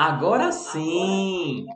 [0.00, 1.66] Agora sim!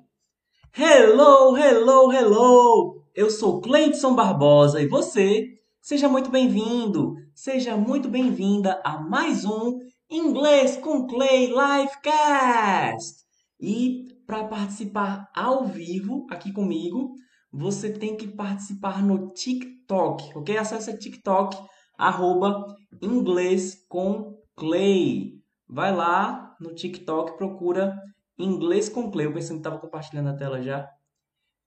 [0.73, 3.02] Hello, hello, hello!
[3.13, 9.80] Eu sou Cleidson Barbosa e você, seja muito bem-vindo, seja muito bem-vinda a mais um
[10.08, 13.24] Inglês com Clay Livecast!
[13.60, 17.16] E para participar ao vivo aqui comigo,
[17.52, 20.57] você tem que participar no TikTok, ok?
[20.59, 21.59] Acesse TikTok,
[21.98, 25.43] arroba Inglês com Clay.
[25.68, 27.93] Vai lá no TikTok, procura
[28.39, 29.27] Inglês com Clay.
[29.27, 30.89] Eu pensei que estava compartilhando a tela já.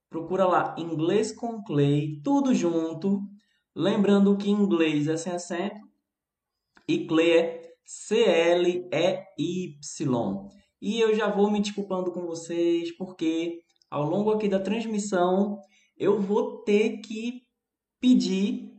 [0.10, 3.22] Procura lá Inglês com Clay, tudo junto.
[3.76, 5.86] Lembrando que inglês é sem acento
[6.88, 8.90] e Clay é C-L-E-Y.
[10.82, 15.60] E eu já vou me desculpando com vocês, porque ao longo aqui da transmissão
[15.98, 17.41] eu vou ter que
[18.00, 18.72] pedir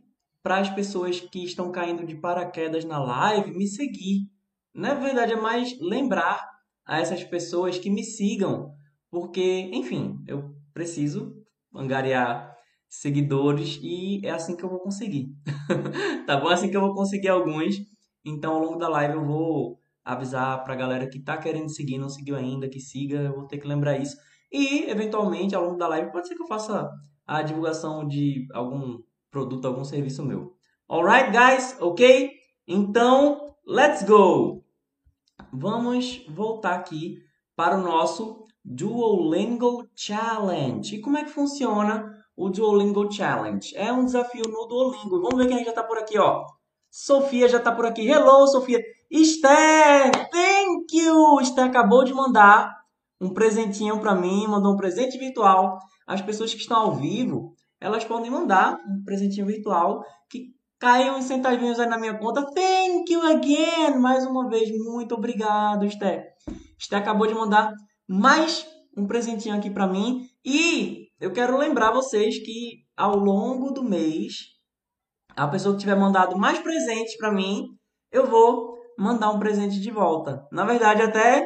[0.42, 4.30] para as pessoas que estão caindo de paraquedas na live me seguir.
[4.74, 6.55] Na verdade, é mais lembrar
[6.86, 8.70] a essas pessoas que me sigam,
[9.10, 11.34] porque, enfim, eu preciso
[11.74, 12.54] angariar
[12.88, 15.28] seguidores e é assim que eu vou conseguir.
[16.26, 16.50] tá bom?
[16.50, 17.76] É assim que eu vou conseguir alguns.
[18.24, 21.98] Então, ao longo da live, eu vou avisar para a galera que está querendo seguir,
[21.98, 24.16] não seguiu ainda, que siga, eu vou ter que lembrar isso.
[24.52, 26.88] E, eventualmente, ao longo da live, pode ser que eu faça
[27.26, 28.98] a divulgação de algum
[29.30, 30.52] produto, algum serviço meu.
[30.88, 31.76] Alright, guys?
[31.80, 32.30] Ok?
[32.68, 34.65] Então, let's go!
[35.52, 37.18] Vamos voltar aqui
[37.54, 40.96] para o nosso Duolingo Challenge.
[40.96, 43.74] E como é que funciona o Duolingo Challenge?
[43.76, 45.22] É um desafio no Duolingo.
[45.22, 46.44] Vamos ver quem já está por aqui, ó.
[46.90, 48.08] Sofia já está por aqui.
[48.08, 48.82] Hello, Sofia.
[49.10, 51.40] Esther, thank you.
[51.40, 52.74] Esther acabou de mandar
[53.20, 55.78] um presentinho para mim, mandou um presente virtual.
[56.06, 61.24] As pessoas que estão ao vivo, elas podem mandar um presentinho virtual que caiam uns
[61.24, 62.44] centavinhos aí na minha conta.
[62.52, 63.98] Thank you again!
[63.98, 66.24] Mais uma vez, muito obrigado, Esther.
[66.78, 67.72] Esther acabou de mandar
[68.08, 68.66] mais
[68.96, 70.28] um presentinho aqui para mim.
[70.44, 74.34] E eu quero lembrar vocês que ao longo do mês,
[75.34, 77.66] a pessoa que tiver mandado mais presentes para mim,
[78.12, 80.46] eu vou mandar um presente de volta.
[80.52, 81.42] Na verdade, até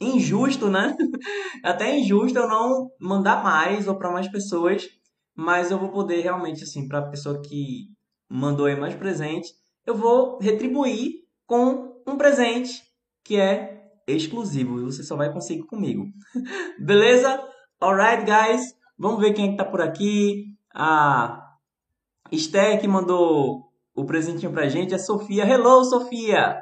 [0.00, 0.94] injusto, né?
[1.64, 4.86] até injusto eu não mandar mais ou para mais pessoas,
[5.34, 7.95] mas eu vou poder realmente assim para a pessoa que
[8.28, 9.52] mandou aí mais presente,
[9.86, 12.82] eu vou retribuir com um presente
[13.24, 16.06] que é exclusivo e você só vai conseguir comigo.
[16.78, 17.42] Beleza?
[17.80, 18.74] Alright, guys.
[18.98, 20.46] Vamos ver quem é que tá por aqui.
[20.74, 21.42] A
[22.30, 25.44] Esther que mandou o presentinho pra gente, a Sofia.
[25.44, 26.60] Hello, Sofia!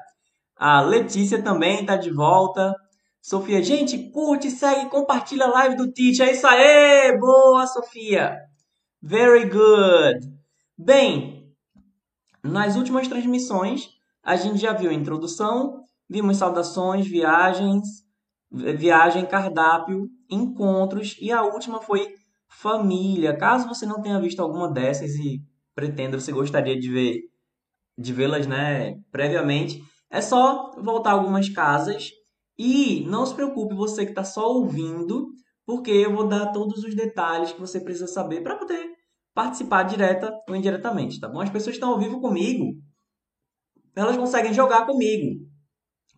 [0.57, 2.75] A Letícia também tá de volta.
[3.21, 6.23] Sofia, gente, curte, segue, compartilha a live do Teach.
[6.23, 7.19] É isso aí!
[7.19, 8.39] Boa, Sofia!
[9.03, 10.33] Very good!
[10.79, 11.44] Bem,
[12.45, 13.89] nas últimas transmissões,
[14.23, 17.83] a gente já viu a introdução, vimos saudações, viagens,
[18.53, 22.15] viagem, cardápio, encontros e a última foi
[22.49, 23.37] família.
[23.37, 25.41] Caso você não tenha visto alguma dessas e
[25.75, 27.21] pretenda, você gostaria de ver
[27.97, 29.81] de vê-las, né, previamente,
[30.11, 32.11] é só voltar algumas casas
[32.59, 35.29] e não se preocupe você que está só ouvindo,
[35.65, 38.94] porque eu vou dar todos os detalhes que você precisa saber para poder
[39.35, 41.41] participar direta ou indiretamente, tá bom?
[41.41, 42.81] As pessoas que estão ao vivo comigo,
[43.95, 45.45] elas conseguem jogar comigo,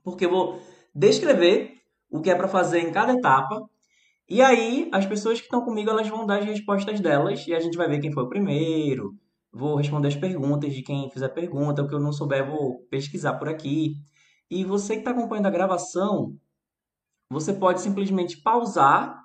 [0.05, 0.61] porque eu vou
[0.95, 1.75] descrever
[2.11, 3.61] o que é para fazer em cada etapa.
[4.29, 7.61] E aí, as pessoas que estão comigo, elas vão dar as respostas delas e a
[7.61, 9.15] gente vai ver quem foi o primeiro.
[9.53, 13.35] Vou responder as perguntas de quem fizer pergunta, o que eu não souber, vou pesquisar
[13.35, 13.95] por aqui.
[14.51, 16.37] E você que está acompanhando a gravação,
[17.31, 19.23] você pode simplesmente pausar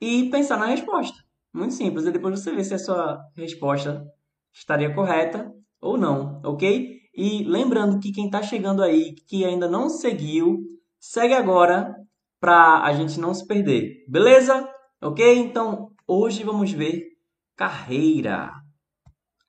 [0.00, 1.27] e pensar na resposta.
[1.52, 2.06] Muito simples.
[2.06, 4.06] E depois você vê se a sua resposta
[4.52, 6.98] estaria correta ou não, ok?
[7.14, 10.64] E lembrando que quem está chegando aí, que ainda não seguiu,
[10.98, 11.94] segue agora
[12.40, 14.68] para a gente não se perder, beleza?
[15.00, 15.36] Ok?
[15.36, 17.16] Então, hoje vamos ver
[17.56, 18.52] carreira.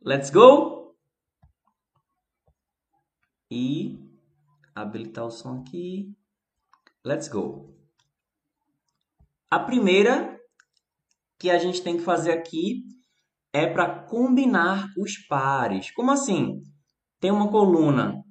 [0.01, 0.95] Let's go!
[3.51, 3.99] E
[4.73, 6.15] habilitar o som aqui.
[7.03, 7.75] Let's go!
[9.49, 10.38] A primeira
[11.39, 12.83] que a gente tem que fazer aqui
[13.53, 15.89] é para combinar os pares.
[15.91, 16.61] Como assim?
[17.19, 18.23] Tem uma coluna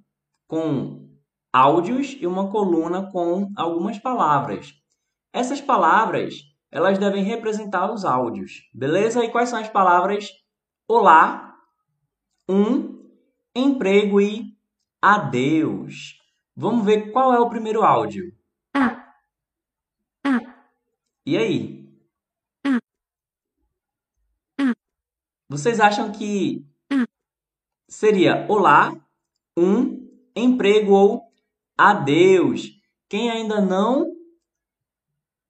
[0.46, 1.08] com
[1.52, 4.74] áudios e uma coluna com algumas palavras.
[5.32, 6.34] Essas palavras,
[6.70, 9.24] elas devem representar os áudios, beleza?
[9.24, 10.30] E quais são as palavras?
[10.86, 11.54] Olá,
[12.48, 13.10] um,
[13.54, 14.56] emprego e
[15.00, 16.18] adeus.
[16.56, 18.32] Vamos ver qual é o primeiro áudio.
[18.74, 19.14] Ah.
[20.24, 20.40] Ah.
[21.24, 21.87] E aí?
[25.50, 26.62] Vocês acham que
[27.88, 28.94] seria olá,
[29.56, 30.06] um,
[30.36, 31.22] emprego ou
[31.74, 32.68] adeus?
[33.08, 34.12] Quem ainda não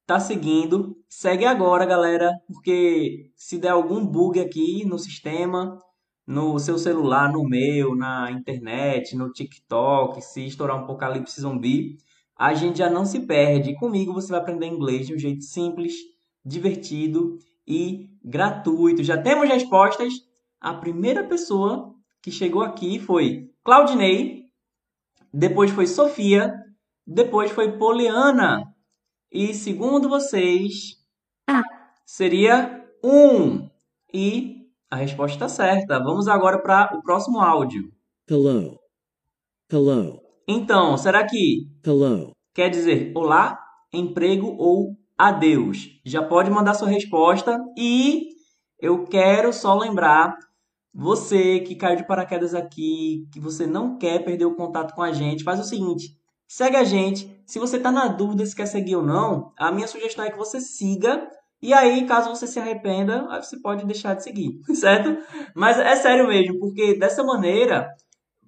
[0.07, 5.77] tá seguindo, segue agora, galera, porque se der algum bug aqui no sistema,
[6.25, 11.97] no seu celular, no meu, na internet, no TikTok, se estourar um apocalipse zumbi,
[12.37, 13.75] a gente já não se perde.
[13.75, 15.93] Comigo você vai aprender inglês de um jeito simples,
[16.45, 17.37] divertido
[17.69, 19.03] e gratuito.
[19.03, 20.13] Já temos respostas.
[20.59, 24.43] A primeira pessoa que chegou aqui foi Claudinei,
[25.33, 26.53] depois foi Sofia,
[27.07, 28.63] depois foi Poliana.
[29.31, 30.95] E segundo vocês,
[31.47, 31.61] Ah.
[32.05, 33.69] seria um.
[34.13, 35.99] E a resposta está certa.
[35.99, 37.83] Vamos agora para o próximo áudio.
[38.29, 38.77] Hello.
[39.71, 40.19] Hello.
[40.47, 42.31] Então, será que Hello.
[42.53, 43.57] quer dizer olá,
[43.93, 45.99] emprego ou adeus?
[46.05, 48.29] Já pode mandar sua resposta e
[48.79, 50.37] eu quero só lembrar
[50.93, 55.11] você que caiu de paraquedas aqui, que você não quer perder o contato com a
[55.11, 56.17] gente, faz o seguinte,
[56.47, 57.37] segue a gente.
[57.45, 60.37] Se você está na dúvida se quer seguir ou não, a minha sugestão é que
[60.37, 61.29] você siga
[61.61, 65.17] e aí, caso você se arrependa, você pode deixar de seguir, certo?
[65.53, 67.93] Mas é sério mesmo, porque dessa maneira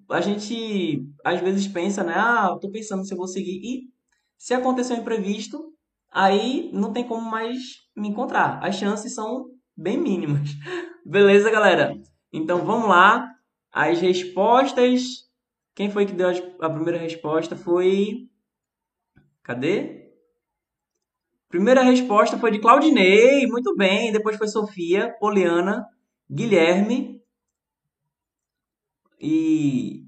[0.09, 2.13] a gente às vezes pensa, né?
[2.15, 3.59] Ah, eu tô pensando se eu vou seguir.
[3.63, 3.89] E
[4.37, 5.73] se acontecer um imprevisto,
[6.11, 7.57] aí não tem como mais
[7.95, 8.63] me encontrar.
[8.63, 10.49] As chances são bem mínimas.
[11.05, 11.93] Beleza, galera?
[12.31, 13.27] Então vamos lá.
[13.71, 15.29] As respostas.
[15.73, 16.29] Quem foi que deu
[16.59, 17.55] a primeira resposta?
[17.55, 18.27] Foi.
[19.41, 20.01] Cadê?
[21.49, 24.11] Primeira resposta foi de Claudinei, muito bem.
[24.11, 25.85] Depois foi Sofia, Poliana,
[26.29, 27.21] Guilherme.
[29.19, 30.05] E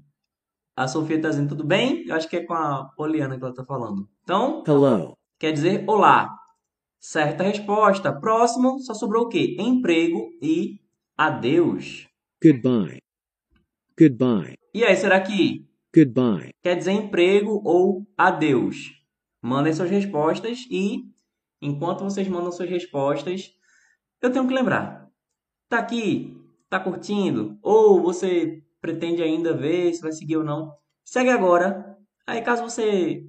[0.76, 2.04] a Sofia tá dizendo tudo bem?
[2.06, 4.08] Eu acho que é com a Poliana que ela tá falando.
[4.22, 5.16] Então, Hello.
[5.44, 6.34] Quer dizer olá.
[6.98, 8.18] Certa resposta.
[8.18, 9.56] Próximo, só sobrou o quê?
[9.60, 10.80] Emprego e
[11.14, 12.08] adeus.
[12.42, 13.02] Goodbye.
[13.98, 14.54] Goodbye.
[14.72, 16.54] E aí, será que Goodbye.
[16.62, 18.90] quer dizer emprego ou adeus?
[19.42, 21.04] Mandem suas respostas e,
[21.60, 23.50] enquanto vocês mandam suas respostas,
[24.22, 25.10] eu tenho que lembrar.
[25.68, 26.34] Tá aqui?
[26.70, 27.58] Tá curtindo?
[27.60, 30.74] Ou você pretende ainda ver se vai seguir ou não?
[31.04, 31.98] Segue agora.
[32.26, 33.22] Aí, caso você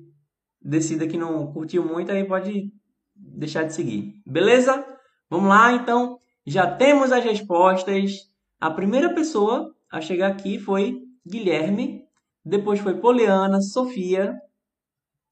[0.66, 2.74] decida que não curtiu muito, aí pode
[3.16, 4.22] deixar de seguir.
[4.26, 4.84] Beleza?
[5.30, 6.20] Vamos lá, então.
[6.46, 8.32] Já temos as respostas.
[8.60, 12.04] A primeira pessoa a chegar aqui foi Guilherme.
[12.44, 14.36] Depois foi Poliana, Sofia.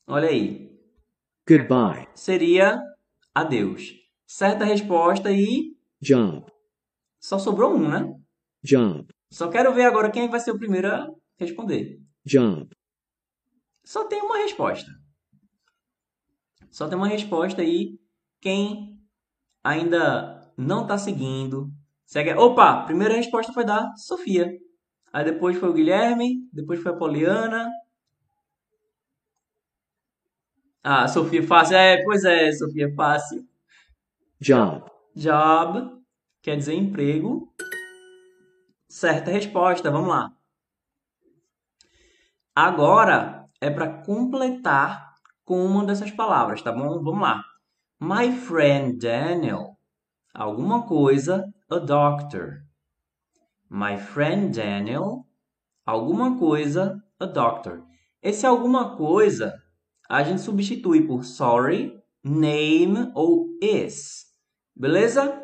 [0.08, 0.72] Olha aí.
[1.48, 2.08] Goodbye.
[2.14, 2.80] Seria
[3.34, 3.94] adeus.
[4.26, 6.46] Certa resposta e Job.
[7.20, 8.14] só sobrou um, né?
[8.64, 9.08] Job.
[9.32, 11.08] Só quero ver agora quem vai ser o primeiro a
[11.38, 12.00] responder.
[12.26, 12.70] Job.
[13.84, 14.90] Só tem uma resposta.
[16.74, 18.00] Só tem uma resposta aí.
[18.42, 19.00] Quem
[19.64, 21.72] ainda não está seguindo,
[22.04, 22.34] segue.
[22.34, 22.84] Opa!
[22.84, 24.52] Primeira resposta foi da Sofia.
[25.14, 27.70] Aí depois foi o Guilherme, depois foi a Poliana.
[30.84, 31.78] Ah, Sofia fácil.
[31.78, 33.48] É, pois é, Sofia fácil.
[34.42, 34.84] Job.
[35.16, 36.02] Job
[36.42, 37.54] quer dizer emprego.
[38.90, 40.36] Certa resposta, vamos lá.
[42.56, 45.13] Agora é para completar
[45.44, 47.04] com uma dessas palavras, tá bom?
[47.04, 47.44] Vamos lá.
[48.00, 49.78] My friend Daniel.
[50.34, 52.64] Alguma coisa, a doctor.
[53.70, 55.26] My friend Daniel.
[55.86, 57.84] Alguma coisa, a doctor.
[58.22, 59.54] Esse alguma coisa
[60.10, 64.26] a gente substitui por sorry, name ou is.
[64.76, 65.42] Beleza?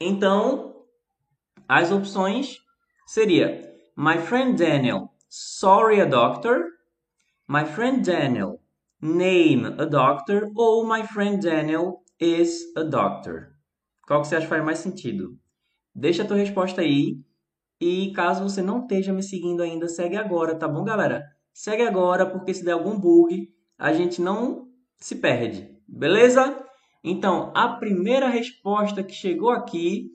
[0.00, 0.84] Então,
[1.68, 2.58] as opções
[3.06, 6.70] seria My friend Daniel, sorry a doctor.
[7.48, 8.60] My friend Daniel,
[9.00, 10.50] name a doctor.
[10.54, 13.54] Ou My friend Daniel is a doctor.
[14.06, 15.38] Qual que você acha que faz mais sentido?
[15.94, 17.20] Deixa a tua resposta aí.
[17.80, 21.24] E caso você não esteja me seguindo ainda, segue agora, tá bom, galera?
[21.52, 25.68] Segue agora, porque se der algum bug, a gente não se perde.
[25.86, 26.64] Beleza?
[27.04, 30.10] Então, a primeira resposta que chegou aqui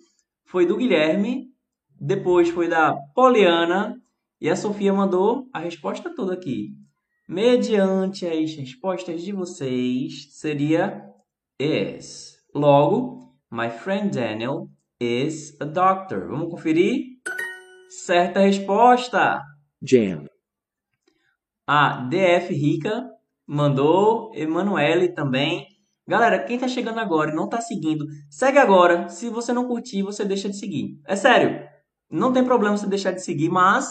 [0.46, 1.54] foi do Guilherme,
[2.00, 3.96] depois foi da Poliana
[4.42, 6.76] e a Sofia mandou a resposta toda aqui.
[7.28, 11.02] Mediante as respostas de vocês, seria
[11.58, 12.36] is.
[12.54, 14.68] Logo, my friend Daniel
[15.00, 16.28] is a doctor.
[16.28, 17.02] Vamos conferir?
[17.90, 19.42] Certa resposta.
[19.82, 20.26] Jam.
[21.66, 23.10] A DF Rica
[23.48, 25.66] mandou, Emanuele também.
[26.06, 29.08] Galera, quem tá chegando agora e não tá seguindo, segue agora.
[29.08, 31.00] Se você não curtir, você deixa de seguir.
[31.08, 31.66] É sério,
[32.12, 33.90] não tem problema você deixar de seguir, mas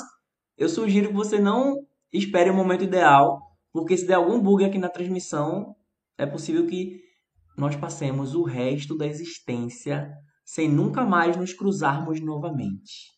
[0.59, 1.77] eu sugiro que você não
[2.13, 3.41] espere o momento ideal,
[3.73, 5.75] porque se der algum bug aqui na transmissão,
[6.19, 7.01] é possível que
[7.57, 10.11] nós passemos o resto da existência
[10.45, 13.11] sem nunca mais nos cruzarmos novamente.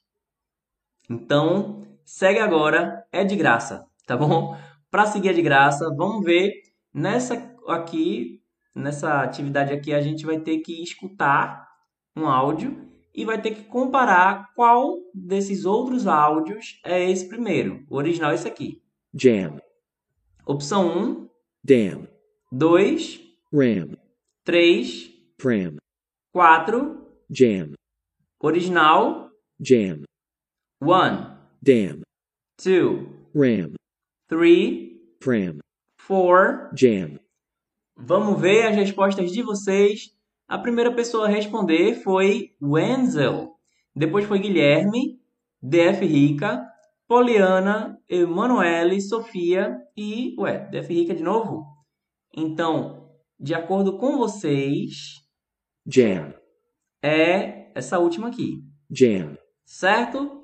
[1.08, 4.56] Então, segue agora, é de graça, tá bom?
[4.90, 6.52] Para seguir é de graça, vamos ver
[6.92, 7.34] nessa
[7.66, 8.40] aqui
[8.74, 11.68] nessa atividade aqui a gente vai ter que escutar
[12.16, 17.84] um áudio e vai ter que comparar qual desses outros áudios é esse primeiro.
[17.88, 18.82] O original é esse aqui.
[19.16, 19.60] Jam.
[20.44, 21.28] Opção 1,
[21.62, 22.08] Dam.
[22.50, 23.20] 2,
[23.52, 23.96] Ram.
[24.44, 25.76] 3, Pram.
[26.32, 27.74] 4, Jam.
[28.42, 29.30] original,
[29.60, 30.02] Jam.
[30.82, 30.88] 1,
[31.62, 32.00] Dam.
[32.60, 33.74] 2, Ram.
[34.26, 35.58] 3, Pram.
[36.08, 36.76] 4.
[36.76, 37.20] Jam.
[37.96, 40.10] Vamos ver as respostas de vocês.
[40.48, 43.54] A primeira pessoa a responder foi Wenzel.
[43.94, 45.20] Depois foi Guilherme,
[45.62, 46.68] DF Rica,
[47.14, 50.34] Poliana, Emanuele, Sofia e.
[50.36, 51.64] Ué, DF Rica de novo?
[52.36, 55.24] Então, de acordo com vocês,
[55.86, 56.34] Jam.
[57.00, 59.38] é essa última aqui, Jam.
[59.64, 60.42] certo?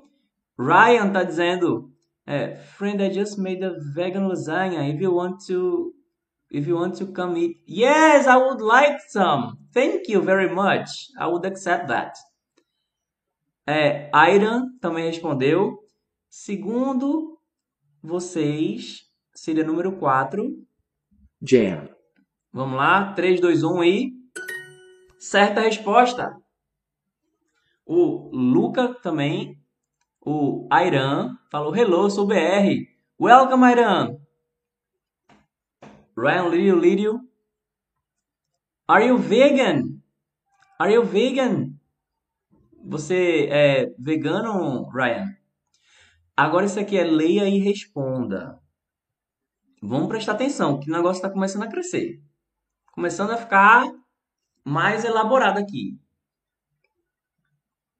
[0.57, 1.91] Ryan tá dizendo,
[2.25, 4.87] é, friend, I just made a vegan lasagna.
[4.87, 5.93] If you want to,
[6.49, 9.57] if you want to come eat, yes, I would like some.
[9.73, 10.89] Thank you very much.
[11.19, 12.17] I would accept that.
[13.67, 15.80] É, Airan também respondeu.
[16.33, 17.37] Segundo
[18.01, 19.01] vocês,
[19.35, 20.65] seria número 4.
[21.41, 21.89] Jam.
[22.53, 24.13] Vamos lá, 3, 2, 1 e.
[25.19, 26.33] Certa resposta.
[27.85, 29.61] O Luca também,
[30.21, 32.87] o Airan, falou: Hello, sou BR.
[33.19, 34.17] Welcome, Airan.
[36.17, 37.19] Ryan Lírio, Lírio.
[38.87, 40.01] Are you vegan?
[40.79, 41.73] Are you vegan?
[42.85, 45.40] Você é vegano, Ryan?
[46.41, 48.59] Agora isso aqui é leia e responda.
[49.79, 52.19] Vamos prestar atenção, que o negócio está começando a crescer.
[52.93, 53.85] Começando a ficar
[54.65, 55.99] mais elaborado aqui.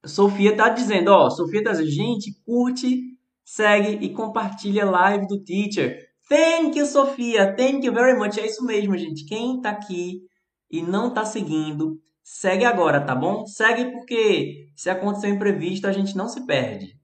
[0.03, 5.43] Sofia tá dizendo, ó, Sofia tá dizendo, gente, curte, segue e compartilha a live do
[5.43, 6.09] teacher.
[6.27, 7.55] Thank you, Sofia.
[7.55, 8.39] Thank you very much.
[8.39, 9.23] É isso mesmo, gente.
[9.25, 10.19] Quem tá aqui
[10.67, 13.45] e não tá seguindo, segue agora, tá bom?
[13.45, 16.99] Segue porque se acontecer um imprevisto, a gente não se perde.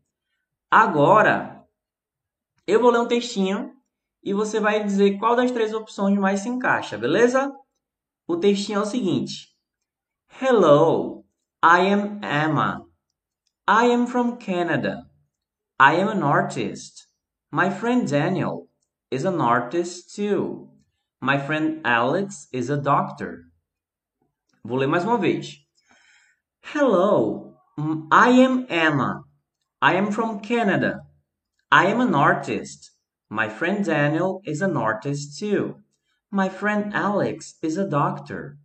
[0.70, 1.66] Agora,
[2.68, 3.74] eu vou ler um textinho
[4.22, 7.50] e você vai dizer qual das três opções mais se encaixa, beleza?
[8.28, 9.56] O textinho é o seguinte:
[10.42, 11.24] Hello,
[11.64, 12.86] I am Emma.
[13.70, 15.10] I am from Canada.
[15.80, 17.08] I am an artist.
[17.50, 18.68] My friend Daniel
[19.10, 20.70] is an artist too.
[21.22, 23.46] My friend Alex is a doctor.
[24.66, 25.66] Vou ler mais uma vez.
[26.62, 27.56] Hello,
[28.12, 29.27] I am Emma.
[29.82, 31.02] I am from Canada.
[31.72, 32.92] I am an artist.
[33.30, 35.76] My friend Daniel is an artist too.
[36.32, 38.58] My friend Alex is a doctor.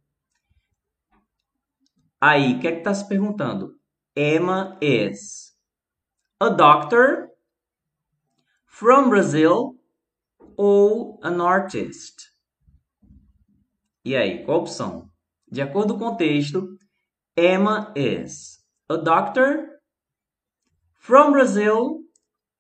[2.23, 3.75] Aí, o que é que tá se perguntando?
[4.17, 5.53] Emma is
[6.41, 7.31] a doctor
[8.65, 9.77] from Brazil
[10.57, 12.31] ou an artist?
[14.05, 15.11] E aí, qual opção?
[15.51, 16.79] De acordo com o texto,
[17.37, 19.72] Emma is a doctor
[21.03, 22.05] from Brazil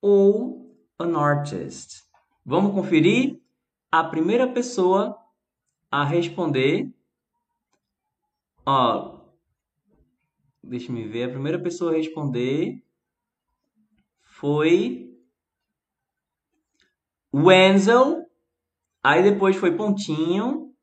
[0.00, 2.02] ou an artist.
[2.44, 3.40] Vamos conferir
[3.90, 5.16] a primeira pessoa
[5.88, 6.92] a responder.
[8.66, 9.20] Ó,
[10.60, 11.24] deixa me ver.
[11.24, 12.82] A primeira pessoa a responder
[14.22, 15.16] foi
[17.32, 18.26] Wenzel.
[19.04, 20.74] Aí depois foi Pontinho,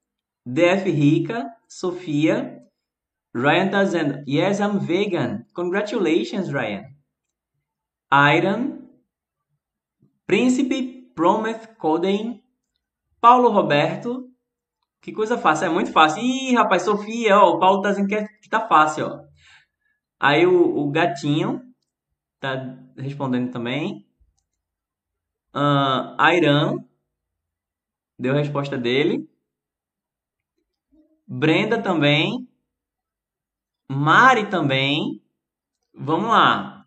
[0.45, 2.57] DF Rica, Sofia.
[3.35, 5.45] Ryan tá dizendo, yes, I'm vegan.
[5.53, 6.98] Congratulations, Ryan.
[8.11, 8.79] Iron,
[10.25, 12.43] Príncipe Prometh Coden,
[13.19, 14.29] Paulo Roberto.
[15.01, 16.21] Que coisa fácil, é muito fácil.
[16.21, 19.23] Ih, rapaz, Sofia, ó, o Paulo tá dizendo que, é, que tá fácil, ó.
[20.19, 21.61] Aí o, o gatinho
[22.39, 24.05] tá respondendo também.
[25.55, 26.77] Uh, Airan
[28.17, 29.29] deu a resposta dele.
[31.25, 32.47] Brenda também.
[33.87, 35.23] Mari também.
[35.93, 36.78] Vamos lá.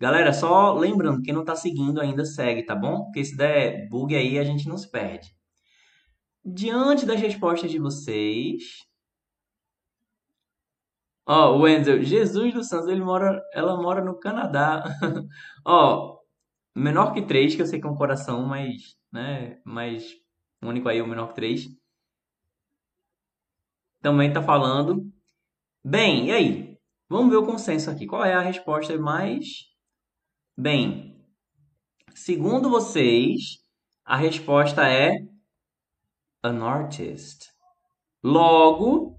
[0.00, 3.04] Galera, só lembrando, quem não tá seguindo ainda segue, tá bom?
[3.04, 5.34] Porque se der bug aí, a gente não se perde.
[6.44, 8.84] Diante das respostas de vocês.
[11.26, 14.84] Ó, o Wenzel, Jesus dos Santos, ele mora, ela mora no Canadá.
[15.64, 16.18] Ó,
[16.74, 20.04] menor que 3, que eu sei que é um coração, mas, né, mas
[20.62, 21.68] único aí, o menor que 3.
[24.02, 25.10] Também tá falando.
[25.84, 26.78] Bem, e aí?
[27.08, 28.06] Vamos ver o consenso aqui.
[28.06, 29.73] Qual é a resposta mais?
[30.56, 31.20] Bem,
[32.14, 33.58] segundo vocês,
[34.04, 35.18] a resposta é
[36.44, 37.50] an artist.
[38.22, 39.18] Logo,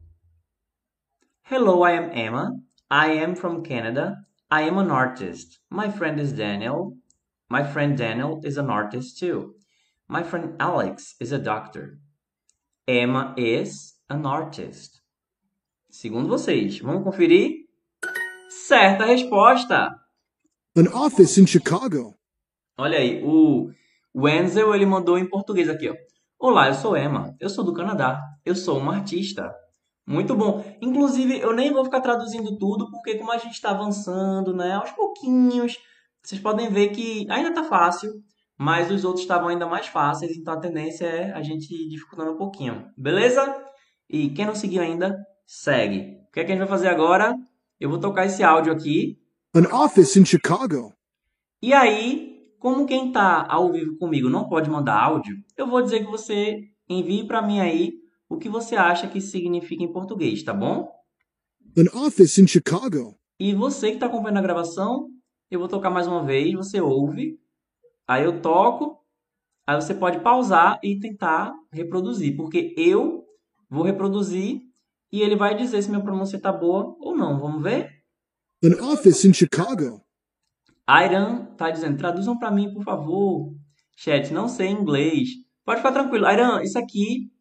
[1.51, 2.51] hello, I am Emma.
[2.89, 4.15] I am from Canada.
[4.50, 5.60] I am an artist.
[5.70, 6.96] My friend is Daniel.
[7.50, 9.56] My friend Daniel is an artist too.
[10.08, 12.00] My friend Alex is a doctor.
[12.88, 15.01] Emma is an artist?
[15.92, 17.65] Segundo vocês, vamos conferir?
[18.48, 20.04] Certa resposta!
[20.77, 22.13] An office in Chicago.
[22.77, 23.72] Olha aí, o
[24.13, 25.96] Wenzel ele mandou em português aqui, ó.
[26.38, 29.55] Olá, eu sou Emma, eu sou do Canadá, eu sou uma artista.
[30.05, 30.65] Muito bom.
[30.82, 34.91] Inclusive, eu nem vou ficar traduzindo tudo, porque como a gente está avançando, né, aos
[34.91, 35.77] pouquinhos,
[36.22, 38.12] vocês podem ver que ainda está fácil,
[38.58, 42.38] mas os outros estavam ainda mais fáceis, então a tendência é a gente dificultando um
[42.38, 42.86] pouquinho.
[42.98, 43.63] Beleza?
[44.10, 45.17] E quem não seguiu ainda,
[45.48, 46.17] segue.
[46.27, 47.34] O que, é que a gente vai fazer agora?
[47.79, 49.17] Eu vou tocar esse áudio aqui.
[49.55, 50.91] An office in Chicago.
[51.62, 56.01] E aí, como quem está ao vivo comigo não pode mandar áudio, eu vou dizer
[56.01, 57.93] que você envie para mim aí
[58.27, 60.91] o que você acha que significa em português, tá bom?
[61.77, 63.15] An office in Chicago.
[63.39, 65.07] E você que está acompanhando a gravação,
[65.50, 67.39] eu vou tocar mais uma vez, você ouve,
[68.05, 69.00] aí eu toco,
[69.65, 73.24] aí você pode pausar e tentar reproduzir, porque eu
[73.69, 74.63] vou reproduzir
[75.13, 77.39] e ele vai dizer se minha pronúncia está boa ou não.
[77.39, 78.03] Vamos ver?
[78.63, 80.01] An office in Chicago.
[80.88, 83.53] Airan tá dizendo, traduzam para mim, por favor.
[83.95, 85.29] Chat, não sei inglês.
[85.63, 86.25] Pode ficar tranquilo.
[86.25, 87.31] Airan, isso aqui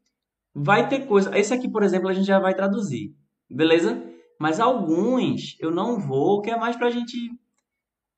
[0.54, 1.36] vai ter coisa.
[1.38, 3.14] Esse aqui, por exemplo, a gente já vai traduzir.
[3.50, 4.02] Beleza?
[4.40, 7.16] Mas alguns eu não vou, que é mais pra gente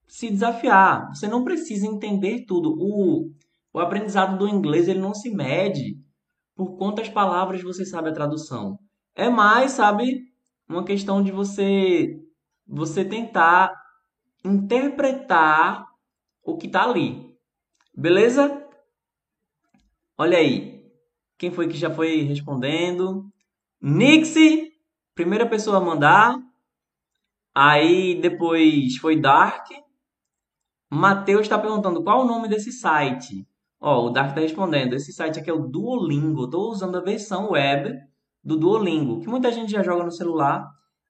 [0.06, 1.08] se desafiar.
[1.14, 2.74] Você não precisa entender tudo.
[2.78, 3.32] O,
[3.72, 5.98] o aprendizado do inglês ele não se mede
[6.54, 8.78] por quantas palavras você sabe a tradução.
[9.14, 10.24] É mais, sabe,
[10.68, 12.18] uma questão de você
[12.66, 13.72] você tentar
[14.44, 15.86] interpretar
[16.42, 17.34] o que está ali.
[17.94, 18.66] Beleza?
[20.18, 20.84] Olha aí.
[21.38, 23.30] Quem foi que já foi respondendo?
[23.80, 24.72] Nixie,
[25.14, 26.36] primeira pessoa a mandar.
[27.54, 29.66] Aí depois foi Dark.
[30.90, 33.46] Matheus está perguntando qual o nome desse site.
[33.80, 34.94] Ó, o Dark está respondendo.
[34.94, 36.44] Esse site aqui é o Duolingo.
[36.44, 37.94] Estou usando a versão web
[38.42, 40.66] do Duolingo, que muita gente já joga no celular.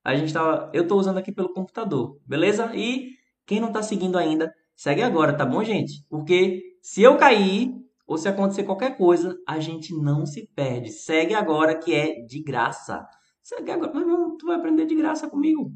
[0.07, 2.71] A gente tá, eu estou usando aqui pelo computador, beleza?
[2.76, 6.07] E quem não está seguindo ainda, segue agora, tá bom, gente?
[6.09, 7.75] Porque se eu cair
[8.07, 10.93] ou se acontecer qualquer coisa, a gente não se perde.
[10.93, 13.04] Segue agora que é de graça.
[13.43, 15.73] Segue agora, mas não, tu vai aprender de graça comigo.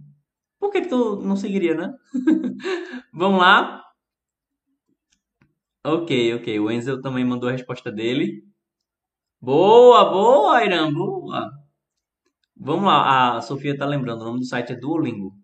[0.60, 1.92] Por que, que tu não seguiria, né?
[3.12, 3.82] Vamos lá?
[5.84, 6.60] Ok, ok.
[6.60, 8.44] O Enzel também mandou a resposta dele.
[9.40, 11.50] Boa, boa, Irã, boa.
[12.62, 15.34] Vamos lá, a Sofia tá lembrando, o nome do site é Duolingo.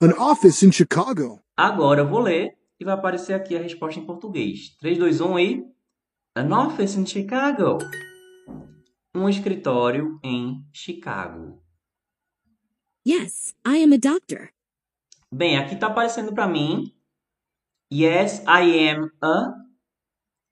[0.00, 1.42] An office in Chicago.
[1.56, 4.76] Agora eu vou ler e vai aparecer aqui a resposta em português.
[4.78, 5.64] 3, 2, 1 e.
[6.36, 7.78] An office in Chicago.
[9.12, 11.60] Um escritório em Chicago.
[13.04, 14.50] Yes, I am a doctor.
[15.32, 16.94] Bem, aqui tá aparecendo para mim.
[17.92, 19.54] Yes, I am a.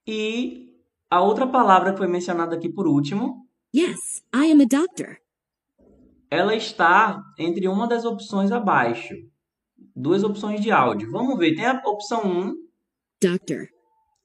[0.05, 0.75] E
[1.09, 5.23] a outra palavra que foi mencionada aqui por último, Yes, I am a doctor.
[6.33, 9.15] Ela está entre uma das opções abaixo.
[9.95, 11.11] Duas opções de áudio.
[11.11, 12.55] Vamos ver, tem a opção 1
[13.21, 13.69] Doctor.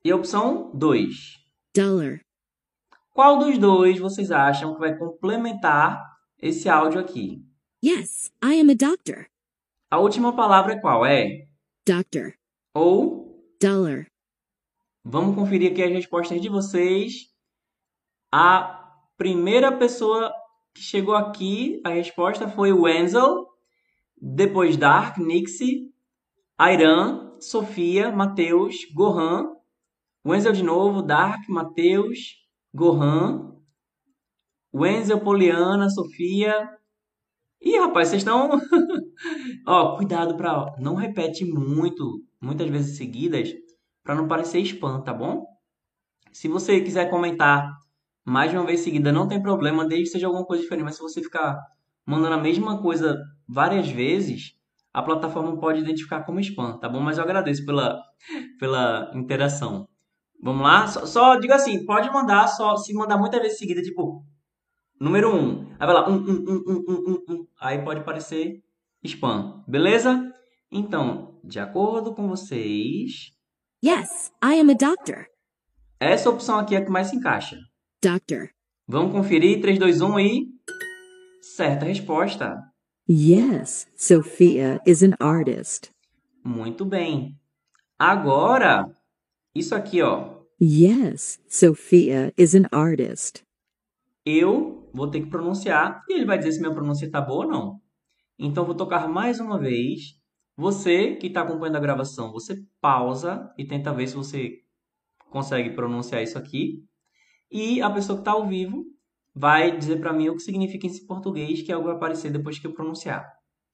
[0.06, 1.10] e a opção 2.
[1.76, 2.22] Dollar.
[3.12, 6.02] Qual dos dois vocês acham que vai complementar
[6.42, 7.44] esse áudio aqui?
[7.84, 9.28] Yes, I am a doctor.
[9.92, 11.06] A última palavra é qual?
[11.06, 11.46] É
[11.86, 12.36] Doctor.
[12.74, 14.08] ou Dollar.
[15.04, 17.26] Vamos conferir aqui as respostas de vocês.
[18.32, 20.32] A primeira pessoa
[20.78, 23.48] que chegou aqui, a resposta foi Wenzel,
[24.16, 25.92] depois Dark, Nixie,
[26.56, 29.56] Airan, Sofia, Matheus, Gohan,
[30.24, 32.36] Wenzel de novo, Dark, Matheus,
[32.74, 33.56] Gohan,
[34.72, 36.70] Wenzel, Poliana, Sofia.
[37.60, 38.52] Ih, rapaz, vocês estão.
[39.66, 43.52] Ó, cuidado para não repete muito, muitas vezes seguidas,
[44.04, 45.44] para não parecer spam, tá bom?
[46.32, 47.68] Se você quiser comentar
[48.28, 50.84] mais de uma vez seguida, não tem problema, desde que seja alguma coisa diferente.
[50.84, 51.58] Mas se você ficar
[52.06, 54.54] mandando a mesma coisa várias vezes,
[54.94, 57.00] a plataforma pode identificar como spam, tá bom?
[57.00, 58.02] Mas eu agradeço pela,
[58.60, 59.88] pela interação.
[60.44, 60.88] Vamos lá?
[60.88, 64.24] Só, só diga assim, pode mandar, só se mandar muitas vezes seguida, tipo,
[65.00, 65.38] número 1.
[65.40, 65.68] Um.
[65.80, 67.48] Aí vai lá, um, um, um, um, um, um, um.
[67.62, 68.62] Aí pode parecer
[69.04, 70.34] spam, beleza?
[70.72, 73.32] Então, de acordo com vocês,
[73.84, 75.28] Yes, I am a doctor.
[76.00, 77.58] essa opção aqui é a que mais se encaixa.
[78.02, 78.52] Doctor.
[78.88, 80.48] Vamos conferir, 3, 2, 1 e...
[81.42, 82.62] Certa resposta.
[83.10, 85.90] Yes, Sophia is an artist.
[86.44, 87.36] Muito bem.
[87.98, 88.86] Agora,
[89.56, 90.44] isso aqui, ó.
[90.62, 93.44] Yes, Sophia is an artist.
[94.24, 97.52] Eu vou ter que pronunciar e ele vai dizer se minha pronúncia tá boa ou
[97.52, 97.82] não.
[98.38, 100.20] Então, vou tocar mais uma vez.
[100.56, 104.60] Você que está acompanhando a gravação, você pausa e tenta ver se você
[105.32, 106.84] consegue pronunciar isso aqui.
[107.52, 108.86] E a pessoa que está ao vivo
[109.34, 112.32] vai dizer para mim o que significa isso em português, que é algo vai aparecer
[112.32, 113.32] depois que eu pronunciar.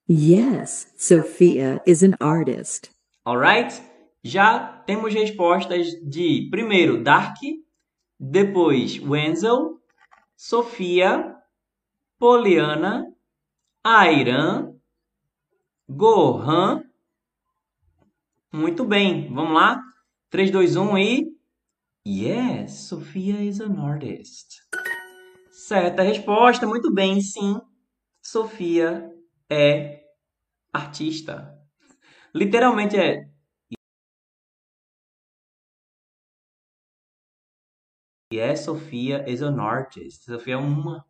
[0.09, 2.91] Yes, Sophia is an artist.
[3.25, 3.81] Alright?
[4.21, 7.37] Já temos respostas de primeiro Dark,
[8.19, 9.79] depois Wenzel,
[10.35, 11.35] Sofia,
[12.19, 13.05] Poliana,
[13.83, 14.73] Airan,
[15.89, 16.83] Gohan.
[18.51, 19.81] Muito bem, vamos lá?
[20.29, 21.32] 3, 2, 1 e.
[22.05, 24.61] Yes, Sofia is an artist.
[25.51, 27.61] Certa resposta, muito bem, sim.
[28.21, 29.11] Sofia
[29.49, 30.03] é
[30.73, 31.57] artista.
[32.35, 33.29] Literalmente é
[38.33, 40.25] Yes, Sofia is an artist.
[40.25, 41.05] Sofia é uma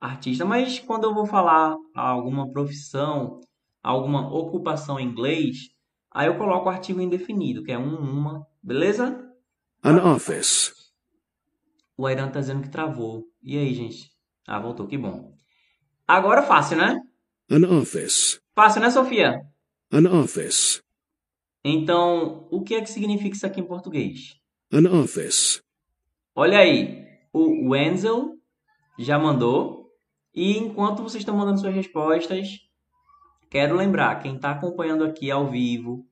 [0.00, 3.40] artista, mas quando eu vou falar alguma profissão,
[3.82, 5.70] alguma ocupação em inglês,
[6.12, 9.25] aí eu coloco o artigo indefinido, que é um, uma, beleza?
[9.86, 10.72] An office.
[11.96, 13.22] O Airan tá dizendo que travou.
[13.40, 14.10] E aí, gente?
[14.44, 15.38] Ah, voltou, que bom.
[16.08, 17.00] Agora fácil, né?
[17.48, 18.40] An office.
[18.52, 19.40] Fácil, né, Sofia?
[19.92, 20.82] An office.
[21.64, 24.34] Então, o que é que significa isso aqui em português?
[24.72, 25.62] An office.
[26.34, 28.40] Olha aí, o Wenzel
[28.98, 29.92] já mandou.
[30.34, 32.58] E enquanto vocês estão mandando suas respostas,
[33.48, 36.04] quero lembrar, quem está acompanhando aqui ao vivo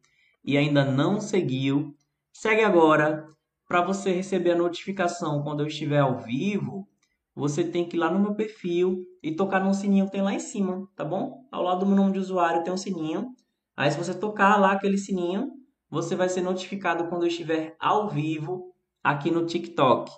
[0.45, 1.93] e ainda não seguiu,
[2.33, 3.35] segue agora
[3.69, 6.89] para você receber a notificação quando eu estiver ao vivo.
[7.35, 10.33] Você tem que ir lá no meu perfil e tocar no sininho que tem lá
[10.33, 11.47] em cima, tá bom?
[11.51, 13.35] Ao lado do meu nome de usuário tem um sininho.
[13.77, 15.51] Aí se você tocar lá aquele sininho,
[15.91, 18.73] você vai ser notificado quando eu estiver ao vivo
[19.03, 20.13] aqui no TikTok.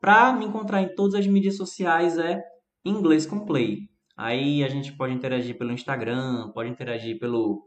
[0.00, 2.42] Para me encontrar em todas as mídias sociais é
[2.84, 3.88] Inglês com Play.
[4.16, 7.66] Aí a gente pode interagir pelo Instagram, pode interagir pelo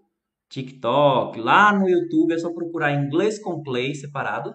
[0.49, 1.39] TikTok.
[1.39, 4.53] Lá no YouTube é só procurar Inglês com Play separado.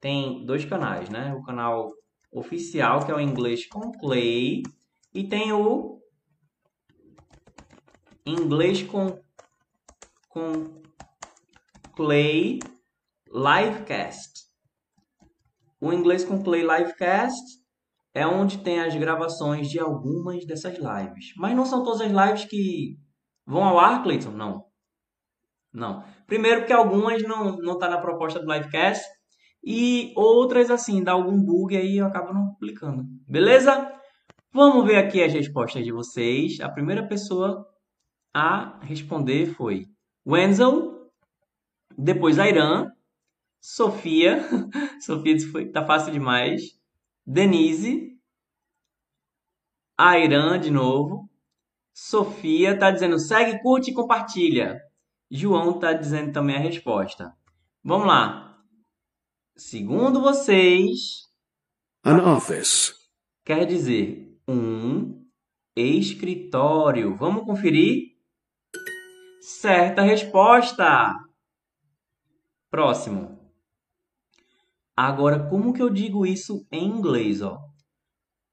[0.00, 1.34] Tem dois canais, né?
[1.34, 1.92] O canal
[2.32, 4.62] oficial, que é o Inglês com Play,
[5.14, 5.98] e tem o
[8.24, 9.18] Inglês com,
[10.28, 10.82] com
[11.96, 12.60] Play
[13.26, 14.46] Livecast.
[15.80, 17.58] O Inglês com Play Livecast
[18.14, 21.32] é onde tem as gravações de algumas dessas lives.
[21.36, 22.98] Mas não são todas as lives que
[23.46, 24.30] vão ao ar, Cleiton?
[24.30, 24.64] Não.
[25.72, 26.04] Não.
[26.26, 29.04] Primeiro porque algumas não não tá na proposta do Livecast
[29.62, 33.04] e outras assim, dá algum bug aí eu acabo não publicando.
[33.26, 33.92] Beleza?
[34.52, 36.60] Vamos ver aqui as respostas de vocês.
[36.60, 37.66] A primeira pessoa
[38.34, 39.86] a responder foi
[40.26, 41.10] Wenzel,
[41.96, 42.90] depois Airan,
[43.60, 44.42] Sofia.
[45.00, 46.62] Sofia disse foi, tá fácil demais.
[47.26, 48.16] Denise.
[49.98, 51.28] Airan de novo.
[51.92, 54.80] Sofia tá dizendo segue, curte e compartilha.
[55.30, 57.34] João tá dizendo também a resposta.
[57.82, 58.47] Vamos lá.
[59.58, 61.26] Segundo vocês,
[62.04, 62.94] An office.
[63.44, 65.26] quer dizer um
[65.74, 67.16] escritório.
[67.16, 68.16] Vamos conferir?
[69.40, 71.12] Certa resposta.
[72.70, 73.36] Próximo.
[74.96, 77.58] Agora, como que eu digo isso em inglês, ó?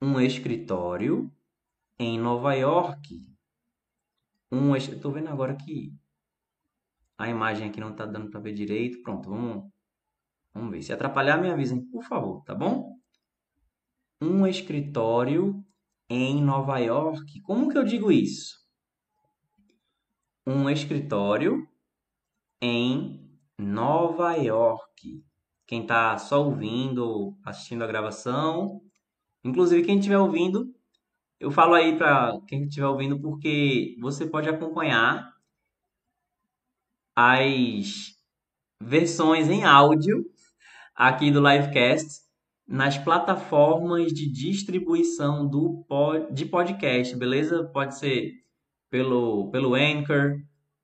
[0.01, 1.31] Um escritório
[1.99, 3.15] em Nova York.
[4.51, 5.93] Um, es- eu tô vendo agora que
[7.17, 9.01] a imagem aqui não tá dando para ver direito.
[9.01, 9.71] Pronto, vamos
[10.55, 10.81] Vamos ver.
[10.81, 12.95] Se atrapalhar, me avisem, por favor, tá bom?
[14.21, 15.61] Um escritório
[16.09, 17.41] em Nova York.
[17.41, 18.55] Como que eu digo isso?
[20.47, 21.67] Um escritório
[22.61, 25.21] em Nova York.
[25.67, 28.81] Quem está só ouvindo, assistindo a gravação,
[29.43, 30.73] inclusive quem estiver ouvindo,
[31.39, 35.33] eu falo aí para quem estiver ouvindo porque você pode acompanhar
[37.15, 38.15] as
[38.81, 40.25] versões em áudio
[40.95, 42.25] aqui do Livecast
[42.67, 47.63] nas plataformas de distribuição do pod, de podcast, beleza?
[47.65, 48.33] Pode ser
[48.89, 50.37] pelo, pelo Anchor,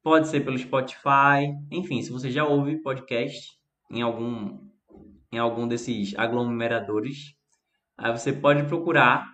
[0.04, 3.50] pode ser pelo Spotify, enfim, se você já ouve podcast
[3.90, 4.60] em algum,
[5.32, 7.34] em algum desses aglomeradores,
[7.98, 9.26] aí você pode procurar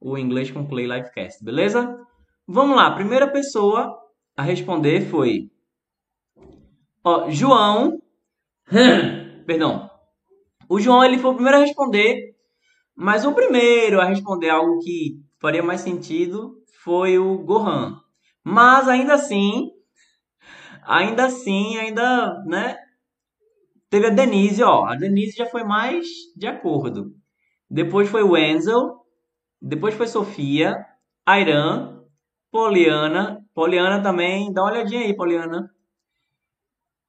[0.00, 1.98] o Inglês com Play Livecast, beleza?
[2.46, 3.98] Vamos lá, a primeira pessoa
[4.36, 5.50] a responder foi
[7.02, 8.00] ó, João,
[9.46, 9.90] perdão,
[10.68, 12.34] o João ele foi o primeiro a responder,
[12.96, 18.00] mas o primeiro a responder algo que faria mais sentido foi o Gohan.
[18.44, 19.70] Mas ainda assim,
[20.84, 22.76] ainda assim, ainda, né?
[23.90, 24.84] Teve a Denise, ó.
[24.86, 27.12] A Denise já foi mais de acordo.
[27.70, 28.96] Depois foi o Enzel,
[29.62, 30.74] depois foi Sofia,
[31.26, 32.02] Airan,
[32.52, 33.44] Poliana.
[33.54, 35.70] Poliana também, dá uma olhadinha aí, Poliana.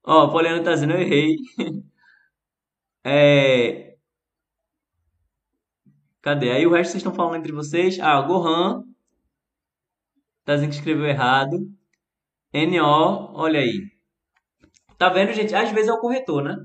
[0.03, 1.35] Ó, Poliana tá dizendo, eu errei.
[3.09, 3.95] É...
[6.21, 6.51] Cadê?
[6.51, 7.97] Aí o resto vocês estão falando entre vocês.
[8.01, 8.83] Ah, Gohan.
[10.43, 11.57] Tá dizendo que escreveu errado.
[12.53, 13.81] NO, olha aí.
[14.97, 15.55] Tá vendo, gente?
[15.55, 16.57] Às vezes é o corretor, né?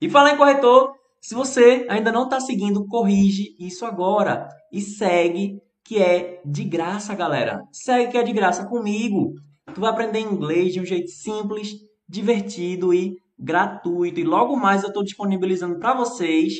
[0.00, 4.48] E falar em corretor, se você ainda não tá seguindo, corrige isso agora.
[4.72, 7.60] E segue, que é de graça, galera.
[7.72, 9.34] Segue que é de graça comigo.
[9.74, 11.74] Tu vai aprender inglês de um jeito simples,
[12.08, 14.20] divertido e gratuito.
[14.20, 16.54] E logo mais eu estou disponibilizando para vocês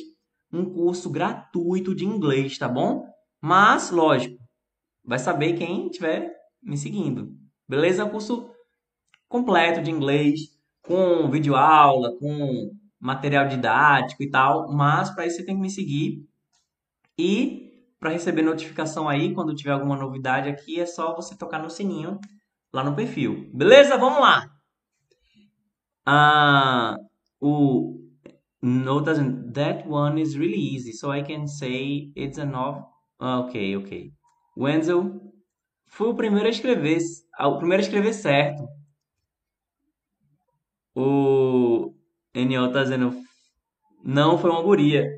[0.53, 3.05] um curso gratuito de inglês, tá bom?
[3.41, 4.39] Mas, lógico,
[5.05, 7.33] vai saber quem estiver me seguindo.
[7.69, 8.09] Beleza?
[8.09, 8.51] Curso
[9.29, 10.41] completo de inglês,
[10.83, 15.71] com vídeo aula, com material didático e tal, mas para isso você tem que me
[15.71, 16.27] seguir.
[17.17, 17.69] E
[18.01, 22.19] para receber notificação aí quando tiver alguma novidade aqui, é só você tocar no sininho
[22.73, 23.51] lá no perfil.
[23.53, 23.97] Beleza?
[23.97, 24.58] Vamos lá.
[26.11, 26.97] Ah,
[27.41, 28.01] o
[28.63, 32.85] no doesn't that one is really easy, so I can say it's an off.
[33.21, 34.13] Ah, ok, ok.
[34.57, 35.21] Wenzel
[35.89, 36.99] foi o primeiro a escrever,
[37.39, 38.67] ah, o primeiro a escrever certo.
[40.95, 41.95] O
[42.35, 43.15] NO tá dizendo
[44.05, 45.09] não foi uma guria.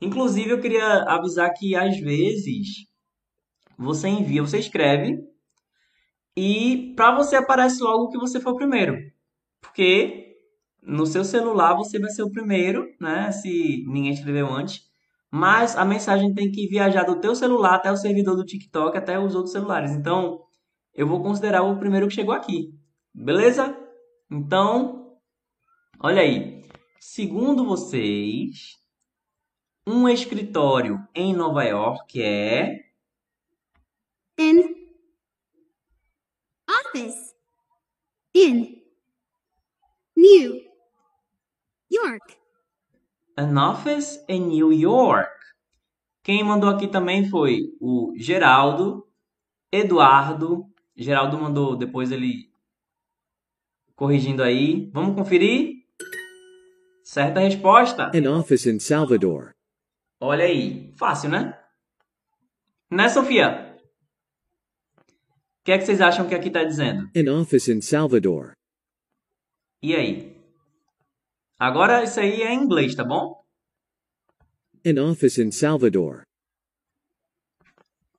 [0.00, 2.86] Inclusive eu queria avisar que às vezes
[3.78, 5.18] você envia, você escreve
[6.36, 8.96] e para você aparece logo que você foi o primeiro.
[9.60, 10.36] Porque
[10.82, 13.30] no seu celular você vai ser o primeiro, né?
[13.32, 14.88] Se ninguém escreveu antes.
[15.30, 19.18] Mas a mensagem tem que viajar do teu celular até o servidor do TikTok, até
[19.18, 19.90] os outros celulares.
[19.90, 20.42] Então,
[20.94, 22.74] eu vou considerar o primeiro que chegou aqui.
[23.14, 23.76] Beleza?
[24.30, 25.18] Então,
[26.00, 26.64] olha aí.
[26.98, 28.78] Segundo vocês,
[29.86, 32.84] um escritório em Nova York é
[34.38, 34.76] in
[36.68, 37.34] office
[38.34, 38.77] in
[40.18, 40.60] New
[41.88, 42.36] York.
[43.36, 45.30] An Office in New York.
[46.24, 49.06] Quem mandou aqui também foi o Geraldo,
[49.70, 50.66] Eduardo.
[50.96, 52.50] Geraldo mandou depois ele
[53.94, 54.90] corrigindo aí.
[54.92, 55.84] Vamos conferir?
[57.04, 58.10] Certa resposta.
[58.12, 59.54] An office in Salvador.
[60.20, 60.92] Olha aí.
[60.96, 61.56] Fácil, né?
[62.90, 63.78] Né, Sofia?
[64.98, 67.08] O que é que vocês acham que aqui está dizendo?
[67.14, 68.57] An office in Salvador.
[69.82, 70.36] E aí?
[71.58, 73.44] Agora isso aí é em inglês, tá bom?
[74.84, 76.22] An office in Salvador.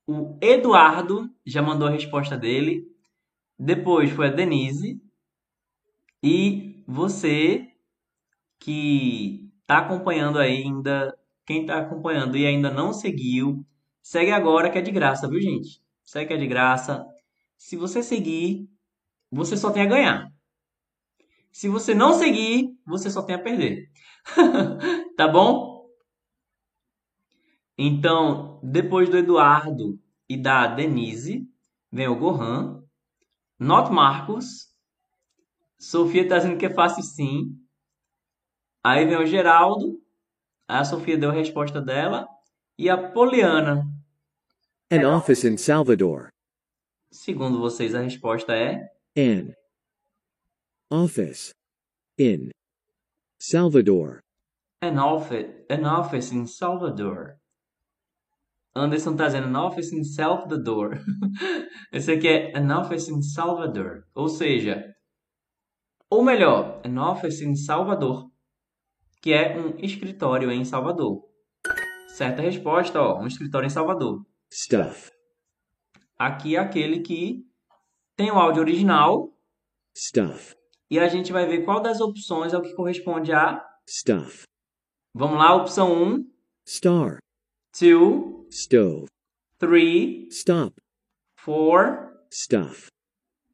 [0.08, 2.86] O Eduardo já mandou a resposta dele.
[3.58, 5.02] Depois foi a Denise.
[6.24, 7.68] E você
[8.60, 13.66] que está acompanhando ainda, quem está acompanhando e ainda não seguiu,
[14.02, 15.82] segue agora que é de graça, viu, gente?
[16.04, 17.06] Segue que é de graça.
[17.58, 18.70] Se você seguir,
[19.32, 20.39] você só tem a ganhar.
[21.52, 23.90] Se você não seguir, você só tem a perder.
[25.18, 25.90] tá bom?
[27.78, 31.48] Então, depois do Eduardo e da Denise,
[31.92, 32.84] vem o Gohan,
[33.58, 34.70] Not Marcos,
[35.78, 37.58] Sofia tá dizendo que é fácil sim.
[38.84, 40.02] Aí vem o Geraldo,
[40.68, 42.28] a Sofia deu a resposta dela,
[42.78, 43.86] e a Poliana.
[44.92, 46.30] An office in Salvador.
[47.12, 49.54] Segundo vocês, a resposta é An
[50.92, 51.54] office
[52.18, 52.50] in
[53.40, 54.22] Salvador.
[54.82, 57.38] an office, an office in Salvador.
[58.76, 61.00] Anderson tá dizendo an office in Salvador.
[61.92, 64.06] Esse aqui é an office in Salvador.
[64.16, 64.96] Ou seja,
[66.10, 68.32] ou melhor, an office in Salvador,
[69.22, 71.24] que é um escritório em Salvador.
[72.08, 74.26] Certa resposta, ó, um escritório em Salvador.
[74.52, 75.12] Stuff.
[76.18, 77.46] Aqui é aquele que
[78.16, 79.36] tem o áudio original
[79.96, 80.59] Stuff.
[80.90, 83.64] E a gente vai ver qual das opções é o que corresponde a.
[83.88, 84.44] Stuff.
[85.14, 86.26] Vamos lá, opção 1,
[86.68, 87.18] Star.
[87.80, 89.08] 2, Stove.
[89.58, 90.76] 3, Stop.
[91.44, 92.10] 4.
[92.32, 92.88] Stuff.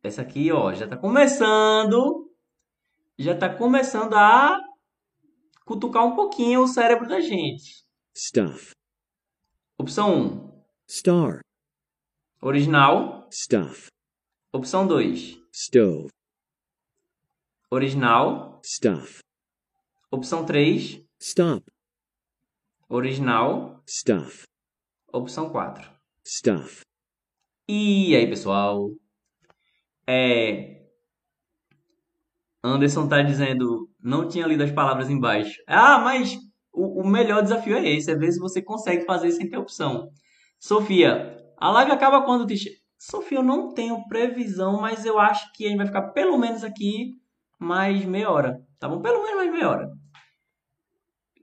[0.03, 2.29] Essa aqui, ó, já tá começando.
[3.17, 4.59] Já tá começando a
[5.65, 7.83] cutucar um pouquinho o cérebro da gente.
[8.15, 8.71] Stuff.
[9.77, 11.39] Opção 1, Star.
[12.41, 13.27] original.
[13.31, 13.87] Stuff.
[14.53, 16.09] Opção 2, Stove.
[17.75, 18.59] Original.
[18.63, 19.19] Stuff.
[20.11, 21.63] Opção 3, Stop.
[22.89, 23.81] original.
[23.87, 24.43] Stuff.
[25.11, 25.89] Opção 4.
[26.25, 26.81] Stuff.
[27.67, 28.89] E aí, pessoal?
[30.07, 30.83] É.
[32.63, 35.61] Anderson tá dizendo, não tinha lido as palavras embaixo.
[35.67, 36.35] Ah, mas
[36.73, 40.09] o, o melhor desafio é esse, é ver se você consegue fazer sem ter opção.
[40.59, 42.57] Sofia, a live acaba quando te...
[42.57, 46.37] che- Sofia, eu não tenho previsão, mas eu acho que a gente vai ficar pelo
[46.39, 47.11] menos aqui
[47.59, 49.01] mais meia hora, tá bom?
[49.01, 49.91] Pelo menos mais meia hora.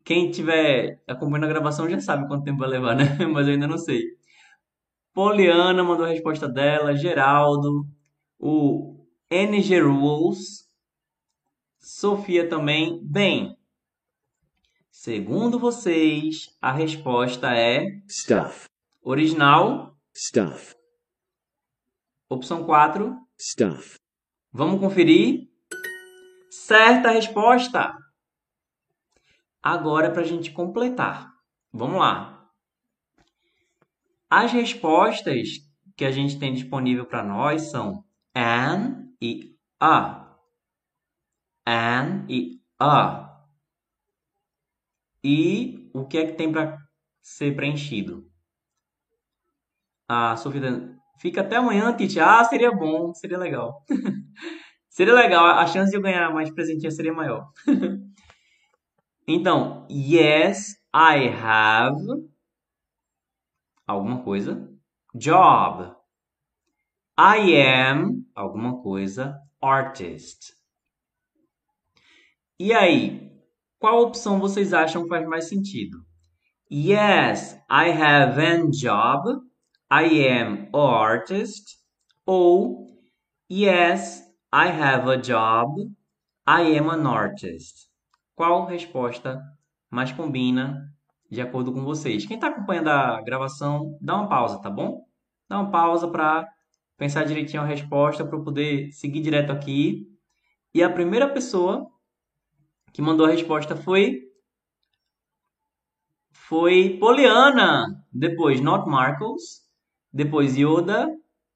[0.05, 3.05] Quem tiver acompanhando a gravação já sabe quanto tempo vai levar, né?
[3.27, 4.03] Mas eu ainda não sei.
[5.15, 7.87] Poliana mandou a resposta dela, Geraldo,
[8.39, 10.69] o NG Rules,
[11.79, 12.99] Sofia também.
[13.05, 13.55] Bem,
[14.91, 18.67] segundo vocês, a resposta é stuff,
[19.03, 20.75] original, stuff,
[22.31, 23.15] opção 4.
[23.39, 23.97] stuff,
[24.51, 25.52] Vamos conferir?
[26.53, 27.97] Certa resposta!
[29.63, 31.33] Agora, para a gente completar.
[31.73, 32.47] Vamos lá.
[34.29, 35.49] As respostas
[35.97, 38.05] que a gente tem disponível para nós são
[38.37, 40.37] an e a.
[41.67, 43.47] An e a.
[45.25, 46.77] E o que é que tem para
[47.23, 48.31] ser preenchido?
[50.07, 50.61] Ah, Sofia,
[51.19, 52.21] fica até amanhã, Titi.
[52.21, 53.83] Ah, seria bom, seria legal.
[54.93, 57.51] seria legal, a chance de eu ganhar mais presentinha seria maior.
[59.27, 61.97] então, yes, I have
[63.87, 64.71] alguma coisa.
[65.15, 65.95] Job.
[67.19, 69.39] I am alguma coisa.
[69.61, 70.55] Artist.
[72.59, 73.33] E aí,
[73.79, 76.05] qual opção vocês acham faz mais sentido?
[76.71, 79.41] Yes, I have a job.
[79.91, 81.79] I am an artist.
[82.25, 82.93] Ou
[83.55, 84.23] Yes,
[84.55, 85.91] I have a job.
[86.47, 87.89] I am an artist.
[88.35, 89.43] Qual resposta
[89.91, 90.93] mais combina
[91.31, 92.27] de acordo com vocês?
[92.27, 95.07] Quem está acompanhando a gravação, dá uma pausa, tá bom?
[95.49, 96.47] Dá uma pausa para
[96.99, 100.07] pensar direitinho a resposta para eu poder seguir direto aqui.
[100.75, 101.91] E a primeira pessoa
[102.93, 104.21] que mandou a resposta foi
[106.31, 109.63] foi Poliana, depois Not Marcos,
[110.13, 111.09] depois Yoda,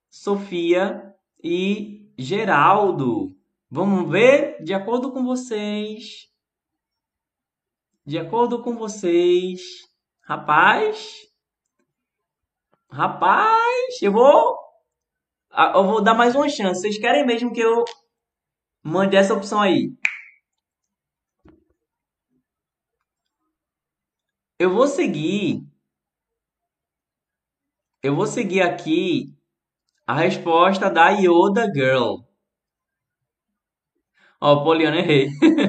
[0.08, 3.36] Sofia e Geraldo.
[3.70, 6.30] Vamos ver de acordo com vocês.
[8.04, 9.60] De acordo com vocês,
[10.22, 11.28] rapaz,
[12.88, 14.56] rapaz, eu vou
[15.74, 16.80] eu vou dar mais uma chance.
[16.80, 17.84] Vocês querem mesmo que eu
[18.82, 19.92] mande essa opção aí?
[24.58, 25.66] Eu vou seguir.
[28.02, 29.35] Eu vou seguir aqui
[30.06, 32.24] a resposta da Yoda Girl.
[34.40, 35.28] Ó, Poliana, errei.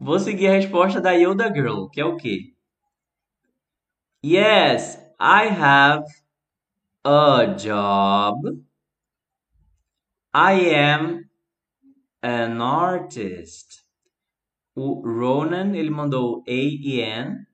[0.00, 2.52] vou seguir a resposta da Yoda Girl, que é o quê?
[4.22, 6.04] Yes, I have
[7.04, 8.64] a job.
[10.32, 11.28] I am
[12.22, 13.84] an artist.
[14.74, 17.46] O Ronan, ele mandou A e N.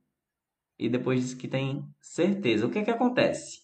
[0.78, 2.66] E depois disse que tem certeza.
[2.66, 3.63] O que é que acontece?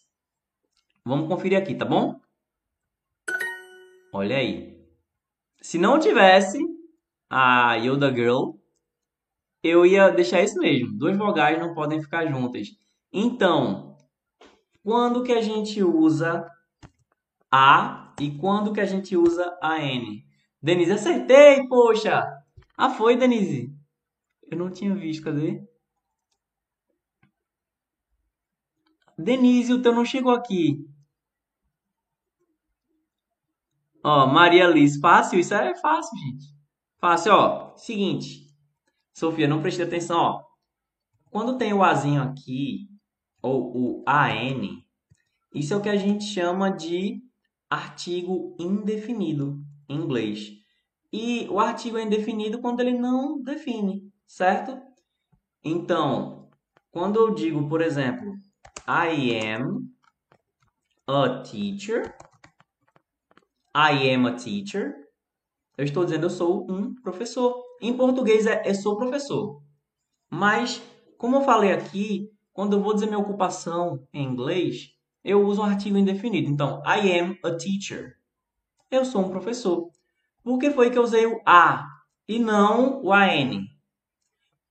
[1.04, 2.20] Vamos conferir aqui, tá bom?
[4.12, 4.78] Olha aí.
[5.60, 6.58] Se não tivesse
[7.28, 8.52] a Yoda Girl,
[9.62, 10.96] eu ia deixar isso mesmo.
[10.96, 12.68] Duas vogais não podem ficar juntas.
[13.12, 13.96] Então,
[14.82, 16.46] quando que a gente usa
[17.50, 20.24] a e quando que a gente usa a N?
[20.62, 22.22] Denise, acertei, poxa!
[22.76, 23.74] Ah, foi, Denise.
[24.50, 25.62] Eu não tinha visto, cadê?
[29.22, 30.85] Denise, o teu não chegou aqui.
[34.02, 35.38] Ó, Maria Liz, fácil?
[35.38, 36.46] Isso é fácil, gente.
[36.98, 37.76] Fácil, ó.
[37.76, 38.46] Seguinte.
[39.12, 40.42] Sofia, não preste atenção, ó.
[41.30, 42.88] Quando tem o Azinho aqui,
[43.42, 44.83] ou o AN,
[45.54, 47.20] isso é o que a gente chama de
[47.68, 50.50] artigo indefinido em inglês.
[51.12, 54.80] E o artigo é indefinido quando ele não define, certo?
[55.62, 56.48] Então,
[56.90, 58.35] quando eu digo, por exemplo,
[58.86, 59.90] I am
[61.06, 62.14] a teacher,
[63.74, 64.94] I am a teacher,
[65.80, 67.64] eu estou dizendo eu sou um professor.
[67.80, 69.62] Em português é eu sou professor.
[70.28, 70.82] Mas,
[71.16, 75.64] como eu falei aqui, quando eu vou dizer minha ocupação em inglês, eu uso um
[75.64, 76.50] artigo indefinido.
[76.50, 78.16] Então, I am a teacher.
[78.90, 79.90] Eu sou um professor.
[80.42, 81.86] Por que foi que eu usei o A
[82.28, 83.64] e não o AN?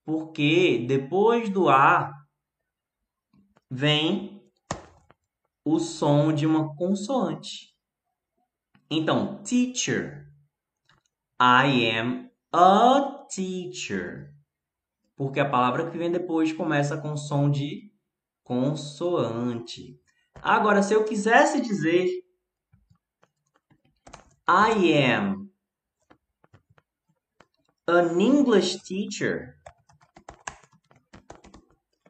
[0.05, 2.11] Porque depois do A
[3.69, 4.41] vem
[5.63, 7.75] o som de uma consoante.
[8.89, 10.27] Então, teacher.
[11.39, 14.33] I am a teacher.
[15.15, 17.93] Porque a palavra que vem depois começa com som de
[18.43, 20.01] consoante.
[20.41, 22.07] Agora, se eu quisesse dizer
[24.47, 25.51] I am
[27.87, 29.55] an English teacher.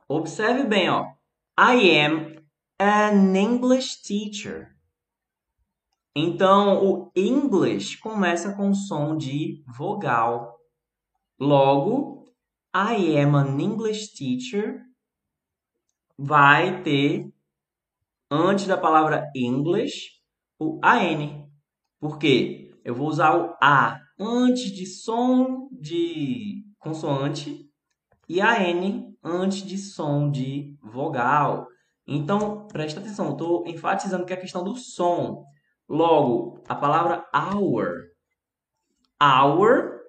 [0.07, 1.18] Observe bem, ó.
[1.61, 1.73] I
[2.05, 2.37] am
[2.79, 4.77] an English teacher.
[6.15, 10.57] Então, o English começa com som de vogal.
[11.37, 12.23] Logo,
[12.73, 14.85] I am an English teacher
[16.17, 17.29] vai ter
[18.31, 20.11] antes da palavra English
[20.57, 21.45] o AN.
[21.99, 22.73] Por quê?
[22.85, 27.68] Eu vou usar o A antes de som de consoante
[28.29, 31.67] e AN antes de som de vogal.
[32.05, 35.43] Então, presta atenção, estou enfatizando que é a questão do som.
[35.87, 38.09] Logo, a palavra hour.
[39.21, 39.99] Hour,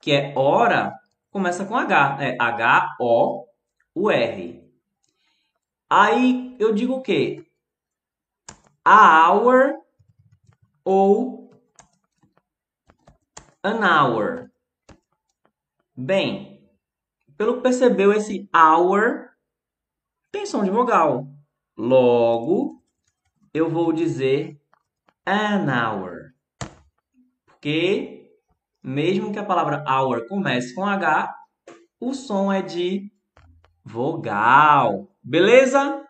[0.00, 0.92] que é hora,
[1.30, 2.18] começa com H.
[2.20, 3.52] É H-O-U-R.
[5.88, 7.46] Aí eu digo o quê?
[8.84, 9.74] A hour
[10.84, 11.48] ou
[13.62, 14.50] an hour.
[15.94, 16.51] Bem,
[17.42, 19.28] pelo que percebeu, esse hour
[20.30, 21.26] tem som de vogal.
[21.76, 22.80] Logo,
[23.52, 24.62] eu vou dizer
[25.26, 26.32] an hour.
[27.44, 28.30] Porque,
[28.80, 31.34] mesmo que a palavra hour comece com H,
[31.98, 33.10] o som é de
[33.84, 35.08] vogal.
[35.20, 36.06] Beleza?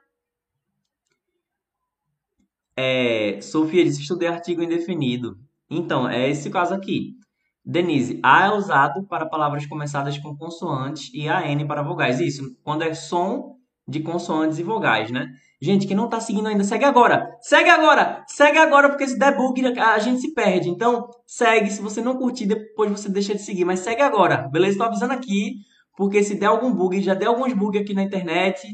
[2.76, 5.38] É, Sofia disse, estudei artigo indefinido.
[5.70, 7.16] Então, é esse caso aqui.
[7.64, 12.20] Denise, A é usado para palavras começadas com consoantes e AN para vogais.
[12.20, 13.56] Isso, quando é som
[13.86, 15.28] de consoantes e vogais, né?
[15.60, 17.28] Gente, quem não tá seguindo ainda, segue agora!
[17.40, 18.24] Segue agora!
[18.26, 20.68] Segue agora, porque se der bug, a gente se perde.
[20.68, 21.70] Então, segue.
[21.70, 23.64] Se você não curtir, depois você deixa de seguir.
[23.64, 24.78] Mas segue agora, beleza?
[24.78, 25.54] Tô avisando aqui,
[25.96, 28.66] porque se der algum bug, já deu alguns bugs aqui na internet,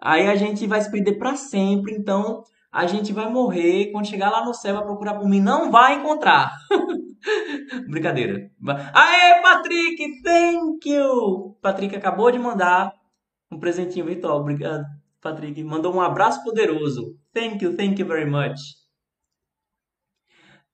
[0.00, 1.94] aí a gente vai se perder para sempre.
[1.94, 3.92] Então, a gente vai morrer.
[3.92, 6.52] Quando chegar lá no céu, vai procurar por mim, não vai encontrar.
[7.88, 8.50] Brincadeira.
[8.94, 10.22] Aê, Patrick!
[10.22, 11.56] Thank you!
[11.60, 12.92] Patrick acabou de mandar
[13.50, 14.40] um presentinho virtual.
[14.40, 14.84] Obrigado,
[15.20, 15.62] Patrick.
[15.62, 17.16] Mandou um abraço poderoso.
[17.32, 18.60] Thank you, thank you very much.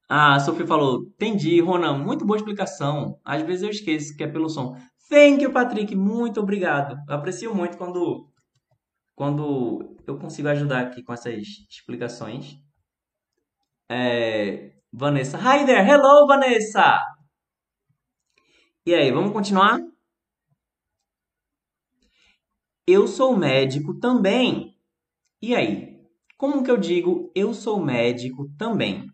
[0.09, 1.99] A Sophie falou: Entendi, Ronan.
[1.99, 3.21] Muito boa explicação.
[3.25, 4.75] Às vezes eu esqueço que é pelo som.
[5.09, 5.95] Thank you, Patrick.
[5.95, 6.99] Muito obrigado.
[7.09, 8.31] Eu aprecio muito quando,
[9.15, 11.35] quando eu consigo ajudar aqui com essas
[11.71, 12.57] explicações.
[13.91, 15.39] É, Vanessa.
[15.39, 15.87] Hi there.
[15.87, 17.01] Hello, Vanessa.
[18.87, 19.79] E aí, vamos continuar?
[22.87, 24.75] Eu sou médico também.
[25.43, 25.99] E aí?
[26.39, 29.07] Como que eu digo eu sou médico também?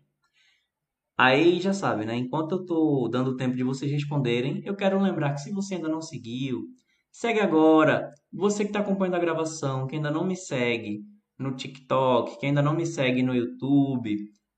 [1.17, 2.15] Aí já sabe, né?
[2.15, 5.89] Enquanto eu tô dando tempo de vocês responderem, eu quero lembrar que se você ainda
[5.89, 6.65] não seguiu,
[7.11, 8.11] segue agora.
[8.31, 11.01] Você que está acompanhando a gravação, que ainda não me segue
[11.37, 14.15] no TikTok, que ainda não me segue no YouTube,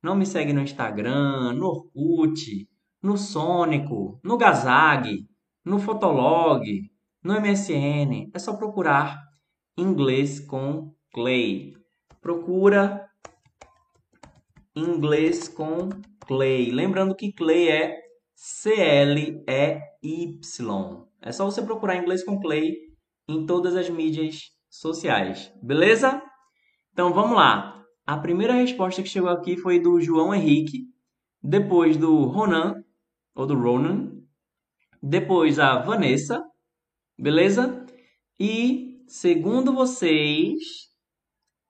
[0.07, 2.65] não me segue no Instagram, no Orkut,
[3.03, 5.27] no Sônico, no Gazag,
[5.65, 6.63] no Fotolog,
[7.21, 8.31] no MSN.
[8.33, 9.21] É só procurar
[9.77, 11.73] inglês com Clay.
[12.21, 13.05] Procura
[14.73, 15.89] inglês com
[16.25, 16.71] Clay.
[16.71, 17.99] Lembrando que Clay é
[18.33, 19.43] C-L-E-Y.
[21.21, 22.77] É só você procurar inglês com Clay
[23.27, 25.51] em todas as mídias sociais.
[25.61, 26.21] Beleza?
[26.93, 27.76] Então vamos lá.
[28.07, 30.87] A primeira resposta que chegou aqui foi do João Henrique,
[31.43, 32.81] depois do Ronan,
[33.35, 34.23] ou do Ronan,
[35.03, 36.41] depois a Vanessa,
[37.19, 37.85] beleza?
[38.39, 40.89] E, segundo vocês,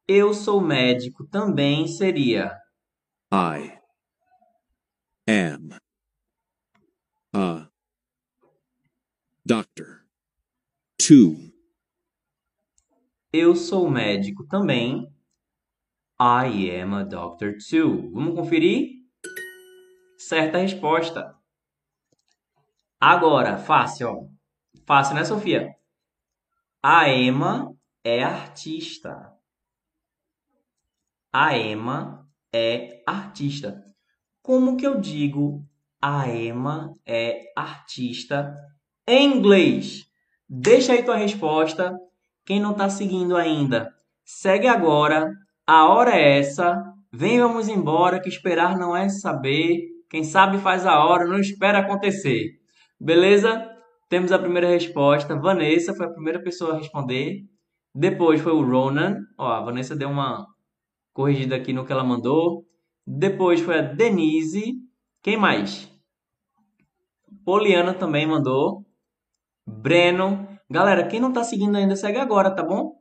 [0.07, 2.55] eu sou médico também seria
[3.33, 3.79] I
[5.27, 5.69] am
[7.33, 7.67] a
[9.43, 10.05] doctor.
[10.99, 11.51] Two.
[13.33, 15.11] eu sou médico também
[16.19, 18.09] I am a doctor too.
[18.11, 19.03] Vamos conferir?
[20.17, 21.35] Certa resposta.
[22.99, 24.31] Agora, fácil.
[24.83, 25.75] Fácil, né, Sofia?
[26.81, 27.71] A Emma
[28.03, 29.31] é artista.
[31.31, 33.83] A Emma é artista.
[34.41, 35.63] Como que eu digo
[36.01, 38.55] a Emma é artista
[39.07, 40.07] em inglês?
[40.49, 41.95] Deixa aí tua resposta.
[42.43, 43.93] Quem não está seguindo ainda,
[44.25, 45.31] segue agora
[45.67, 46.81] a hora é essa.
[47.11, 49.81] Vem, vamos embora, que esperar não é saber.
[50.09, 52.57] Quem sabe faz a hora, não espera acontecer.
[52.97, 53.69] Beleza?
[54.07, 55.35] Temos a primeira resposta.
[55.35, 57.43] Vanessa foi a primeira pessoa a responder.
[57.93, 59.17] Depois foi o Ronan.
[59.37, 60.47] Ó, a Vanessa deu uma
[61.13, 62.65] corrigida aqui no que ela mandou.
[63.05, 64.75] Depois foi a Denise.
[65.21, 65.91] Quem mais?
[67.43, 68.85] Poliana também mandou.
[69.67, 70.47] Breno.
[70.69, 72.97] Galera, quem não tá seguindo ainda, segue agora, tá bom?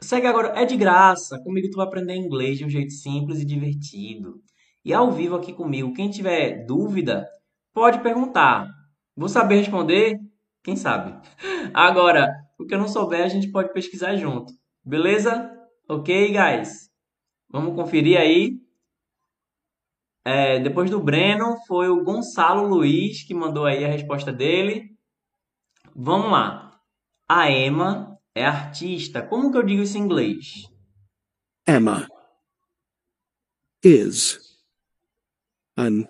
[0.00, 1.42] Segue agora, é de graça.
[1.42, 4.40] Comigo tu vai aprender inglês de um jeito simples e divertido.
[4.84, 7.28] E ao vivo aqui comigo, quem tiver dúvida,
[7.74, 8.68] pode perguntar.
[9.16, 10.18] Vou saber responder?
[10.62, 11.20] Quem sabe?
[11.74, 14.52] Agora, o que eu não souber, a gente pode pesquisar junto.
[14.84, 15.50] Beleza?
[15.88, 16.88] Ok, guys?
[17.50, 18.60] Vamos conferir aí.
[20.24, 24.90] É, depois do Breno, foi o Gonçalo Luiz que mandou aí a resposta dele.
[25.94, 26.80] Vamos lá.
[27.28, 28.07] A Emma
[28.38, 29.22] é artista.
[29.22, 30.64] Como que eu digo isso em inglês?
[31.66, 32.08] Emma
[33.84, 34.38] is
[35.76, 36.08] an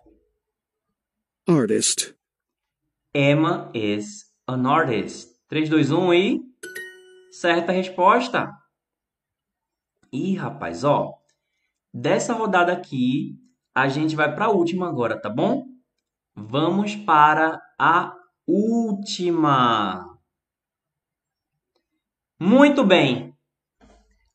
[1.49, 2.15] artist.
[3.15, 5.37] Emma is an artist.
[5.49, 6.41] 3, 2, 1 e.
[7.33, 8.53] Certa resposta.
[10.13, 11.15] Ih, rapaz, ó.
[11.93, 13.37] Dessa rodada aqui,
[13.75, 15.67] a gente vai para a última agora, tá bom?
[16.35, 18.15] Vamos para a
[18.47, 20.08] última.
[22.41, 23.35] Muito bem.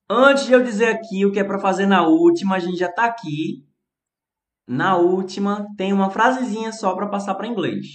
[0.10, 2.88] Antes de eu dizer aqui o que é para fazer na última, a gente já
[2.88, 3.66] está aqui.
[4.68, 7.86] Na última, tem uma frasezinha só para passar para inglês.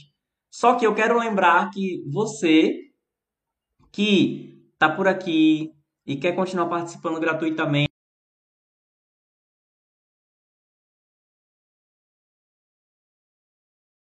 [0.51, 2.73] Só que eu quero lembrar que você
[3.93, 5.75] que está por aqui
[6.07, 7.89] e quer continuar participando gratuitamente,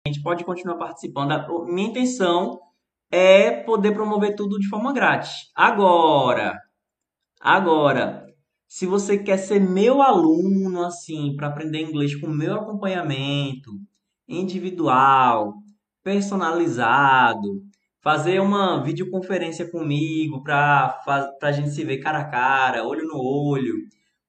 [0.06, 1.66] a gente pode continuar participando.
[1.66, 2.71] Minha intenção
[3.12, 5.52] é poder promover tudo de forma grátis.
[5.56, 6.58] Agora,
[7.40, 8.26] agora,
[8.68, 13.72] se você quer ser meu aluno assim, para aprender inglês com meu acompanhamento
[14.28, 15.54] individual,
[16.04, 17.62] personalizado,
[18.02, 21.00] fazer uma videoconferência comigo para
[21.42, 23.76] a gente se ver cara a cara, olho no olho,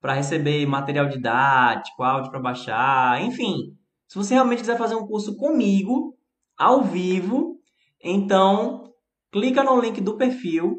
[0.00, 3.76] para receber material didático, áudio para baixar, enfim.
[4.08, 6.14] Se você realmente quiser fazer um curso comigo,
[6.58, 7.51] ao vivo,
[8.02, 8.92] então
[9.30, 10.78] clica no link do perfil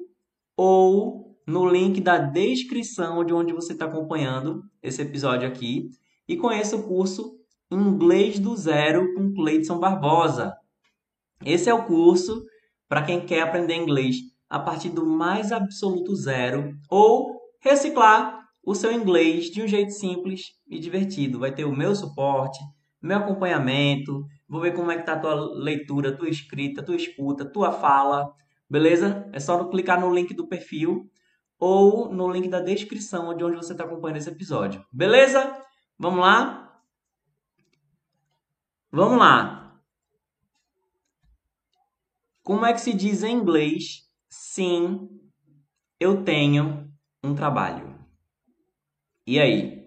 [0.58, 5.90] ou no link da descrição de onde você está acompanhando esse episódio aqui
[6.28, 7.38] e conheça o curso
[7.72, 10.54] Inglês do Zero com Cleidson Barbosa.
[11.44, 12.44] Esse é o curso
[12.88, 14.18] para quem quer aprender inglês
[14.50, 20.52] a partir do mais absoluto zero ou reciclar o seu inglês de um jeito simples
[20.68, 21.40] e divertido.
[21.40, 22.60] Vai ter o meu suporte,
[23.02, 24.24] meu acompanhamento,
[24.54, 28.32] vou ver como é que tá a tua leitura, tua escrita, tua escuta, tua fala,
[28.70, 29.28] beleza?
[29.34, 31.10] É só clicar no link do perfil
[31.58, 34.86] ou no link da descrição de onde você está acompanhando esse episódio.
[34.94, 35.60] Beleza?
[35.98, 36.80] Vamos lá?
[38.92, 39.82] Vamos lá.
[42.44, 44.04] Como é que se diz em inglês?
[44.30, 45.10] Sim,
[46.00, 46.94] eu tenho
[47.24, 48.06] um trabalho.
[49.26, 49.82] E aí?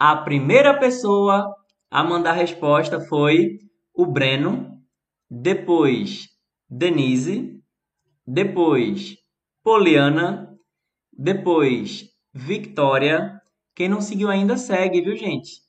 [0.00, 1.54] A primeira pessoa
[1.88, 3.63] a mandar resposta foi
[3.94, 4.82] o Breno,
[5.30, 6.28] depois
[6.68, 7.62] Denise,
[8.26, 9.16] depois
[9.62, 10.58] Poliana,
[11.12, 13.40] depois Victoria.
[13.74, 15.62] Quem não seguiu ainda, segue, viu, gente?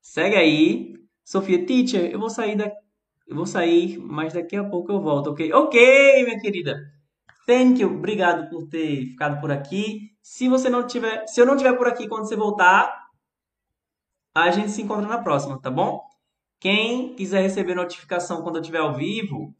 [0.00, 0.94] Segue aí.
[1.24, 2.84] Sofia, teacher, eu vou sair daqui
[3.26, 5.52] eu vou sair, mas daqui a pouco eu volto, ok?
[5.52, 6.76] Ok, minha querida.
[7.46, 7.90] Thank you.
[7.94, 10.10] Obrigado por ter ficado por aqui.
[10.22, 12.92] Se você não tiver, se eu não tiver por aqui quando você voltar,
[14.34, 16.00] a gente se encontra na próxima, tá bom?
[16.64, 19.54] Quem quiser receber notificação quando eu estiver ao vivo,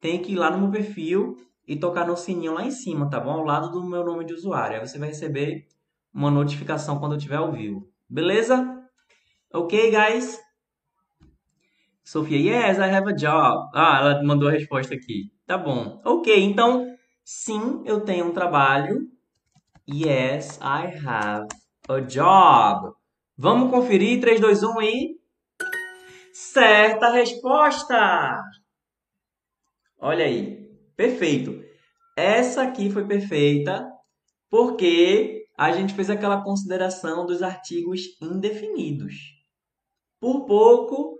[0.00, 1.36] tem que ir lá no meu perfil
[1.66, 3.32] e tocar no sininho lá em cima, tá bom?
[3.32, 4.80] Ao lado do meu nome de usuário.
[4.80, 5.66] Aí você vai receber
[6.10, 7.86] uma notificação quando eu estiver ao vivo.
[8.08, 8.82] Beleza?
[9.52, 10.40] Ok, guys?
[12.02, 13.68] Sofia, yes, I have a job.
[13.74, 15.30] Ah, ela mandou a resposta aqui.
[15.46, 16.00] Tá bom.
[16.02, 19.00] Ok, então, sim, eu tenho um trabalho.
[19.86, 21.46] Yes, I have
[21.90, 22.94] a job.
[23.36, 24.18] Vamos conferir?
[24.18, 25.17] 3, 2, 1 e.
[26.40, 28.40] Certa resposta!
[29.98, 30.56] Olha aí.
[30.96, 31.60] Perfeito.
[32.16, 33.84] Essa aqui foi perfeita
[34.48, 39.14] porque a gente fez aquela consideração dos artigos indefinidos.
[40.20, 41.18] Por pouco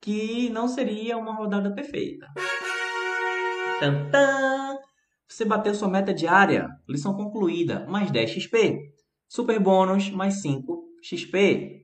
[0.00, 2.26] que não seria uma rodada perfeita.
[3.78, 4.78] Tantã!
[5.28, 6.70] Você bateu sua meta diária.
[6.88, 7.86] Lição concluída.
[7.86, 8.80] Mais 10 XP.
[9.28, 11.82] Super bônus, mais 5 XP.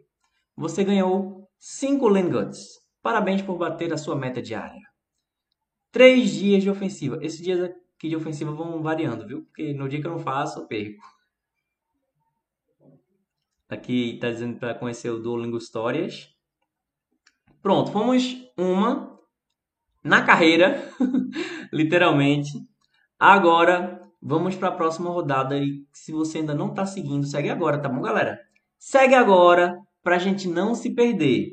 [0.57, 2.81] Você ganhou 5 Lingots.
[3.03, 4.81] Parabéns por bater a sua meta diária.
[5.93, 7.19] 3 dias de ofensiva.
[7.21, 9.43] Esses dias aqui de ofensiva vão variando, viu?
[9.43, 11.05] Porque no dia que eu não faço, eu perco.
[13.69, 16.35] Aqui está dizendo para conhecer o Duolingo Histórias.
[17.61, 19.21] Pronto, fomos uma
[20.03, 20.83] na carreira,
[21.71, 22.53] literalmente.
[23.19, 27.79] Agora vamos para a próxima rodada e se você ainda não está seguindo, segue agora,
[27.79, 28.41] tá bom, galera?
[28.79, 31.53] Segue agora para a gente não se perder.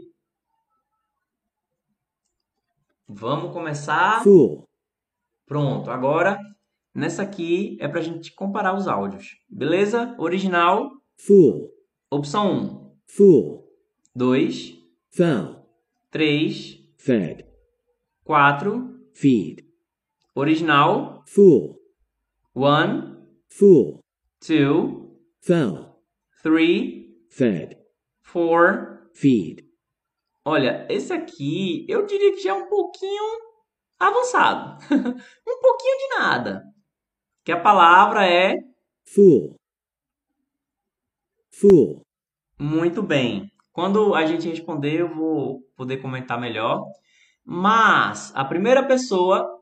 [3.07, 4.23] Vamos começar.
[4.23, 4.67] Fool.
[5.45, 6.37] Pronto, agora
[6.93, 10.15] nessa aqui é para a gente comparar os áudios, beleza?
[10.19, 11.71] Original, Fool.
[12.11, 12.97] opção 1.
[13.05, 13.67] Fool.
[14.15, 14.77] 2,
[15.11, 15.65] Fell.
[16.11, 17.45] 3, Fed.
[18.23, 19.63] 4, Feed.
[20.35, 21.79] original, Fool.
[22.55, 23.15] 1,
[23.47, 23.99] Fool.
[24.45, 25.07] 2,
[25.39, 26.01] Fell.
[26.43, 27.76] 3, Fed.
[28.31, 28.97] 4.
[29.13, 29.65] Feed.
[30.45, 33.23] Olha, esse aqui eu diria que já é um pouquinho
[33.99, 34.77] avançado.
[34.93, 36.63] um pouquinho de nada.
[37.43, 38.55] Que a palavra é
[39.13, 39.55] fool,
[41.51, 42.01] fool,
[42.59, 43.49] muito bem.
[43.71, 46.83] Quando a gente responder, eu vou poder comentar melhor.
[47.45, 49.57] Mas a primeira pessoa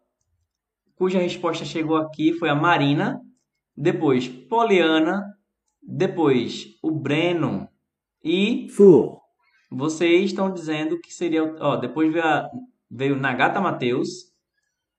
[0.96, 3.22] cuja resposta chegou aqui foi a Marina,
[3.76, 5.24] depois Poliana,
[5.82, 7.70] depois o Breno
[8.26, 9.22] e fool,
[9.72, 12.50] vocês estão dizendo que seria, ó, depois veio, a,
[12.90, 14.34] veio Nagata Mateus.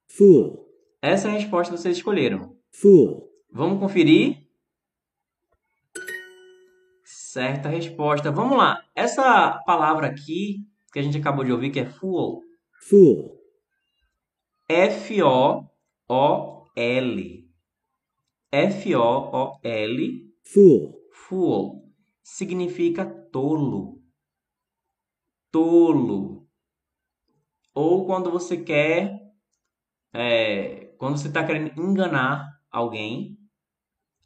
[0.08, 0.66] fool,
[1.02, 2.56] Essa é a resposta que vocês escolheram.
[2.72, 4.36] fool, Vamos conferir?
[7.04, 8.30] Certa resposta.
[8.30, 8.78] Vamos lá.
[8.94, 10.56] Essa palavra aqui
[10.92, 12.42] que a gente acabou de ouvir que é fool,
[12.88, 13.38] fool,
[14.68, 15.64] F O
[16.08, 17.46] O L.
[18.50, 21.82] F O O L, fool, fool,
[22.22, 24.02] significa tolo.
[25.50, 26.48] Tolo.
[27.74, 29.20] Ou quando você quer,
[30.12, 33.38] é, quando você está querendo enganar alguém,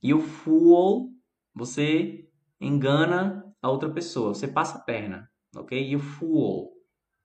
[0.03, 1.11] e o fool,
[1.55, 2.27] você
[2.61, 5.91] engana a outra pessoa, você passa a perna, ok?
[5.91, 6.73] E o fool.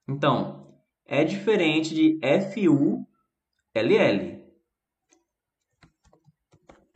[0.06, 3.06] Então, é diferente de F-U-L-L.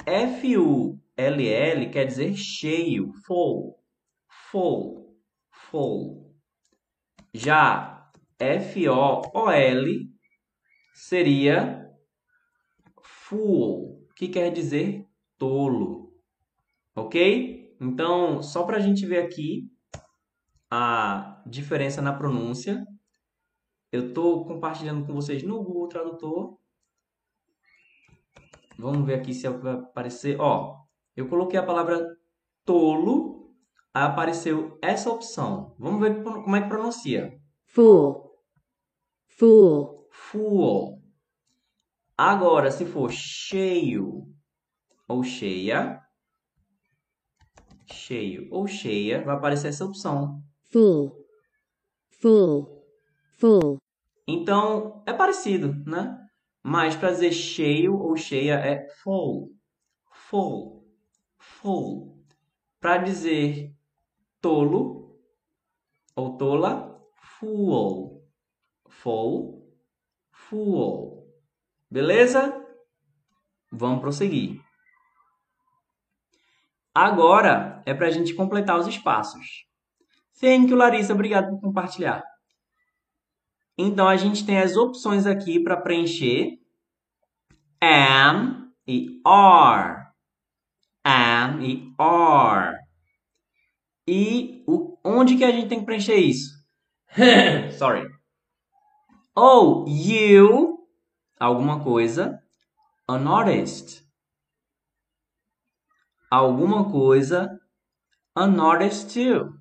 [0.07, 3.80] F-U-L-L quer dizer cheio, full,
[4.51, 5.16] full,
[5.51, 6.34] full.
[7.32, 10.11] Já F-O-O-L
[10.94, 11.88] seria
[13.03, 15.07] fool, que quer dizer
[15.38, 16.12] tolo,
[16.94, 17.76] ok?
[17.80, 19.70] Então, só para a gente ver aqui
[20.70, 22.84] a diferença na pronúncia,
[23.92, 26.59] eu estou compartilhando com vocês no Google Tradutor.
[28.78, 30.40] Vamos ver aqui se vai aparecer.
[30.40, 30.84] Ó,
[31.16, 32.16] eu coloquei a palavra
[32.64, 33.39] tolo,
[33.95, 35.74] apareceu essa opção.
[35.78, 37.32] Vamos ver como é que pronuncia.
[37.66, 38.30] fool,
[39.28, 41.01] fool, Fool.
[42.16, 44.26] Agora, se for cheio
[45.09, 46.01] ou cheia,
[47.91, 50.43] cheio ou cheia, vai aparecer essa opção.
[50.70, 51.12] full,
[52.20, 52.84] full,
[53.38, 53.78] full,
[54.26, 56.16] Então, é parecido, né?
[56.62, 59.51] Mas para dizer cheio ou cheia é full,
[60.12, 60.84] full,
[61.38, 62.22] full.
[62.80, 63.74] Para dizer
[64.41, 65.18] tolo
[66.14, 67.01] ou tola,
[67.38, 68.22] fool,
[68.88, 69.66] full,
[70.30, 71.26] fool.
[71.91, 72.55] Beleza?
[73.72, 74.61] Vamos prosseguir.
[76.95, 79.64] Agora é para a gente completar os espaços.
[80.41, 81.12] Thank you, Larissa.
[81.12, 82.22] Obrigado por compartilhar.
[83.78, 86.59] Então, a gente tem as opções aqui para preencher.
[87.82, 90.09] Am e are.
[91.05, 92.78] Am e are.
[94.07, 96.51] E o, onde que a gente tem que preencher isso?
[97.78, 98.09] Sorry.
[99.34, 100.86] Ou you,
[101.38, 102.42] alguma coisa,
[103.09, 104.05] an artist.
[106.30, 107.61] Alguma coisa,
[108.36, 109.53] an artist too.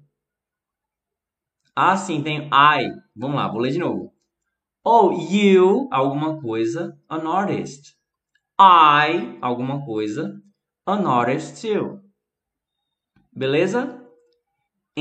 [1.76, 2.92] Ah, sim, tem I.
[3.16, 4.14] Vamos lá, vou ler de novo.
[4.84, 7.96] Ou you, alguma coisa, an artist.
[8.60, 10.42] I, alguma coisa,
[10.86, 12.02] an artist too.
[13.32, 13.99] Beleza?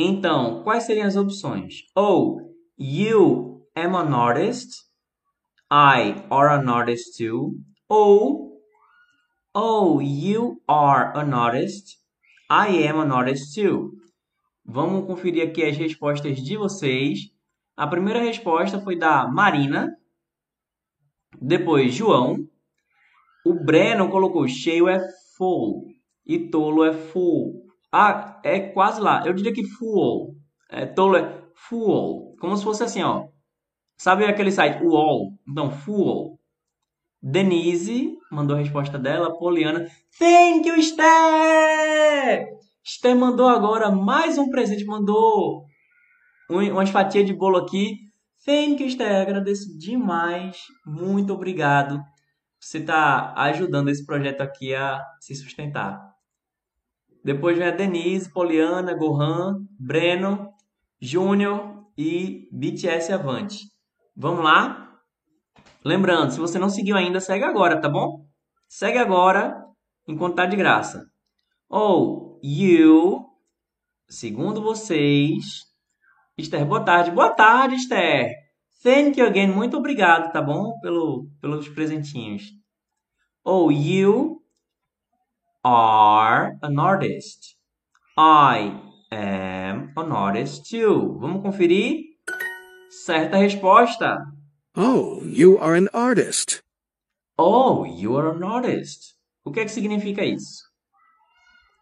[0.01, 1.82] Então, quais seriam as opções?
[1.92, 4.68] Ou you am an artist.
[5.72, 7.55] I are an artist too.
[7.88, 8.49] Ou
[9.53, 11.96] Oh, you are an artist.
[12.49, 13.90] I am an artist too.
[14.64, 17.32] Vamos conferir aqui as respostas de vocês.
[17.76, 19.96] A primeira resposta foi da Marina.
[21.42, 22.49] Depois, João.
[23.44, 25.01] O Breno colocou cheio é
[25.36, 25.86] full.
[26.24, 27.68] E tolo é full.
[27.93, 29.22] Ah, é quase lá.
[29.26, 30.36] Eu diria que full.
[30.70, 32.36] É, tolo é full.
[32.41, 33.28] Como se fosse assim, ó.
[33.97, 35.32] Sabe aquele site UOL?
[35.49, 36.39] Então, full.
[37.20, 39.36] Denise mandou a resposta dela.
[39.36, 39.89] Poliana.
[40.18, 42.47] Thank you, Esther!
[42.84, 44.84] Esther mandou agora mais um presente.
[44.84, 45.64] Mandou
[46.51, 47.97] um, umas fatias de bolo aqui.
[48.45, 49.22] Thank you, Esther.
[49.22, 50.59] Agradeço demais.
[50.86, 52.01] Muito obrigado.
[52.61, 56.07] Você está ajudando esse projeto aqui a se sustentar.
[57.29, 60.49] Depois vem a Denise, Poliana, Gohan, Breno,
[60.99, 63.66] Júnior e BTS Avante.
[64.16, 64.99] Vamos lá?
[65.85, 68.26] Lembrando, se você não seguiu ainda, segue agora, tá bom?
[68.66, 69.62] Segue agora,
[70.07, 71.05] enquanto tá de graça.
[71.68, 73.26] Ou you,
[74.09, 75.66] segundo vocês.
[76.39, 77.11] Esther, boa tarde.
[77.11, 78.33] Boa tarde, Esther.
[78.83, 79.49] Thank you again.
[79.49, 80.81] Muito obrigado, tá bom?
[80.81, 82.45] Pelo, pelos presentinhos.
[83.45, 84.38] Ou you
[85.64, 87.56] are an artist.
[88.16, 88.80] I
[89.11, 91.18] am an artist too.
[91.20, 92.04] Vamos conferir?
[92.90, 94.18] Certa resposta.
[94.76, 96.62] Oh, you are an artist.
[97.38, 99.14] Oh, you are an artist.
[99.44, 100.64] O que é que significa isso?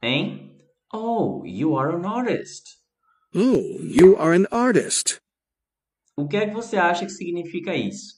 [0.02, 0.52] Hein?
[0.92, 2.78] Oh, you are an artist.
[3.34, 5.20] Oh, you are an artist.
[6.16, 8.14] O que é que você acha que significa isso?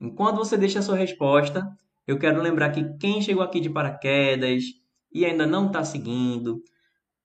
[0.00, 1.66] Enquanto você deixa a sua resposta,
[2.06, 4.64] eu quero lembrar que quem chegou aqui de paraquedas
[5.12, 6.62] e ainda não está seguindo,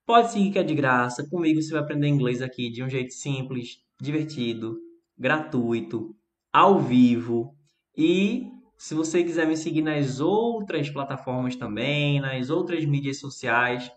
[0.05, 1.27] pode seguir que é de graça.
[1.29, 4.77] Comigo você vai aprender inglês aqui de um jeito simples, divertido,
[5.17, 6.15] gratuito,
[6.51, 7.55] ao vivo.
[7.97, 13.91] E se você quiser me seguir nas outras plataformas também, nas outras mídias sociais,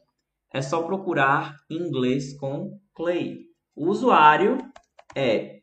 [0.53, 3.47] é só procurar inglês com Clay.
[3.75, 4.59] O usuário
[5.15, 5.61] é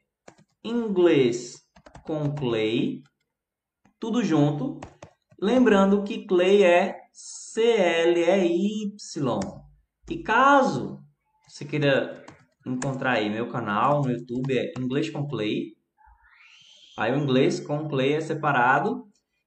[0.63, 1.65] inglês
[2.03, 3.01] com Clay,
[3.99, 4.79] tudo junto.
[5.39, 8.97] Lembrando que Clay é C-L-E-Y.
[10.09, 10.99] E caso
[11.47, 12.25] você queira
[12.67, 15.77] encontrar aí meu canal no YouTube, é Inglês com Clay.
[16.97, 19.05] Aí o inglês com Clay é separado.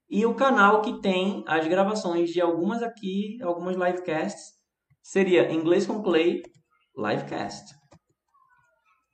[0.09, 4.55] E o canal que tem as gravações de algumas aqui, algumas livecasts,
[5.03, 6.41] seria Inglês com Clay
[6.97, 7.75] Livecast.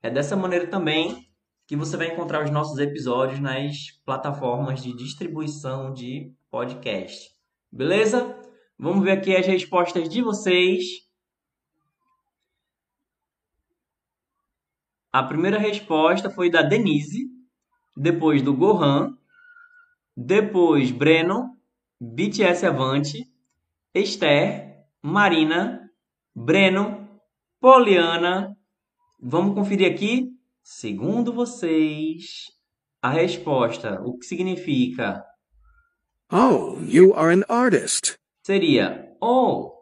[0.01, 1.27] É dessa maneira também
[1.67, 3.75] que você vai encontrar os nossos episódios nas
[4.05, 7.31] plataformas de distribuição de podcast.
[7.73, 8.44] Beleza?
[8.79, 10.85] Vamos ver aqui as respostas de vocês.
[15.13, 17.29] A primeira resposta foi da Denise,
[17.97, 19.17] depois do Gohan,
[20.17, 21.57] depois Breno,
[22.01, 23.31] BTS Avante,
[23.95, 25.89] Esther, Marina,
[26.35, 27.09] Breno,
[27.61, 28.57] Poliana.
[29.21, 30.35] Vamos conferir aqui
[30.67, 32.47] Segundo vocês,
[33.03, 35.23] a resposta, o que significa?
[36.33, 38.19] Oh, you are an artist.
[38.45, 39.73] Seria: Oh,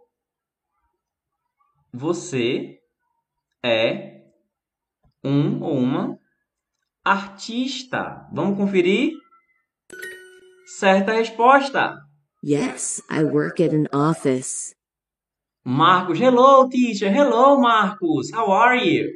[1.93, 2.79] você
[3.61, 4.23] é
[5.25, 6.17] um ou uma
[7.05, 8.29] artista.
[8.33, 9.15] Vamos conferir?
[10.79, 11.99] Certa resposta.
[12.45, 14.77] Yes, I work at an office.
[15.65, 17.13] Marcos, hello, teacher.
[17.13, 18.33] Hello, Marcos.
[18.33, 19.09] How are you?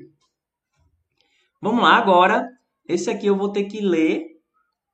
[1.63, 2.49] Vamos lá, agora,
[2.89, 4.27] esse aqui eu vou ter que ler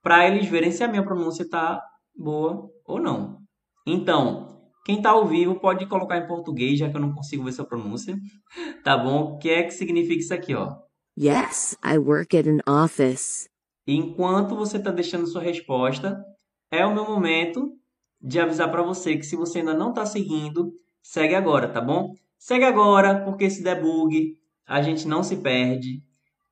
[0.02, 1.82] para eles verem se a minha pronúncia está
[2.14, 3.41] boa ou não.
[3.86, 7.52] Então, quem está ao vivo pode colocar em português, já que eu não consigo ver
[7.52, 8.16] sua pronúncia.
[8.84, 9.34] Tá bom?
[9.34, 10.76] O que é que significa isso aqui, ó?
[11.16, 13.48] Yes, I work at an office.
[13.86, 16.22] Enquanto você está deixando sua resposta,
[16.70, 17.72] é o meu momento
[18.20, 20.72] de avisar para você que se você ainda não está seguindo,
[21.02, 22.14] segue agora, tá bom?
[22.38, 26.02] Segue agora, porque se der bug, a gente não se perde.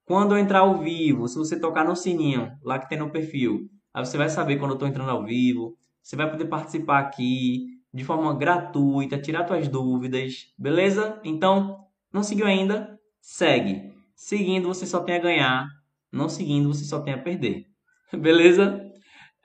[0.04, 3.68] Quando eu entrar ao vivo, se você tocar no sininho lá que tem no perfil,
[3.94, 5.76] aí você vai saber quando eu estou entrando ao vivo.
[6.02, 11.20] Você vai poder participar aqui de forma gratuita, tirar suas dúvidas, beleza?
[11.24, 12.98] Então, não seguiu ainda?
[13.20, 13.92] Segue.
[14.14, 15.66] Seguindo, você só tem a ganhar.
[16.12, 17.66] Não seguindo, você só tem a perder.
[18.12, 18.80] Beleza?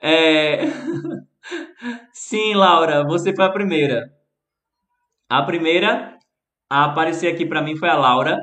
[0.00, 0.64] É...
[2.12, 4.10] Sim, Laura, você foi a primeira.
[5.28, 6.18] A primeira
[6.68, 8.40] a aparecer aqui para mim foi a Laura.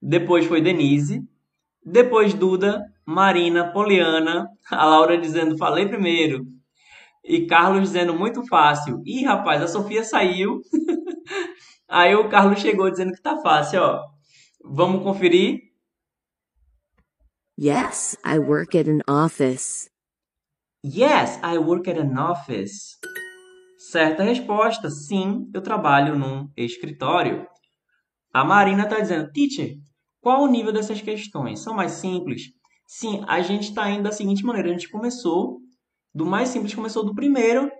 [0.00, 1.22] Depois foi Denise.
[1.84, 6.46] Depois Duda, Marina, Poliana, a Laura dizendo falei primeiro.
[7.24, 9.02] E Carlos dizendo muito fácil.
[9.06, 10.60] Ih, rapaz, a Sofia saiu.
[11.88, 14.02] Aí o Carlos chegou dizendo que tá fácil, ó.
[14.62, 15.60] Vamos conferir?
[17.58, 19.88] Yes, I work at an office.
[20.84, 22.98] Yes, I work at an office.
[23.78, 24.90] Certa resposta.
[24.90, 27.46] Sim, eu trabalho num escritório.
[28.32, 29.76] A Marina tá dizendo, teacher,
[30.20, 31.60] qual o nível dessas questões?
[31.60, 32.50] São mais simples?
[32.86, 35.60] Sim, a gente está indo da seguinte maneira: a gente começou
[36.14, 37.70] do mais simples, começou do primeiro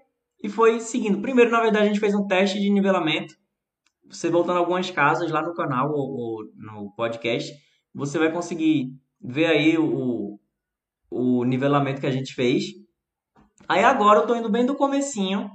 [0.42, 1.20] e foi seguindo.
[1.20, 3.34] Primeiro, na verdade, a gente fez um teste de nivelamento.
[4.08, 7.52] Você voltando algumas casas lá no canal ou, ou no podcast,
[7.94, 10.38] você vai conseguir ver aí o,
[11.10, 12.64] o nivelamento que a gente fez.
[13.68, 15.50] Aí agora eu estou indo bem do comecinho.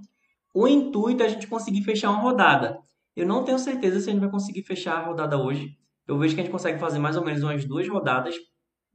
[0.54, 2.80] O intuito é a gente conseguir fechar uma rodada.
[3.16, 5.78] Eu não tenho certeza se a gente vai conseguir fechar a rodada hoje
[6.10, 8.34] eu vejo que a gente consegue fazer mais ou menos umas duas rodadas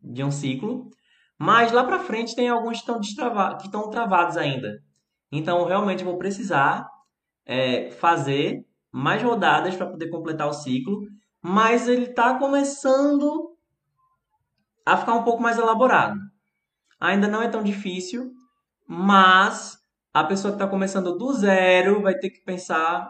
[0.03, 0.91] de um ciclo.
[1.45, 4.83] Mas lá para frente tem alguns que estão, travados ainda.
[5.31, 6.89] Então, realmente, vou precisar
[7.45, 11.03] é, fazer mais rodadas para poder completar o ciclo.
[11.43, 13.55] Mas ele está começando
[14.87, 16.19] a ficar um pouco mais elaborado.
[16.99, 18.33] Ainda não é tão difícil,
[18.89, 19.77] mas
[20.15, 23.07] a pessoa que está começando do zero vai ter que pensar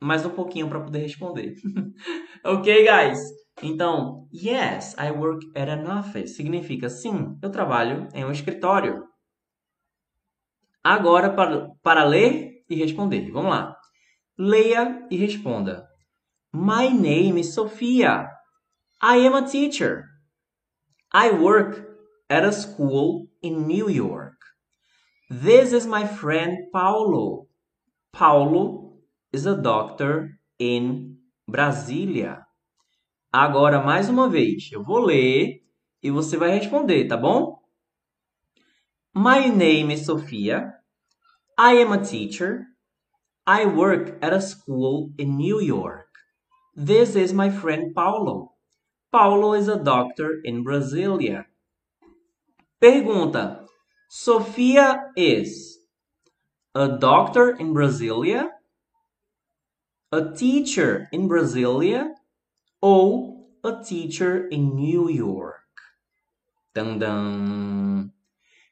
[0.00, 1.54] mais um pouquinho para poder responder.
[2.42, 3.18] ok, guys?
[3.62, 9.04] Então, yes, I work at an office significa sim, eu trabalho em um escritório.
[10.84, 13.30] Agora, para, para ler e responder.
[13.30, 13.76] Vamos lá.
[14.38, 15.88] Leia e responda.
[16.52, 18.30] My name is Sophia.
[19.02, 20.04] I am a teacher.
[21.12, 21.86] I work
[22.28, 24.36] at a school in New York.
[25.28, 27.48] This is my friend Paulo.
[28.12, 28.98] Paulo
[29.32, 31.16] is a doctor in
[31.50, 32.45] Brasília.
[33.38, 35.62] Agora, mais uma vez, eu vou ler
[36.02, 37.60] e você vai responder, tá bom?
[39.14, 40.72] My name is Sophia.
[41.60, 42.64] I am a teacher.
[43.46, 46.08] I work at a school in New York.
[46.74, 48.52] This is my friend Paulo.
[49.12, 51.44] Paulo is a doctor in Brasília.
[52.80, 53.66] Pergunta:
[54.08, 55.76] Sofia is
[56.74, 58.48] a doctor in Brasília,
[60.10, 62.14] a teacher in Brasília
[62.86, 65.58] ou a teacher in New York?
[66.72, 68.08] Tandam.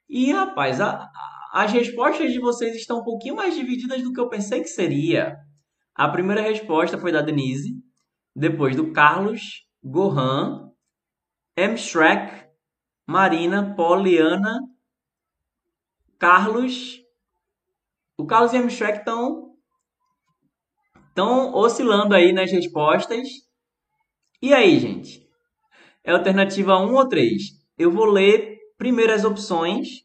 [0.09, 1.11] E rapaz, a,
[1.53, 5.37] as respostas de vocês estão um pouquinho mais divididas do que eu pensei que seria.
[5.97, 7.75] A primeira resposta foi da Denise,
[8.37, 10.71] depois do Carlos, Gohan,
[11.57, 12.47] M-Shrek,
[13.05, 14.61] Marina, Poliana,
[16.21, 17.01] Carlos.
[18.17, 19.57] O Carlos e a M-Shrek estão
[21.09, 23.27] estão oscilando aí nas respostas.
[24.45, 25.27] E aí, gente?
[26.05, 27.43] É alternativa 1 ou 3?
[27.79, 30.05] Eu vou ler primeiro as opções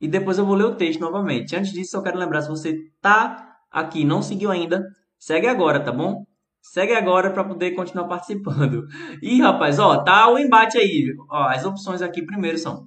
[0.00, 1.56] e depois eu vou ler o texto novamente.
[1.56, 4.86] Antes disso, eu quero lembrar, se você tá aqui e não seguiu ainda,
[5.18, 6.24] segue agora, tá bom?
[6.62, 8.86] Segue agora para poder continuar participando.
[9.20, 11.12] Ih, rapaz, ó, tá o embate aí.
[11.28, 12.86] Ó, as opções aqui primeiro são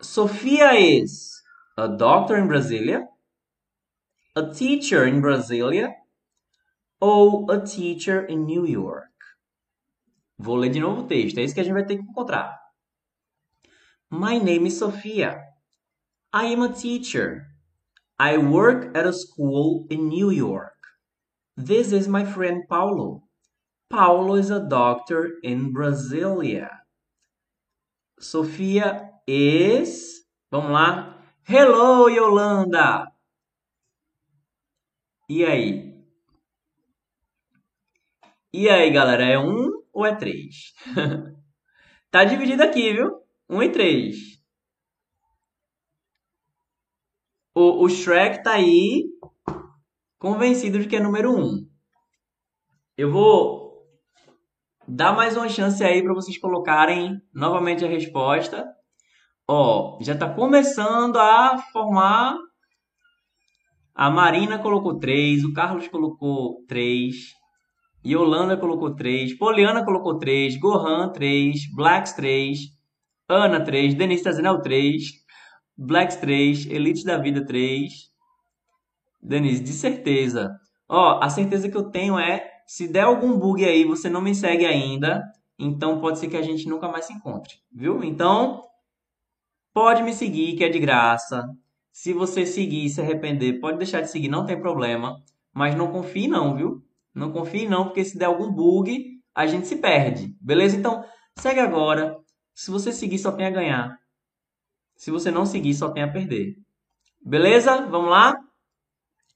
[0.00, 1.42] Sofia is
[1.76, 3.04] a doctor in Brasília,
[4.36, 5.92] a teacher in Brasília
[7.00, 9.10] ou a teacher in New York.
[10.42, 12.58] Vou ler de novo o texto, é isso que a gente vai ter que encontrar.
[14.10, 15.38] My name is Sophia.
[16.32, 17.46] I am a teacher.
[18.18, 20.78] I work at a school in New York.
[21.58, 23.22] This is my friend Paulo.
[23.90, 26.70] Paulo is a doctor in Brasília.
[28.18, 30.24] Sofia is.
[30.50, 31.18] Vamos lá.
[31.46, 33.12] Hello, Yolanda!
[35.28, 36.02] E aí?
[38.52, 39.24] E aí, galera?
[39.24, 40.72] É um ou é três?
[42.10, 43.20] tá dividido aqui, viu?
[43.48, 44.16] Um e três.
[47.54, 49.04] O, o Shrek tá aí
[50.18, 51.68] convencido de que é número um.
[52.96, 53.70] Eu vou
[54.86, 58.66] dar mais uma chance aí para vocês colocarem novamente a resposta.
[59.48, 62.36] Ó, já tá começando a formar.
[63.94, 67.34] A Marina colocou três, o Carlos colocou três,
[68.04, 72.58] Yolanda colocou três, Poliana colocou três, Gohan três, Blacks três,
[73.28, 75.20] Ana três, Denise dizendo três.
[75.82, 77.90] Blacks 3, Elite da Vida 3.
[79.22, 80.54] Denise, de certeza.
[80.86, 84.34] Ó, a certeza que eu tenho é, se der algum bug aí, você não me
[84.34, 85.22] segue ainda,
[85.58, 88.04] então pode ser que a gente nunca mais se encontre, viu?
[88.04, 88.62] Então,
[89.72, 91.48] pode me seguir, que é de graça.
[91.90, 95.16] Se você seguir e se arrepender, pode deixar de seguir, não tem problema.
[95.50, 96.84] Mas não confie não, viu?
[97.20, 100.34] Não confie não, porque se der algum bug, a gente se perde.
[100.40, 100.74] Beleza?
[100.74, 101.04] Então,
[101.36, 102.16] segue agora.
[102.54, 103.98] Se você seguir, só tem a ganhar.
[104.96, 106.56] Se você não seguir, só tem a perder.
[107.20, 107.82] Beleza?
[107.82, 108.34] Vamos lá?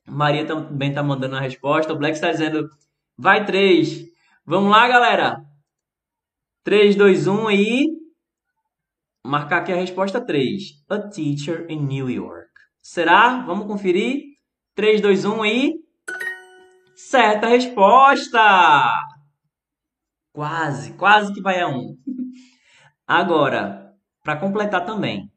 [0.09, 1.93] Maria também está mandando a resposta.
[1.93, 2.71] O Black está dizendo,
[3.19, 4.03] vai três.
[4.47, 5.45] Vamos lá, galera?
[6.63, 7.87] 3, 2, 1 e...
[9.23, 10.83] Marcar aqui a resposta 3.
[10.89, 12.49] A teacher in New York.
[12.81, 13.45] Será?
[13.45, 14.23] Vamos conferir?
[14.75, 15.84] 3, 2, 1 e...
[16.97, 18.41] Certa resposta!
[20.33, 21.97] Quase, quase que vai a 1.
[23.07, 25.31] Agora, para completar também.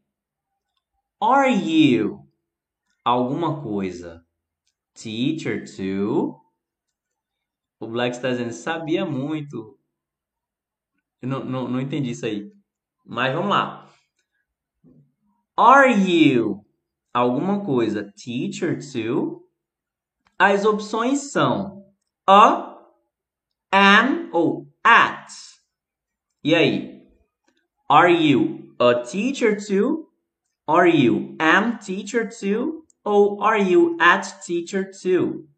[1.21, 2.19] Are you
[3.03, 4.23] alguma coisa?
[4.93, 6.39] Teacher too?
[7.79, 9.77] O Black está dizendo, sabia muito.
[11.21, 12.51] Eu não, não, não entendi isso aí.
[13.05, 13.89] Mas vamos lá.
[15.55, 16.63] Are you
[17.13, 18.11] alguma coisa?
[18.15, 19.46] Teacher too?
[20.39, 21.83] As opções são
[22.27, 22.77] a,
[23.73, 25.31] an ou at.
[26.43, 27.01] E aí?
[27.89, 30.09] Are you a teacher too?
[30.67, 32.85] Are you am teacher too?
[33.03, 35.49] Ou are you at teacher too?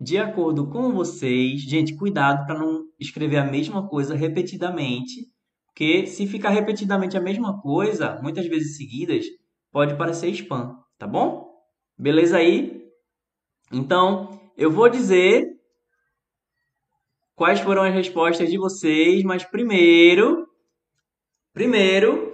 [0.00, 5.26] De acordo com vocês, gente, cuidado para não escrever a mesma coisa repetidamente,
[5.66, 9.26] porque se ficar repetidamente a mesma coisa, muitas vezes seguidas,
[9.72, 11.48] pode parecer spam, tá bom?
[11.98, 12.77] Beleza aí?
[13.72, 15.46] Então, eu vou dizer
[17.34, 20.46] quais foram as respostas de vocês, mas primeiro,
[21.52, 22.28] primeiro,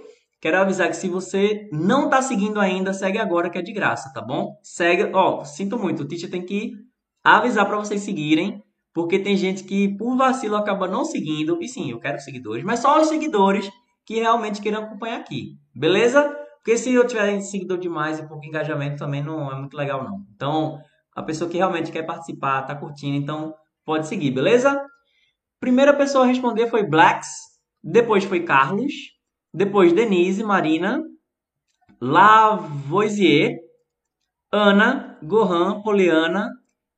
[0.45, 4.13] Quero avisar que se você não está seguindo ainda, segue agora que é de graça,
[4.13, 4.59] tá bom?
[4.61, 6.73] Segue, ó, sinto muito, o teacher tem que
[7.23, 8.61] avisar para vocês seguirem,
[8.93, 11.57] porque tem gente que por vacilo acaba não seguindo.
[11.63, 13.67] E sim, eu quero seguidores, mas só os seguidores
[14.05, 15.57] que realmente queiram acompanhar aqui.
[15.73, 16.23] Beleza?
[16.57, 20.19] Porque se eu tiver seguidor demais e pouco engajamento também não é muito legal não.
[20.35, 20.77] Então,
[21.15, 23.55] a pessoa que realmente quer participar, tá curtindo, então
[23.85, 24.85] pode seguir, beleza?
[25.59, 27.29] Primeira pessoa a responder foi Blacks,
[27.81, 28.93] depois foi Carlos,
[29.53, 31.01] depois Denise, Marina,
[32.01, 33.57] Lavoisier,
[34.51, 36.51] Ana, Gohan, Poliana,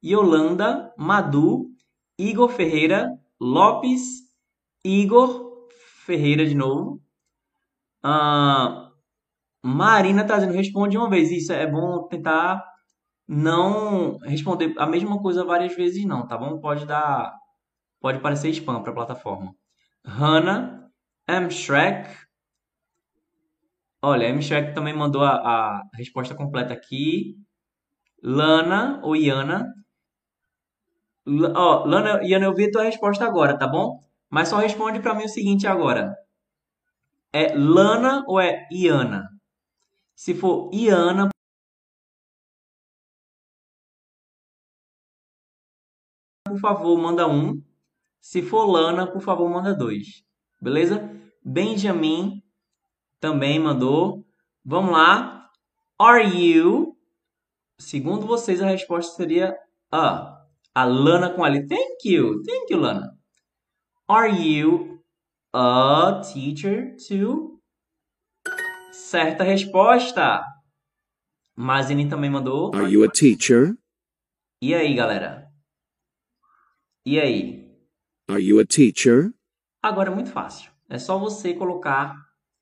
[0.03, 1.67] Yolanda, Madu,
[2.17, 4.01] Igor Ferreira, Lopes,
[4.83, 5.67] Igor
[6.05, 6.99] Ferreira de novo.
[8.01, 8.91] Ah,
[9.63, 11.31] Marina dizendo, responde uma vez.
[11.31, 12.63] Isso é bom tentar
[13.27, 16.59] não responder a mesma coisa várias vezes, não, tá bom?
[16.59, 17.33] Pode dar.
[17.99, 19.53] Pode parecer spam para a plataforma.
[20.05, 20.89] Hannah,
[21.27, 21.51] M.
[21.51, 22.09] Shrek.
[24.01, 24.41] Olha, M.
[24.41, 27.35] Shrek também mandou a, a resposta completa aqui.
[28.23, 29.73] Lana ou Iana.
[31.25, 33.99] L ó, Lana, Iana, eu vi a tua resposta agora, tá bom?
[34.29, 36.15] Mas só responde para mim o seguinte agora.
[37.33, 39.27] É Lana ou é Iana?
[40.15, 41.29] Se for Iana,
[46.57, 47.61] por favor, manda um.
[48.19, 50.23] Se for Lana, por favor, manda dois.
[50.61, 51.09] Beleza?
[51.43, 52.41] Benjamin
[53.19, 54.25] também mandou.
[54.65, 55.49] Vamos lá.
[55.99, 56.97] Are you?
[57.79, 59.55] Segundo vocês, a resposta seria
[59.91, 60.45] a.
[60.73, 61.65] A Lana com ali.
[61.67, 62.41] Thank you.
[62.43, 63.17] Thank you, Lana.
[64.07, 64.99] Are you
[65.53, 67.59] a teacher too?
[68.91, 70.43] Certa resposta.
[71.55, 72.75] Mazini também mandou.
[72.75, 73.75] Are you a teacher?
[74.61, 75.46] E aí, galera?
[77.07, 77.65] E aí?
[78.29, 79.33] Are you a teacher?
[79.81, 80.69] Agora é muito fácil.
[80.89, 82.13] É só você colocar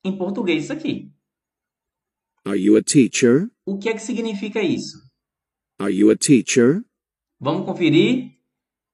[0.04, 1.12] em português isso aqui.
[2.46, 3.50] Are you a teacher?
[3.66, 4.98] O que é que significa isso?
[5.80, 6.84] Are you a teacher?
[7.40, 8.38] Vamos conferir?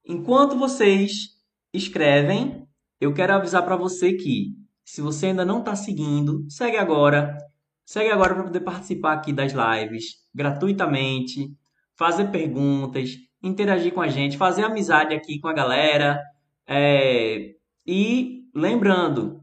[0.06, 1.36] Enquanto vocês
[1.70, 2.66] escrevem,
[2.98, 7.36] eu quero avisar para você que, se você ainda não está seguindo, segue agora.
[7.84, 11.54] Segue agora para poder participar aqui das lives gratuitamente,
[11.94, 16.20] fazer perguntas, interagir com a gente, fazer amizade aqui com a galera.
[16.66, 17.54] É...
[17.86, 19.42] E lembrando,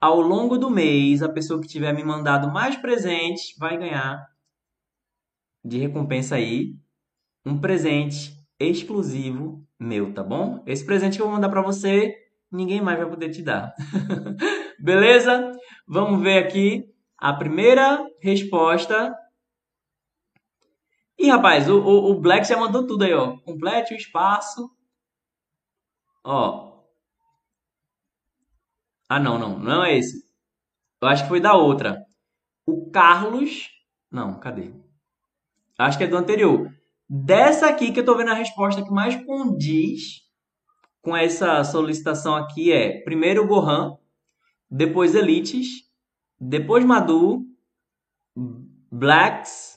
[0.00, 4.26] ao longo do mês, a pessoa que tiver me mandado mais presentes vai ganhar
[5.64, 6.74] de recompensa aí
[7.46, 10.62] um presente exclusivo meu, tá bom?
[10.66, 12.14] Esse presente que eu vou mandar para você,
[12.50, 13.74] ninguém mais vai poder te dar.
[14.78, 15.52] Beleza?
[15.86, 16.84] Vamos ver aqui
[17.18, 19.14] a primeira resposta.
[21.22, 23.36] E rapaz, o, o, o Black já mandou tudo aí, ó.
[23.38, 24.68] Complete o espaço.
[26.24, 26.82] Ó.
[29.08, 29.56] Ah, não, não.
[29.56, 30.26] Não é esse.
[31.00, 32.04] Eu acho que foi da outra.
[32.66, 33.70] O Carlos.
[34.10, 34.72] Não, cadê?
[35.78, 36.74] Acho que é do anterior.
[37.08, 40.22] Dessa aqui que eu tô vendo a resposta que mais condiz
[41.02, 43.96] com essa solicitação aqui é primeiro Gohan,
[44.68, 45.68] depois Elites,
[46.40, 47.44] depois Madu,
[48.90, 49.71] Blacks.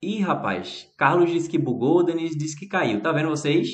[0.00, 3.02] Ih, rapaz, Carlos disse que bugou, Denise disse que caiu.
[3.02, 3.70] Tá vendo vocês?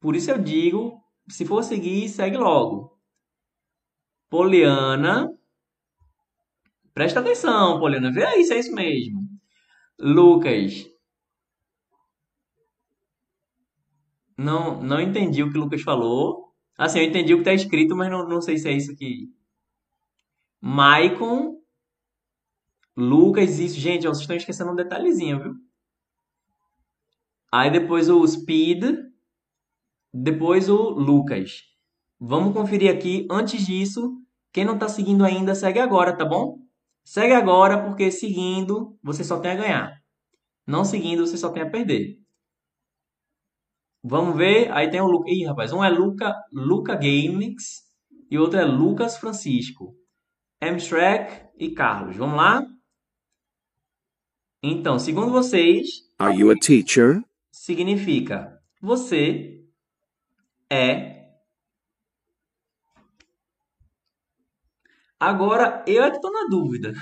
[0.00, 2.98] Por isso eu digo, se for seguir, segue logo.
[4.30, 5.28] Poliana.
[6.92, 8.12] Presta atenção, Poliana.
[8.12, 9.28] Vê aí se é isso mesmo.
[9.98, 10.86] Lucas.
[14.36, 16.52] Não, não entendi o que o Lucas falou.
[16.76, 19.28] Assim, eu entendi o que está escrito, mas não, não sei se é isso aqui.
[20.60, 21.63] Maicon.
[22.96, 23.78] Lucas, isso.
[23.78, 25.54] Gente, vocês estão esquecendo um detalhezinho, viu?
[27.52, 28.84] Aí depois o Speed.
[30.12, 31.62] Depois o Lucas.
[32.20, 33.26] Vamos conferir aqui.
[33.30, 34.16] Antes disso,
[34.52, 36.58] quem não está seguindo ainda, segue agora, tá bom?
[37.04, 40.00] Segue agora, porque seguindo, você só tem a ganhar.
[40.66, 42.18] Não seguindo, você só tem a perder.
[44.02, 44.70] Vamos ver.
[44.72, 45.30] Aí tem o Luca.
[45.30, 45.72] Ih, rapaz.
[45.72, 47.82] Um é Luca, Luca Games
[48.30, 49.96] e outro é Lucas Francisco.
[50.62, 52.16] Amstrek e Carlos.
[52.16, 52.62] Vamos lá?
[54.66, 56.08] Então, segundo vocês.
[56.18, 57.22] Are you a teacher?
[57.52, 59.62] Significa você
[60.70, 61.26] é.
[65.20, 66.94] Agora, eu é que tô na dúvida.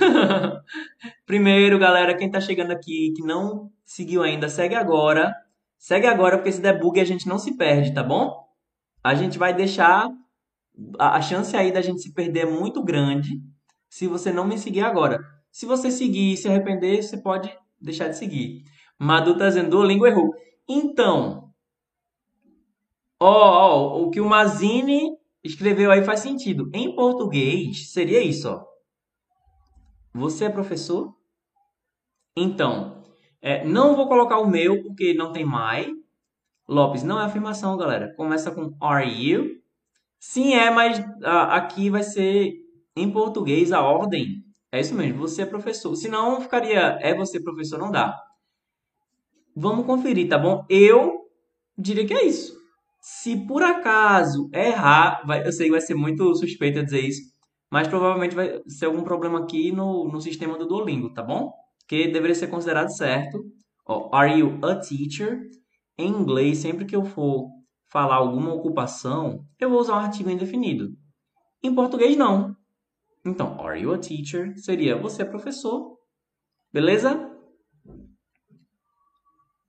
[1.25, 5.33] Primeiro, galera, quem tá chegando aqui que não seguiu ainda, segue agora.
[5.79, 8.45] Segue agora, porque se der bug a gente não se perde, tá bom?
[9.05, 10.11] A gente vai deixar.
[10.99, 13.41] A chance aí da gente se perder é muito grande
[13.89, 15.21] se você não me seguir agora.
[15.53, 18.65] Se você seguir e se arrepender, você pode deixar de seguir.
[18.99, 20.35] Madu tá dizendo, Duolingo errou.
[20.67, 21.53] Então,
[23.21, 26.71] ó, ó, o que o Mazini escreveu aí faz sentido.
[26.73, 28.65] Em português, seria isso, ó.
[30.15, 31.15] Você é professor?
[32.35, 33.05] Então,
[33.43, 35.95] é, não vou colocar o meu porque não tem my.
[36.67, 38.15] Lopes não é afirmação, galera.
[38.15, 39.61] Começa com are you.
[40.19, 42.55] Sim, é, mas ah, aqui vai ser
[42.97, 44.43] em português a ordem.
[44.73, 45.95] É isso mesmo, você é professor.
[45.95, 48.19] Senão ficaria é você professor, não dá.
[49.55, 50.65] Vamos conferir, tá bom?
[50.69, 51.27] Eu
[51.77, 52.57] diria que é isso.
[53.01, 57.21] Se por acaso errar, vai, eu sei que vai ser muito suspeito dizer isso,
[57.71, 61.53] mas provavelmente vai ser algum problema aqui no, no sistema do Duolingo, tá bom?
[61.87, 63.45] Que deveria ser considerado certo.
[64.13, 65.41] Are you a teacher?
[65.99, 67.51] Em inglês, sempre que eu for
[67.91, 70.89] falar alguma ocupação, eu vou usar um artigo indefinido.
[71.63, 72.57] Em português, não.
[73.25, 74.57] Então, are you a teacher?
[74.59, 75.97] Seria você é professor.
[76.73, 77.31] Beleza?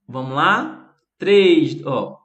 [0.08, 0.94] Vamos lá?
[1.18, 1.84] Três.
[1.86, 2.18] Ó,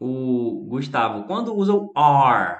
[0.00, 2.58] o Gustavo, quando usa o are,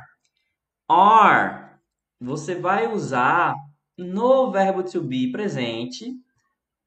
[0.88, 1.78] are,
[2.20, 3.54] você vai usar
[3.98, 6.14] no verbo to be presente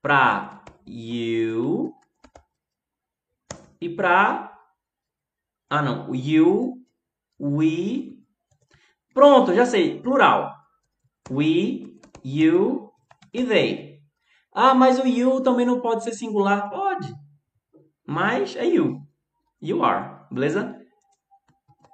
[0.01, 1.93] para you
[3.79, 4.57] e para
[5.69, 6.81] ah não, you,
[7.39, 8.17] we.
[9.13, 10.56] Pronto, já sei, plural.
[11.29, 12.91] We, you
[13.33, 13.99] e they.
[14.53, 16.69] Ah, mas o you também não pode ser singular?
[16.69, 17.13] Pode.
[18.05, 19.01] Mas é you.
[19.61, 20.79] You are, beleza?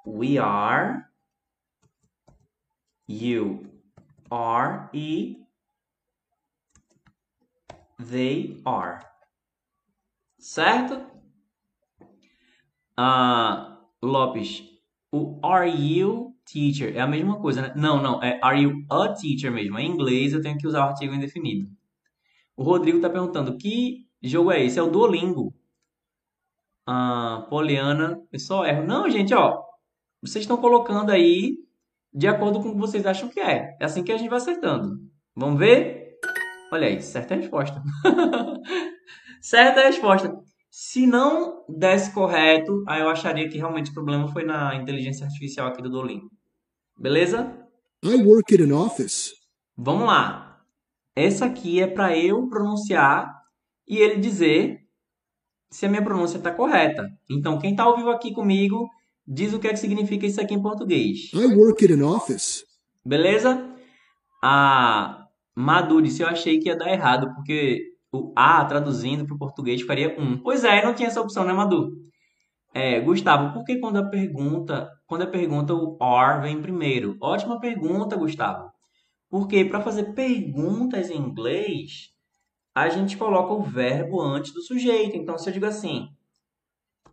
[0.06, 1.06] We are.
[3.08, 3.66] You
[4.30, 5.38] are e
[8.00, 9.00] they are.
[10.40, 11.10] Certo?
[12.96, 14.62] Ah, Lopes,
[15.12, 17.74] o are you teacher é a mesma coisa, né?
[17.76, 19.78] Não, não, é are you a teacher mesmo.
[19.80, 21.70] Em inglês eu tenho que usar o artigo indefinido.
[22.56, 24.80] O Rodrigo está perguntando que jogo é esse?
[24.80, 25.54] É o Duolingo.
[26.86, 28.86] Ah, Poliana, eu só erro.
[28.86, 29.62] Não, gente, ó.
[30.22, 31.58] Vocês estão colocando aí
[32.14, 33.76] de acordo com o que vocês acham que é.
[33.80, 35.00] É assim que a gente vai acertando.
[35.36, 36.20] Vamos ver?
[36.72, 37.82] Olha aí, certa resposta.
[39.42, 40.36] certa resposta.
[40.76, 45.68] Se não desse correto, aí eu acharia que realmente o problema foi na inteligência artificial
[45.68, 46.32] aqui do Duolingo.
[46.98, 47.56] Beleza?
[48.04, 49.34] I work at an office.
[49.78, 50.66] Vamos lá.
[51.16, 53.32] Essa aqui é para eu pronunciar
[53.88, 54.80] e ele dizer
[55.70, 57.08] se a minha pronúncia está correta.
[57.30, 58.90] Então, quem está ao vivo aqui comigo,
[59.28, 61.32] diz o que é que significa isso aqui em português.
[61.36, 62.66] I work at an office.
[63.06, 63.64] Beleza?
[64.44, 69.40] A Madu disse, eu achei que ia dar errado, porque o A, traduzindo para o
[69.40, 70.38] português, ficaria um.
[70.38, 71.92] Pois é, não tinha essa opção, né, Madu?
[72.74, 77.18] É, Gustavo, por que quando a pergunta, quando a pergunta o are vem primeiro?
[77.22, 78.72] Ótima pergunta, Gustavo.
[79.30, 82.10] Porque para fazer perguntas em inglês,
[82.76, 85.16] a gente coloca o verbo antes do sujeito.
[85.16, 86.08] Então, se eu digo assim,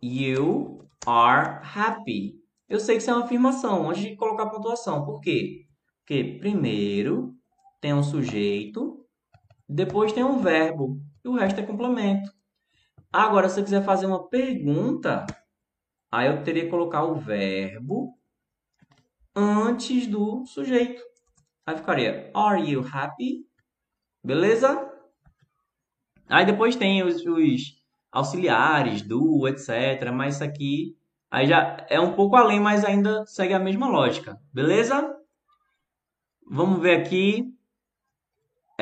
[0.01, 2.35] you are happy.
[2.69, 5.03] Eu sei que isso é uma afirmação, antes de colocar pontuação.
[5.03, 5.65] Por quê?
[5.99, 7.33] Porque primeiro
[7.79, 9.00] tem um sujeito
[9.71, 12.29] depois tem um verbo e o resto é complemento.
[13.11, 15.25] Agora, se eu quiser fazer uma pergunta,
[16.11, 18.13] aí eu teria que colocar o verbo
[19.33, 21.01] antes do sujeito.
[21.65, 23.45] Aí ficaria Are you happy?
[24.23, 24.89] Beleza?
[26.27, 30.11] Aí depois tem os, os auxiliares, do, etc.
[30.13, 30.97] Mas isso aqui
[31.29, 34.37] aí já é um pouco além, mas ainda segue a mesma lógica.
[34.53, 35.17] Beleza?
[36.45, 37.53] Vamos ver aqui.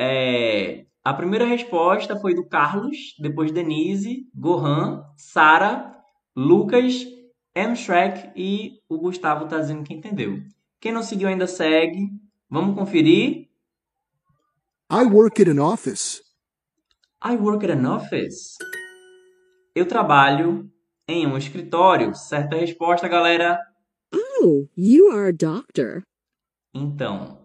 [0.02, 5.94] É, a primeira resposta foi do Carlos, depois Denise, Gohan, Sara,
[6.34, 7.06] Lucas,
[7.54, 7.76] M.
[7.76, 10.40] Shrek e o Gustavo está dizendo que entendeu.
[10.80, 12.08] Quem não seguiu ainda segue.
[12.48, 13.50] Vamos conferir.
[14.90, 16.22] I work at an office.
[17.22, 18.56] I work at an office.
[19.74, 20.72] Eu trabalho
[21.06, 22.14] em um escritório.
[22.14, 23.60] Certa resposta, galera.
[24.14, 26.02] Oh, you are a doctor.
[26.72, 27.39] Então,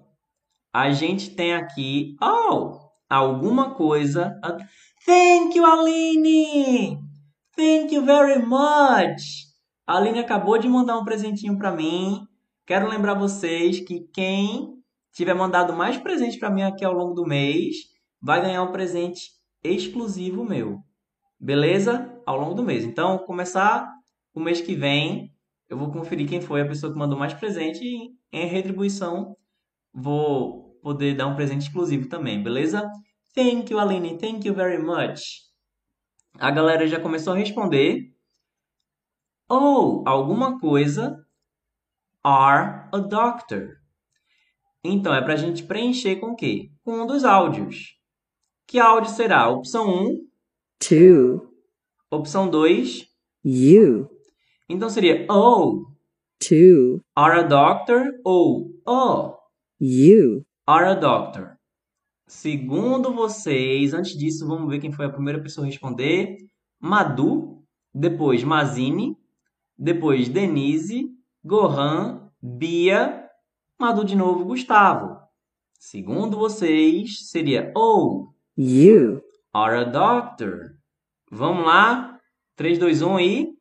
[0.76, 2.78] a gente tem aqui, oh,
[3.10, 4.38] alguma coisa.
[5.06, 7.00] Thank you, Aline!
[7.56, 9.46] Thank you very much!
[9.88, 12.28] A Aline acabou de mandar um presentinho para mim.
[12.66, 14.74] Quero lembrar vocês que quem
[15.14, 17.78] tiver mandado mais presente para mim aqui ao longo do mês
[18.22, 19.30] vai ganhar um presente
[19.64, 20.80] exclusivo meu.
[21.40, 22.22] Beleza?
[22.26, 22.84] Ao longo do mês.
[22.84, 23.90] Então, começar
[24.34, 25.32] o mês que vem,
[25.70, 29.38] eu vou conferir quem foi a pessoa que mandou mais presente e em retribuição
[29.94, 32.88] vou poder dar um presente exclusivo também, beleza?
[33.34, 34.20] Thank you, Aline.
[34.20, 35.42] Thank you very much.
[36.38, 38.14] A galera já começou a responder.
[39.50, 41.26] Ou oh, alguma coisa
[42.24, 43.78] are a doctor.
[44.84, 46.70] Então é para a gente preencher com o quê?
[46.84, 47.98] Com um dos áudios.
[48.68, 49.50] Que áudio será?
[49.50, 50.28] Opção 1.
[50.78, 51.52] Two.
[52.12, 53.08] Opção 2.
[53.44, 54.08] You.
[54.70, 55.88] Então seria oh.
[56.40, 57.02] Two.
[57.16, 59.36] Are a doctor ou oh.
[59.80, 61.58] You are a doctor.
[62.28, 66.38] Segundo vocês, antes disso, vamos ver quem foi a primeira pessoa a responder.
[66.80, 67.64] Madu,
[67.94, 69.16] depois Mazine,
[69.78, 71.10] depois Denise,
[71.44, 73.30] Gohan, Bia,
[73.80, 75.20] Madu de novo, Gustavo.
[75.78, 79.22] Segundo vocês, seria Oh, You
[79.54, 80.78] are a doctor.
[81.30, 82.20] Vamos lá?
[82.56, 83.54] 3, 2, 1 e.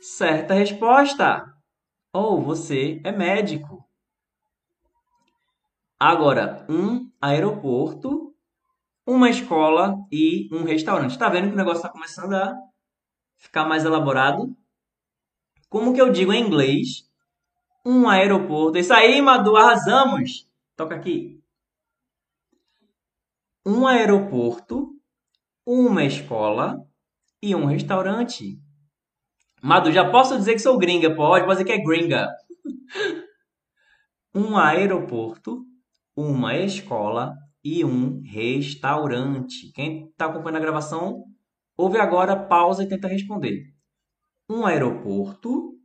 [0.00, 1.46] Certa resposta!
[2.12, 3.85] Oh, você é médico.
[5.98, 8.34] Agora, um aeroporto,
[9.06, 11.18] uma escola e um restaurante.
[11.18, 12.54] Tá vendo que o negócio está começando a
[13.38, 14.54] ficar mais elaborado?
[15.70, 17.08] Como que eu digo em inglês?
[17.84, 18.76] Um aeroporto.
[18.76, 20.46] Isso aí, Madu, arrasamos!
[20.76, 21.40] Toca aqui.
[23.64, 24.94] Um aeroporto,
[25.64, 26.86] uma escola
[27.42, 28.60] e um restaurante.
[29.62, 31.46] Madu, já posso dizer que sou gringa, pode?
[31.46, 32.28] Pode dizer que é gringa.
[34.38, 35.64] Um aeroporto,
[36.16, 39.70] uma escola e um restaurante.
[39.72, 41.24] Quem está acompanhando a gravação,
[41.76, 43.74] ouve agora, pausa e tenta responder.
[44.48, 45.78] Um aeroporto,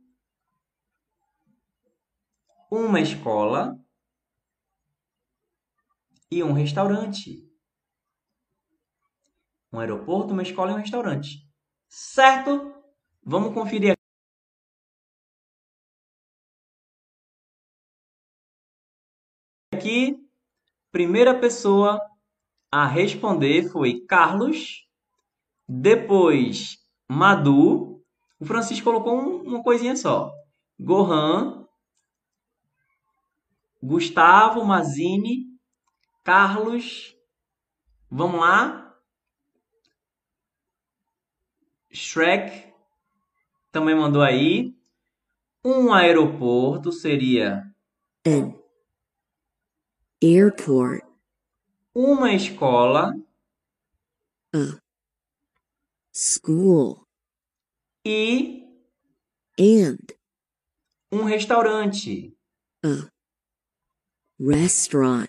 [2.70, 3.76] uma escola
[6.30, 7.46] e um restaurante.
[9.70, 11.46] Um aeroporto, uma escola e um restaurante.
[11.88, 12.72] Certo?
[13.22, 13.96] Vamos conferir
[19.72, 20.18] aqui.
[20.90, 22.00] Primeira pessoa
[22.70, 24.86] a responder foi Carlos.
[25.68, 26.78] Depois,
[27.08, 28.02] Madu.
[28.38, 30.32] O Francisco colocou um- uma coisinha só.
[30.78, 31.66] Gohan.
[33.82, 35.46] Gustavo Mazini.
[36.22, 37.16] Carlos.
[38.10, 38.94] Vamos lá.
[41.90, 42.72] Shrek
[43.70, 44.74] também mandou aí.
[45.64, 47.62] Um aeroporto seria
[50.22, 51.02] airport
[51.94, 53.12] uma escola
[56.12, 57.06] school
[58.04, 58.62] e
[59.58, 59.98] and
[61.10, 62.34] um restaurante.
[64.38, 65.28] restaurant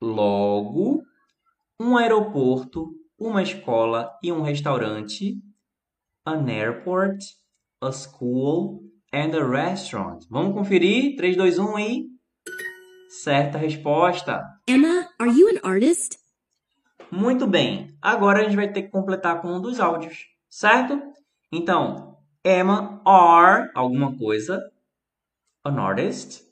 [0.00, 1.04] Logo,
[1.78, 5.40] um aeroporto, uma escola e um restaurante.
[6.26, 7.18] An airport,
[7.80, 8.82] a school
[9.12, 10.24] and a restaurant.
[10.28, 11.16] Vamos conferir?
[11.16, 12.11] 3, 2, 1 e.
[13.12, 14.42] Certa resposta.
[14.66, 16.18] Emma, are you an artist?
[17.10, 17.94] Muito bem.
[18.00, 20.98] Agora a gente vai ter que completar com um dos áudios, certo?
[21.52, 24.58] Então, Emma are alguma coisa.
[25.62, 26.42] An artist.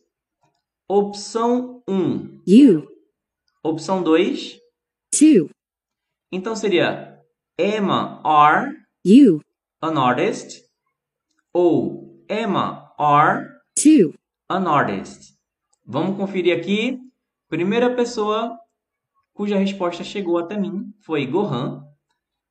[0.86, 2.42] Opção 1.
[2.46, 2.86] you
[3.62, 4.58] Opção 2.
[5.10, 5.48] two
[6.30, 7.18] Então seria
[7.58, 9.40] Emma are you
[9.80, 10.62] an artist
[11.54, 14.12] ou Emma are two
[14.50, 15.39] an artist.
[15.92, 17.00] Vamos conferir aqui.
[17.48, 18.56] Primeira pessoa
[19.34, 21.82] cuja resposta chegou até mim foi Gohan.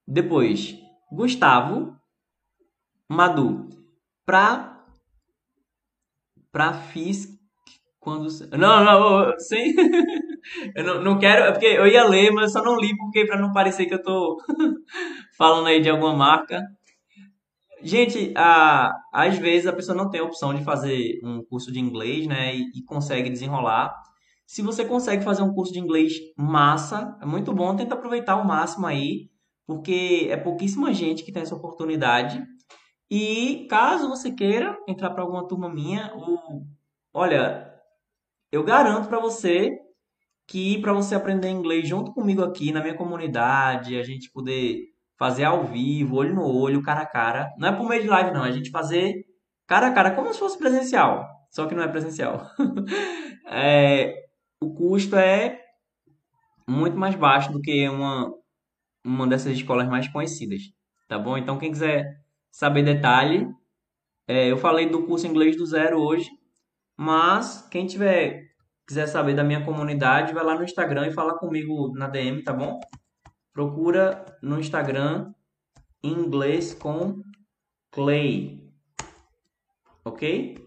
[0.06, 0.76] Depois,
[1.10, 1.96] Gustavo.
[3.08, 3.70] Madu.
[4.26, 4.84] Pra.
[6.52, 7.30] Pra fiz.
[7.98, 8.28] Quando.
[8.58, 9.74] Não, não, sem.
[10.76, 11.46] eu não, não quero.
[11.46, 14.04] É porque eu ia ler, mas só não li porque pra não parecer que eu
[14.04, 14.38] tô
[15.38, 16.62] falando aí de alguma marca.
[17.82, 21.80] Gente, a, às vezes a pessoa não tem a opção de fazer um curso de
[21.80, 22.56] inglês, né?
[22.56, 23.94] E, e consegue desenrolar.
[24.46, 28.46] Se você consegue fazer um curso de inglês massa, é muito bom, tenta aproveitar ao
[28.46, 29.30] máximo aí,
[29.66, 32.44] porque é pouquíssima gente que tem essa oportunidade.
[33.10, 36.64] E caso você queira entrar para alguma turma minha, ou,
[37.14, 37.72] olha,
[38.52, 39.78] eu garanto para você
[40.48, 44.89] que para você aprender inglês junto comigo aqui na minha comunidade, a gente poder
[45.20, 48.32] fazer ao vivo, olho no olho, cara a cara, não é por meio de live
[48.32, 49.26] não, é a gente fazer
[49.68, 52.50] cara a cara como se fosse presencial, só que não é presencial.
[53.52, 54.14] É,
[54.62, 55.60] o custo é
[56.68, 58.32] muito mais baixo do que uma,
[59.04, 60.62] uma dessas escolas mais conhecidas,
[61.08, 61.36] tá bom?
[61.36, 62.22] Então, quem quiser
[62.52, 63.48] saber detalhe,
[64.28, 66.30] é, eu falei do curso inglês do zero hoje,
[66.96, 68.50] mas quem tiver
[68.88, 72.54] quiser saber da minha comunidade, vai lá no Instagram e fala comigo na DM, tá
[72.54, 72.80] bom?
[73.60, 75.34] Procura no Instagram
[76.02, 77.22] inglês com
[77.92, 78.72] Clay,
[80.06, 80.58] ok?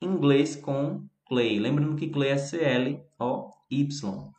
[0.00, 1.58] Inglês com Clay.
[1.58, 4.30] Lembrando que Clay é C-L-O-Y.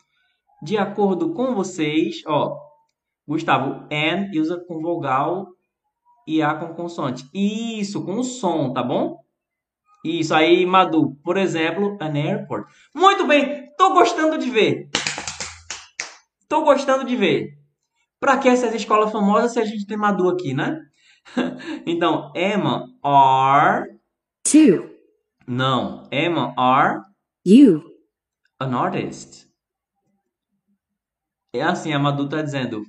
[0.63, 2.57] De acordo com vocês, ó,
[3.27, 5.49] Gustavo, N usa com vogal
[6.27, 7.29] e A com consoante.
[7.31, 9.19] Isso, com som, tá bom?
[10.03, 12.67] Isso aí, Madu, por exemplo, an airport.
[12.95, 14.89] Muito bem, tô gostando de ver.
[16.49, 17.62] Tô gostando de ver.
[18.23, 20.79] Pra que essas escolas famosas se a gente tem Madu aqui, né?
[21.85, 23.99] então, Emma are.
[24.49, 24.89] two
[25.45, 27.01] Não, Emma are
[27.45, 27.83] you
[28.61, 29.45] an artist.
[31.53, 32.81] É assim, a Madu tá dizendo.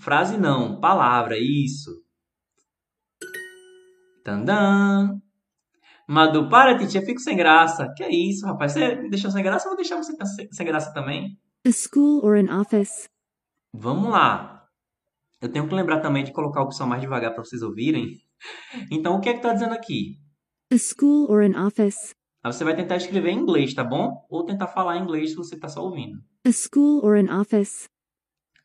[0.00, 1.90] Frase não, palavra, isso.
[4.24, 5.20] Tandã.
[6.08, 7.92] Madu, para, Titia, fico sem graça.
[7.94, 8.72] Que é isso, rapaz?
[8.72, 10.16] Você me deixou sem graça, eu vou deixar você
[10.50, 11.38] sem graça também.
[11.66, 13.10] A school or an office?
[13.74, 14.61] Vamos lá.
[15.42, 18.16] Eu tenho que lembrar também de colocar a opção mais devagar para vocês ouvirem.
[18.90, 20.16] Então, o que é que tá dizendo aqui?
[20.72, 22.12] A school or an office?
[22.42, 24.24] Aí você vai tentar escrever em inglês, tá bom?
[24.28, 26.18] Ou tentar falar em inglês se você tá só ouvindo.
[26.44, 27.84] A school or an office?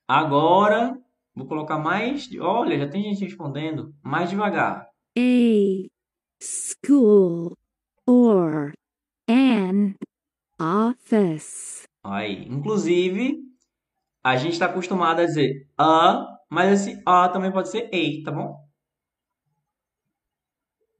[0.07, 0.99] Agora,
[1.35, 2.27] vou colocar mais.
[2.39, 3.93] Olha, já tem gente respondendo.
[4.03, 4.87] Mais devagar.
[5.17, 5.87] A
[6.41, 7.53] school
[8.07, 8.73] or
[9.29, 9.93] an
[10.59, 11.83] office?
[12.03, 13.37] Aí, inclusive,
[14.23, 18.31] a gente está acostumado a dizer a, mas esse a também pode ser a, tá
[18.31, 18.67] bom?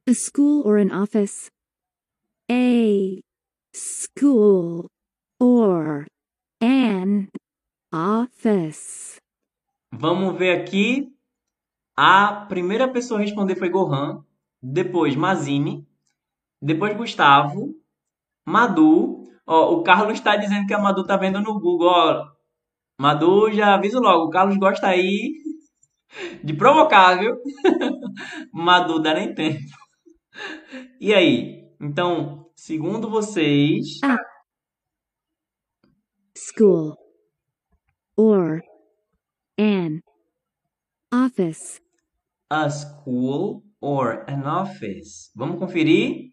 [0.08, 1.50] A school or an office?
[2.50, 3.20] A
[3.74, 4.86] school
[5.40, 6.06] or
[6.62, 7.28] an
[7.92, 9.20] office?
[9.92, 11.14] Vamos ver aqui.
[11.96, 14.24] A primeira pessoa a responder foi Gohan,
[14.62, 15.86] depois Mazini,
[16.62, 17.74] depois Gustavo,
[18.46, 19.24] Madu.
[19.46, 21.88] Ó, o Carlos está dizendo que a Madu tá vendo no Google.
[21.88, 22.37] Ó,
[23.00, 25.32] Madu, já aviso logo, o Carlos gosta aí
[26.42, 27.36] de provocar, viu?
[28.52, 29.62] Madu, dá nem tempo.
[31.00, 31.64] E aí?
[31.80, 34.00] Então, segundo vocês,
[36.36, 36.96] School
[38.16, 38.62] or
[39.58, 40.00] an
[41.12, 41.80] office?
[42.50, 45.30] a school or an office?
[45.36, 46.32] Vamos conferir?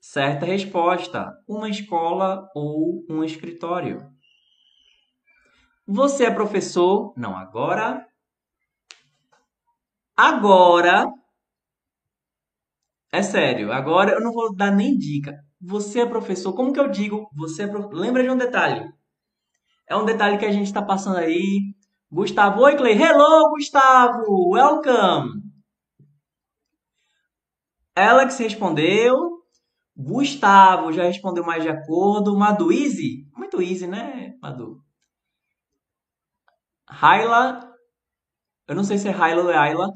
[0.00, 4.17] Certa resposta: uma escola ou um escritório.
[5.90, 7.14] Você é professor?
[7.16, 8.06] Não, agora.
[10.14, 11.10] Agora.
[13.10, 15.42] É sério, agora eu não vou dar nem dica.
[15.58, 16.52] Você é professor?
[16.52, 17.30] Como que eu digo?
[17.34, 17.88] Você é prof...
[17.94, 18.86] Lembra de um detalhe?
[19.88, 21.74] É um detalhe que a gente está passando aí.
[22.12, 22.92] Gustavo, oi Clay.
[22.92, 24.50] Hello, Gustavo.
[24.50, 25.42] Welcome.
[27.96, 29.42] Alex respondeu.
[29.96, 32.36] Gustavo já respondeu mais de acordo.
[32.36, 33.26] Madu, easy?
[33.34, 34.86] Muito easy, né, Madu?
[36.90, 37.68] Raila.
[38.66, 39.92] Eu não sei se é Raila ou é Ayla.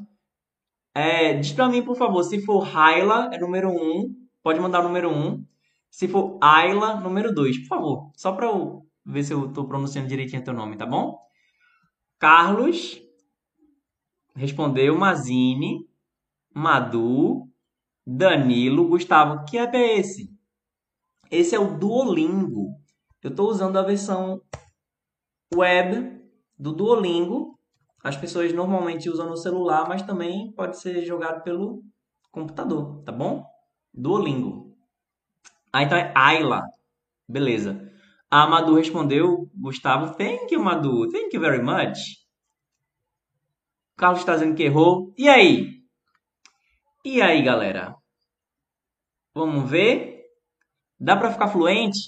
[0.95, 3.73] É, diz pra mim, por favor, se for Raila, é número 1.
[3.73, 5.13] Um, pode mandar o número 1.
[5.13, 5.47] Um.
[5.91, 8.11] Se for Ayla, número 2, por favor.
[8.15, 11.19] Só pra eu ver se eu tô pronunciando direitinho teu nome, tá bom?
[12.19, 13.03] Carlos
[14.35, 15.87] respondeu Mazini,
[16.55, 17.49] Madu,
[18.07, 19.45] Danilo, Gustavo.
[19.45, 20.31] Que app é esse?
[21.31, 22.79] Esse é o Duolingo.
[23.23, 24.41] Eu estou usando a versão
[25.55, 26.22] web
[26.63, 27.59] do Duolingo.
[28.05, 31.83] As pessoas normalmente usam no celular, mas também pode ser jogado pelo
[32.31, 33.45] computador, tá bom?
[33.93, 34.77] Duolingo.
[35.73, 36.63] Ah, então é Ayla.
[37.29, 37.91] Beleza.
[38.31, 41.09] A Madu respondeu, Gustavo, thank you, Madu.
[41.11, 41.99] Thank you very much.
[43.95, 45.13] O Carlos está dizendo que errou.
[45.19, 45.83] E aí?
[47.05, 47.97] E aí, galera?
[49.35, 50.27] Vamos ver?
[50.99, 51.99] Dá para ficar fluente?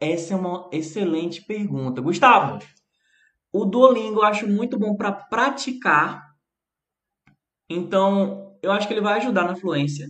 [0.00, 2.00] Essa é uma excelente pergunta.
[2.00, 2.58] Gustavo,
[3.52, 6.34] o Duolingo eu acho muito bom para praticar.
[7.68, 10.06] Então, eu acho que ele vai ajudar na fluência.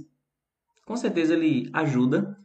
[0.84, 2.36] Com certeza ele ajuda.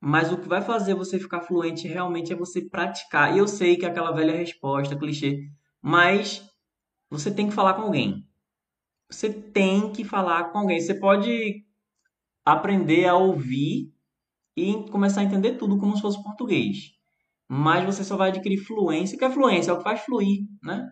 [0.00, 3.34] Mas o que vai fazer você ficar fluente realmente é você praticar.
[3.34, 5.48] E eu sei que é aquela velha resposta, clichê.
[5.80, 6.44] Mas
[7.08, 8.26] você tem que falar com alguém.
[9.08, 10.80] Você tem que falar com alguém.
[10.80, 11.64] Você pode
[12.44, 13.92] aprender a ouvir
[14.56, 16.92] e começar a entender tudo como se fosse português.
[17.54, 19.14] Mas você só vai adquirir fluência.
[19.14, 19.70] O que é fluência?
[19.70, 20.90] É o que faz fluir, né?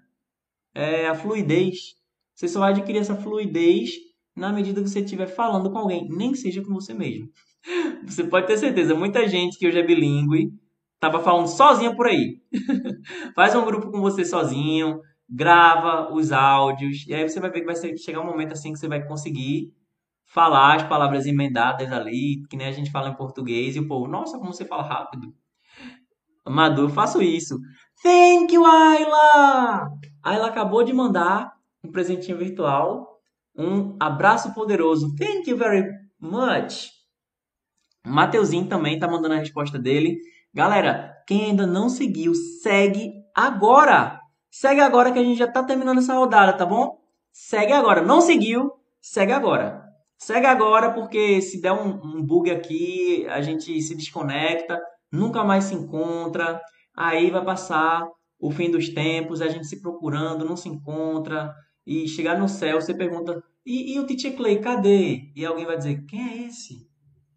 [0.74, 1.94] É a fluidez.
[2.34, 3.92] Você só vai adquirir essa fluidez
[4.36, 7.30] na medida que você estiver falando com alguém, nem seja com você mesmo.
[8.06, 10.50] Você pode ter certeza, muita gente que hoje é bilíngue
[10.94, 12.40] estava falando sozinha por aí.
[13.34, 17.66] Faz um grupo com você sozinho, grava os áudios, e aí você vai ver que
[17.66, 19.74] vai chegar um momento assim que você vai conseguir
[20.26, 24.06] falar as palavras emendadas ali, que nem a gente fala em português, e o povo,
[24.06, 25.34] nossa, como você fala rápido.
[26.46, 27.58] Madu, faço isso.
[28.02, 29.90] Thank you, Ayla!
[30.22, 31.52] Ayla acabou de mandar
[31.84, 33.20] um presentinho virtual,
[33.56, 35.14] um abraço poderoso.
[35.16, 35.84] Thank you very
[36.18, 36.88] much.
[38.06, 40.18] Mateuzinho também tá mandando a resposta dele.
[40.52, 44.18] Galera, quem ainda não seguiu, segue agora.
[44.50, 46.98] Segue agora que a gente já tá terminando essa rodada, tá bom?
[47.32, 48.02] Segue agora.
[48.02, 49.84] Não seguiu, segue agora.
[50.18, 54.80] Segue agora porque se der um, um bug aqui, a gente se desconecta,
[55.12, 56.60] nunca mais se encontra.
[56.96, 58.06] Aí vai passar
[58.38, 61.54] o fim dos tempos, a gente se procurando, não se encontra.
[61.86, 65.30] E chegar no céu, você pergunta: e, e o Teacher Clay, cadê?
[65.34, 66.88] E alguém vai dizer: quem é esse?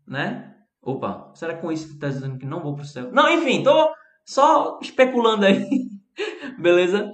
[0.07, 0.53] Né?
[0.81, 3.11] Opa, será que com isso tá dizendo que não vou pro céu?
[3.11, 3.89] Não, enfim, tô
[4.25, 5.65] só especulando aí.
[6.59, 7.11] Beleza?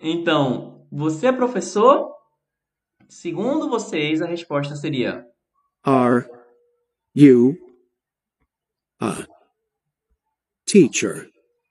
[0.00, 2.10] Então, você é professor?
[3.08, 5.26] Segundo vocês, a resposta seria
[5.84, 6.26] R
[7.14, 7.56] You.
[9.00, 9.29] A.
[10.70, 11.28] Teacher.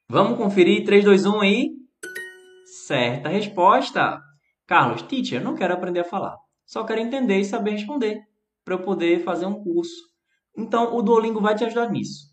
[0.10, 1.70] Vamos conferir 3, 2, 1 aí.
[2.86, 4.20] Certa resposta.
[4.68, 6.36] Carlos, teacher, não quero aprender a falar.
[6.66, 8.20] Só quero entender e saber responder
[8.66, 9.96] para eu poder fazer um curso.
[10.58, 12.28] Então, o Duolingo vai te ajudar nisso.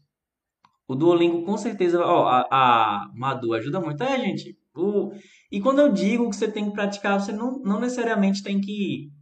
[0.88, 4.02] O Duolingo com certeza, ó, a, a Madu ajuda muito.
[4.02, 4.58] É, gente.
[4.74, 5.12] O,
[5.52, 9.12] e quando eu digo que você tem que praticar, você não, não necessariamente tem que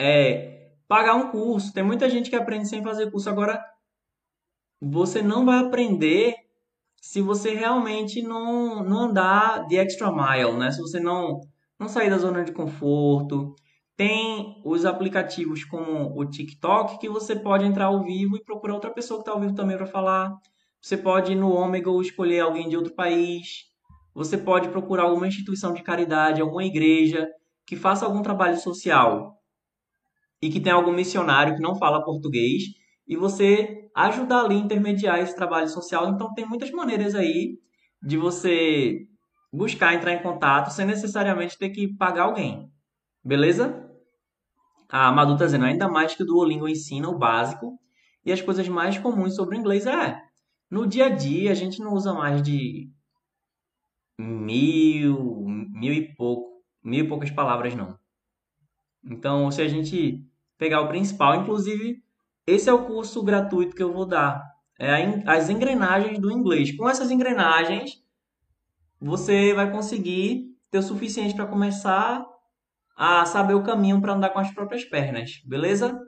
[0.00, 1.72] é, pagar um curso.
[1.72, 3.28] Tem muita gente que aprende sem fazer curso.
[3.28, 3.60] Agora,
[4.80, 6.43] você não vai aprender
[7.04, 10.70] se você realmente não, não andar de extra mile, né?
[10.70, 11.38] Se você não,
[11.78, 13.54] não sair da zona de conforto.
[13.94, 18.90] Tem os aplicativos como o TikTok que você pode entrar ao vivo e procurar outra
[18.90, 20.34] pessoa que está ao vivo também para falar.
[20.80, 23.64] Você pode ir no Omegle escolher alguém de outro país.
[24.14, 27.28] Você pode procurar alguma instituição de caridade, alguma igreja
[27.66, 29.36] que faça algum trabalho social
[30.40, 32.62] e que tem algum missionário que não fala português
[33.06, 36.08] e você ajudar ali intermediar esse trabalho social.
[36.08, 37.58] Então tem muitas maneiras aí
[38.02, 39.06] de você
[39.52, 42.70] buscar entrar em contato sem necessariamente ter que pagar alguém.
[43.24, 43.80] Beleza?
[44.88, 47.78] A Madu está dizendo, ainda mais que o Duolingo ensina o básico
[48.24, 49.86] e as coisas mais comuns sobre o inglês.
[49.86, 50.20] É,
[50.70, 52.90] no dia a dia a gente não usa mais de
[54.18, 57.98] mil, mil e pouco, mil e poucas palavras não.
[59.04, 60.24] Então, se a gente
[60.56, 62.02] pegar o principal, inclusive,
[62.46, 64.42] esse é o curso gratuito que eu vou dar.
[64.78, 64.90] É
[65.26, 66.76] as engrenagens do inglês.
[66.76, 68.02] Com essas engrenagens,
[69.00, 72.26] você vai conseguir ter o suficiente para começar
[72.96, 75.98] a saber o caminho para andar com as próprias pernas, beleza?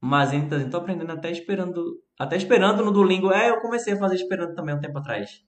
[0.00, 3.32] Mas então, estou aprendendo até esperando, até esperando no Duolingo.
[3.32, 5.42] É, eu comecei a fazer esperando também um tempo atrás.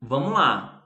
[0.00, 0.84] Vamos lá.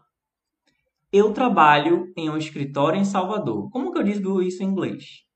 [1.12, 3.70] Eu trabalho em um escritório em Salvador.
[3.70, 5.27] Como que eu digo isso em inglês?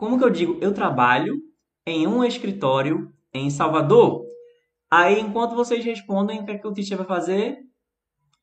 [0.00, 1.36] Como que eu digo eu trabalho
[1.86, 4.24] em um escritório em Salvador?
[4.90, 7.58] Aí, enquanto vocês respondem, o que, é que o teacher vai fazer?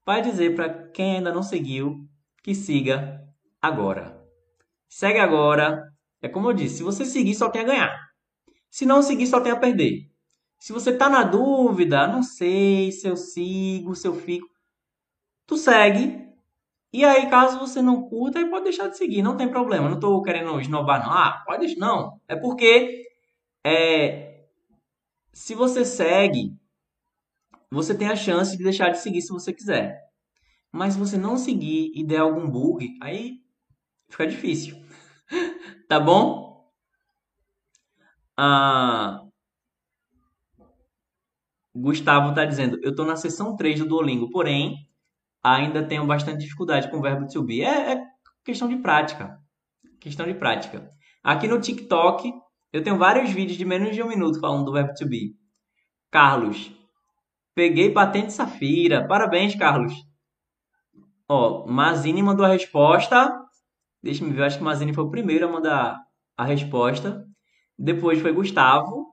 [0.06, 2.08] Vai dizer para quem ainda não seguiu
[2.44, 3.20] que siga
[3.60, 4.24] agora.
[4.88, 5.84] Segue agora.
[6.22, 8.08] É como eu disse, se você seguir, só tem a ganhar.
[8.70, 10.12] Se não seguir, só tem a perder.
[10.60, 14.48] Se você está na dúvida, não sei se eu sigo, se eu fico,
[15.48, 16.27] tu segue.
[16.98, 19.88] E aí, caso você não curta, aí pode deixar de seguir, não tem problema.
[19.88, 21.14] Não estou querendo esnobar, não.
[21.14, 21.76] Ah, pode.
[21.78, 22.20] Não.
[22.28, 23.06] É porque
[23.64, 24.48] é,
[25.32, 26.58] se você segue,
[27.70, 30.10] você tem a chance de deixar de seguir se você quiser.
[30.72, 33.44] Mas se você não seguir e der algum bug, aí
[34.10, 34.76] fica difícil.
[35.88, 36.68] tá bom?
[38.36, 39.22] Ah,
[41.76, 44.88] Gustavo está dizendo, eu estou na seção 3 do Duolingo, porém,
[45.56, 47.62] ainda tenho bastante dificuldade com o verbo to be.
[47.62, 48.04] É, é
[48.44, 49.38] questão de prática.
[50.00, 50.90] Questão de prática.
[51.24, 52.32] Aqui no TikTok,
[52.72, 55.36] eu tenho vários vídeos de menos de um minuto falando do verbo to be.
[56.12, 56.72] Carlos,
[57.54, 59.08] peguei patente Safira.
[59.08, 59.94] Parabéns, Carlos.
[61.28, 63.38] Ó, Mazini mandou a resposta.
[64.02, 66.00] Deixa eu ver, acho que Mazini foi o primeiro a mandar
[66.38, 67.26] a resposta.
[67.78, 69.08] Depois foi Gustavo.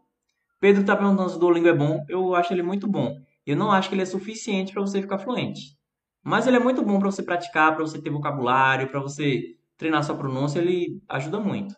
[0.61, 2.05] Pedro está perguntando se o Duolingo é bom.
[2.09, 3.17] Eu acho ele muito bom.
[3.47, 5.77] Eu não acho que ele é suficiente para você ficar fluente.
[6.25, 10.03] Mas ele é muito bom para você praticar, para você ter vocabulário, para você treinar
[10.03, 10.59] sua pronúncia.
[10.59, 11.77] Ele ajuda muito.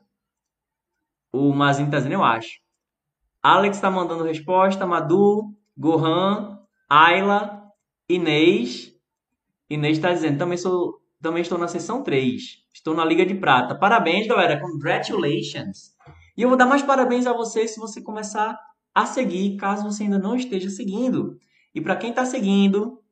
[1.33, 2.61] O Mazini está dizendo, eu acho.
[3.43, 4.87] Alex está mandando resposta.
[4.87, 7.73] Madu, Gohan, Ayla,
[8.09, 8.93] Inês.
[9.69, 12.41] Inês está dizendo, também, sou, também estou na sessão 3.
[12.73, 13.75] Estou na Liga de Prata.
[13.75, 14.61] Parabéns, galera.
[14.61, 15.97] Congratulations.
[16.37, 18.57] E eu vou dar mais parabéns a você se você começar
[18.95, 21.37] a seguir, caso você ainda não esteja seguindo.
[21.75, 23.03] E para quem está seguindo,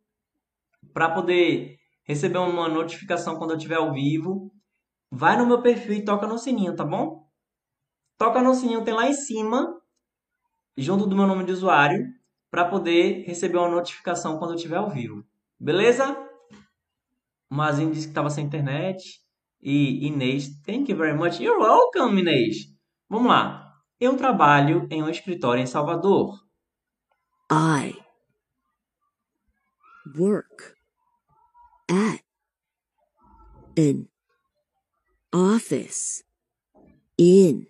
[0.94, 4.52] para poder receber uma notificação quando eu estiver ao vivo,
[5.10, 7.28] vai no meu perfil e toca no sininho, tá bom?
[8.16, 9.76] Toca no sininho, tem lá em cima,
[10.76, 12.06] junto do meu nome de usuário,
[12.50, 15.24] para poder receber uma notificação quando eu estiver ao vivo.
[15.58, 16.16] Beleza?
[17.50, 19.20] O Mazinho disse que estava sem internet.
[19.60, 21.40] E Inês, thank you very much.
[21.40, 22.72] You're welcome, Inês.
[23.08, 23.74] Vamos lá.
[23.98, 26.38] Eu trabalho em um escritório em Salvador.
[27.50, 27.94] I
[30.16, 30.73] work
[31.88, 32.22] at
[33.76, 34.08] an
[35.32, 36.24] office
[37.18, 37.66] in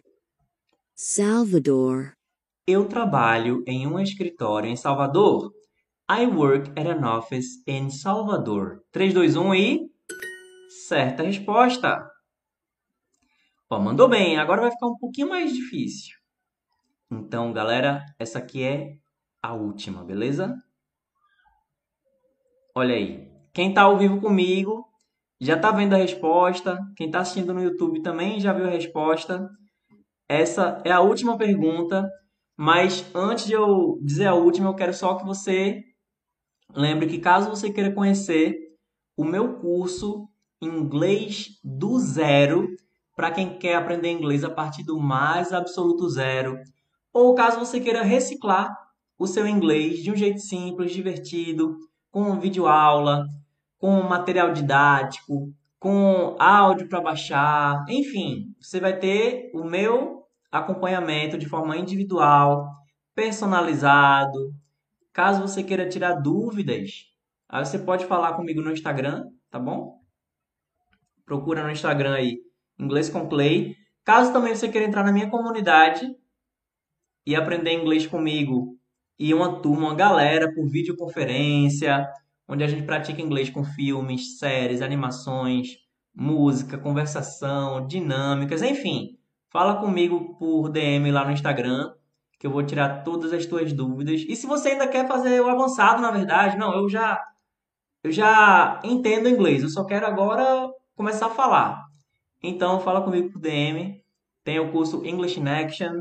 [0.95, 2.17] Salvador.
[2.67, 5.53] Eu trabalho em um escritório em Salvador.
[6.11, 8.83] I work at an office in Salvador.
[8.93, 9.91] 3, 2, 1 e.
[10.87, 12.11] Certa resposta.
[13.71, 16.15] Ó, mandou bem, agora vai ficar um pouquinho mais difícil.
[17.11, 18.97] Então, galera, essa aqui é
[19.43, 20.55] a última, beleza?
[22.75, 23.24] Olha aí.
[23.55, 24.85] Quem está ao vivo comigo
[25.41, 26.77] já está vendo a resposta.
[26.97, 29.49] Quem está assistindo no YouTube também já viu a resposta.
[30.29, 32.11] essa é a última pergunta,
[32.57, 35.83] mas antes de eu dizer a última, eu quero só que você
[36.75, 38.57] lembre que caso você queira conhecer
[39.17, 40.29] o meu curso
[40.61, 42.67] Inglês do Zero,
[43.15, 46.59] para quem quer aprender inglês a partir do mais absoluto zero,
[47.13, 48.75] ou caso você queira reciclar
[49.17, 51.77] o seu inglês de um jeito simples, divertido,
[52.11, 53.25] com vídeo aula,
[53.85, 61.47] com material didático, com áudio para baixar, enfim, você vai ter o meu acompanhamento de
[61.47, 62.67] forma individual,
[63.15, 64.55] personalizado.
[65.13, 67.13] Caso você queira tirar dúvidas,
[67.47, 70.01] aí você pode falar comigo no Instagram, tá bom?
[71.27, 72.39] Procura no Instagram aí,
[72.79, 73.77] Inglês com Clay.
[74.03, 76.11] Caso também você queira entrar na minha comunidade
[77.27, 78.79] e aprender inglês comigo
[79.19, 82.09] e uma turma, uma galera por videoconferência,
[82.49, 85.69] onde a gente pratica inglês com filmes, séries, animações,
[86.15, 89.19] música, conversação, dinâmicas, enfim.
[89.51, 91.93] Fala comigo por DM lá no Instagram,
[92.39, 94.25] que eu vou tirar todas as tuas dúvidas.
[94.29, 97.23] E se você ainda quer fazer o avançado, na verdade, não, eu já
[98.03, 101.83] eu já entendo inglês, eu só quero agora começar a falar.
[102.43, 104.03] Então fala comigo por DM.
[104.45, 105.93] Tem o curso English in Action.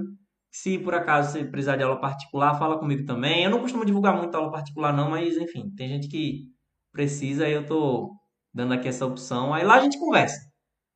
[0.53, 3.43] Se por acaso você precisar de aula particular, fala comigo também.
[3.43, 6.43] Eu não costumo divulgar muito aula particular não, mas enfim, tem gente que
[6.91, 8.11] precisa e eu tô
[8.53, 9.51] dando aqui essa opção.
[9.51, 10.39] Aí lá a gente conversa.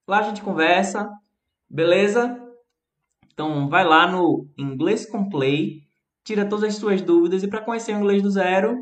[0.07, 1.09] Lá a gente conversa,
[1.67, 2.39] beleza?
[3.33, 5.81] Então vai lá no Inglês com Play,
[6.23, 8.77] tira todas as suas dúvidas e para conhecer o inglês do zero,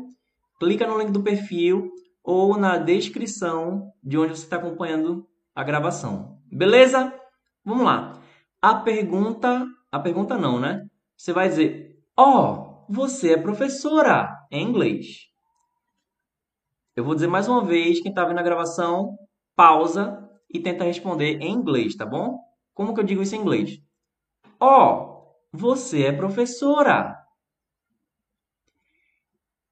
[0.60, 1.90] clica no link do perfil
[2.22, 6.38] ou na descrição de onde você está acompanhando a gravação.
[6.52, 7.14] Beleza?
[7.64, 8.20] Vamos lá.
[8.60, 9.66] A pergunta,
[9.96, 10.86] a pergunta não, né?
[11.16, 15.28] Você vai dizer: "Ó, oh, você é professora em inglês".
[16.94, 19.18] Eu vou dizer mais uma vez, quem está vendo a gravação,
[19.54, 22.38] pausa e tenta responder em inglês, tá bom?
[22.74, 23.80] Como que eu digo isso em inglês?
[24.60, 27.16] Oh, você é professora.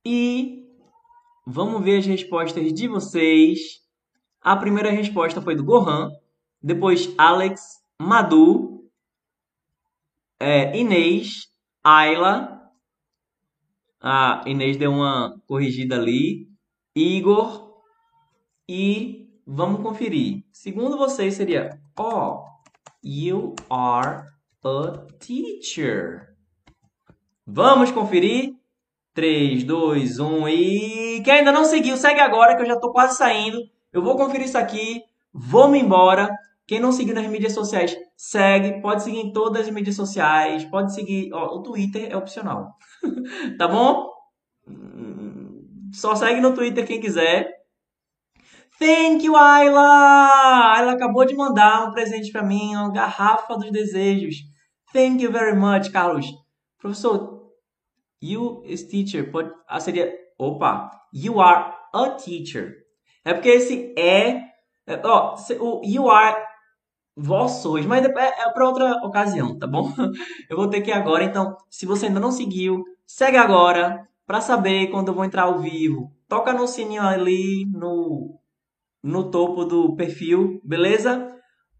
[0.04, 0.66] E
[1.46, 3.80] vamos ver as respostas de vocês.
[4.40, 6.10] A primeira resposta foi do Gohan,
[6.62, 8.83] depois Alex, Madu,
[10.38, 11.48] é, Inês,
[11.82, 12.70] Ayla.
[14.00, 16.48] A Inês deu uma corrigida ali.
[16.94, 17.82] Igor
[18.68, 20.44] e vamos conferir.
[20.52, 22.44] Segundo vocês seria Oh,
[23.02, 24.26] you are
[24.64, 26.34] a teacher.
[27.46, 28.54] Vamos conferir?
[29.12, 31.22] 3, 2, 1 e.
[31.24, 33.58] Quem ainda não seguiu, segue agora que eu já estou quase saindo.
[33.92, 35.02] Eu vou conferir isso aqui,
[35.32, 36.28] vou me embora.
[36.66, 38.80] Quem não seguiu nas mídias sociais, segue.
[38.80, 40.64] Pode seguir em todas as mídias sociais.
[40.64, 41.32] Pode seguir.
[41.32, 42.72] Ó, o Twitter é opcional.
[43.58, 44.10] tá bom?
[45.92, 47.52] Só segue no Twitter quem quiser.
[48.78, 50.74] Thank you, Ayla!
[50.78, 54.36] Ela acabou de mandar um presente para mim, uma garrafa dos desejos.
[54.92, 56.26] Thank you very much, Carlos.
[56.78, 57.50] Professor,
[58.20, 59.30] you is teacher.
[59.30, 62.74] Pode, ah, seria, opa, you are a teacher.
[63.24, 64.40] É porque esse é,
[64.86, 66.36] é ó, o you are,
[67.16, 69.92] vós sois, mas é, é para outra ocasião, tá bom?
[70.50, 74.40] Eu vou ter que ir agora, então, se você ainda não seguiu, segue agora para
[74.40, 76.10] saber quando eu vou entrar ao vivo.
[76.26, 78.40] Toca no sininho ali no,
[79.02, 81.28] no topo do perfil, beleza?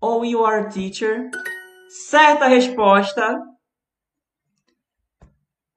[0.00, 1.30] Ou you are teacher.
[1.88, 3.40] Certa resposta.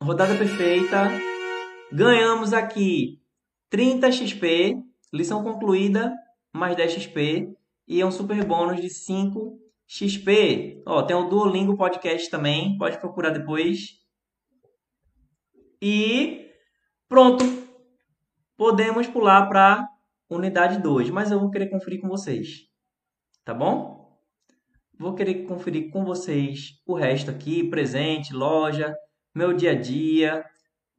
[0.04, 1.10] Rodada perfeita.
[1.92, 3.22] Ganhamos aqui
[3.70, 4.78] 30 XP,
[5.14, 6.14] lição concluída,
[6.54, 7.57] mais 10 XP
[7.88, 10.84] e é um super bônus de 5 XP.
[10.86, 13.98] Ó, tem o Duolingo Podcast também, pode procurar depois.
[15.82, 16.48] E
[17.08, 17.46] Pronto.
[18.58, 19.88] Podemos pular para
[20.30, 22.66] unidade 2, mas eu vou querer conferir com vocês.
[23.46, 24.20] Tá bom?
[25.00, 28.94] Vou querer conferir com vocês o resto aqui, presente, loja,
[29.34, 30.44] meu dia a dia,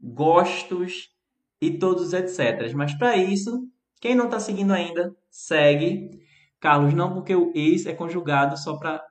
[0.01, 1.11] gostos
[1.61, 2.73] e todos os etc.
[2.75, 3.69] Mas para isso,
[4.01, 6.09] quem não está seguindo ainda, segue.
[6.61, 9.05] Carlos, não porque o ex é conjugado só para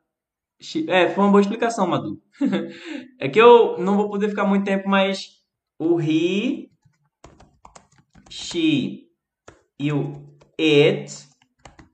[0.88, 2.20] é, foi uma boa explicação, Madu.
[3.20, 5.28] é que eu não vou poder ficar muito tempo, mas
[5.78, 6.72] o ri
[8.30, 9.08] she
[9.80, 10.14] e o
[10.60, 11.14] it,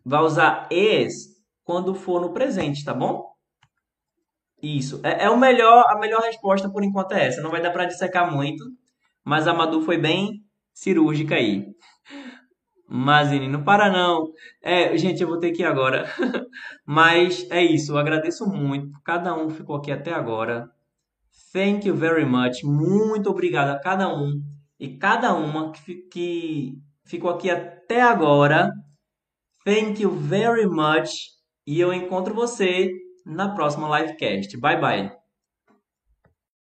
[0.06, 3.34] vai usar is quando for no presente, tá bom?
[4.62, 5.02] Isso.
[5.04, 7.42] É, é o melhor, a melhor resposta por enquanto é essa.
[7.42, 8.64] Não vai dar para dissecar muito,
[9.24, 10.42] mas a Madu foi bem
[10.74, 11.68] cirúrgica aí.
[12.96, 14.32] Mazine, não para não.
[14.62, 16.08] É, gente, eu vou ter que ir agora.
[16.86, 17.94] mas é isso.
[17.94, 18.92] Eu agradeço muito.
[19.04, 20.70] Cada um ficou aqui até agora.
[21.52, 22.64] Thank you very much.
[22.64, 24.42] Muito obrigado a cada um
[24.80, 28.72] e cada uma que, que ficou aqui até agora.
[29.66, 31.32] Thank you very much.
[31.66, 32.92] E eu encontro você
[33.26, 34.56] na próxima livecast.
[34.58, 35.23] Bye bye.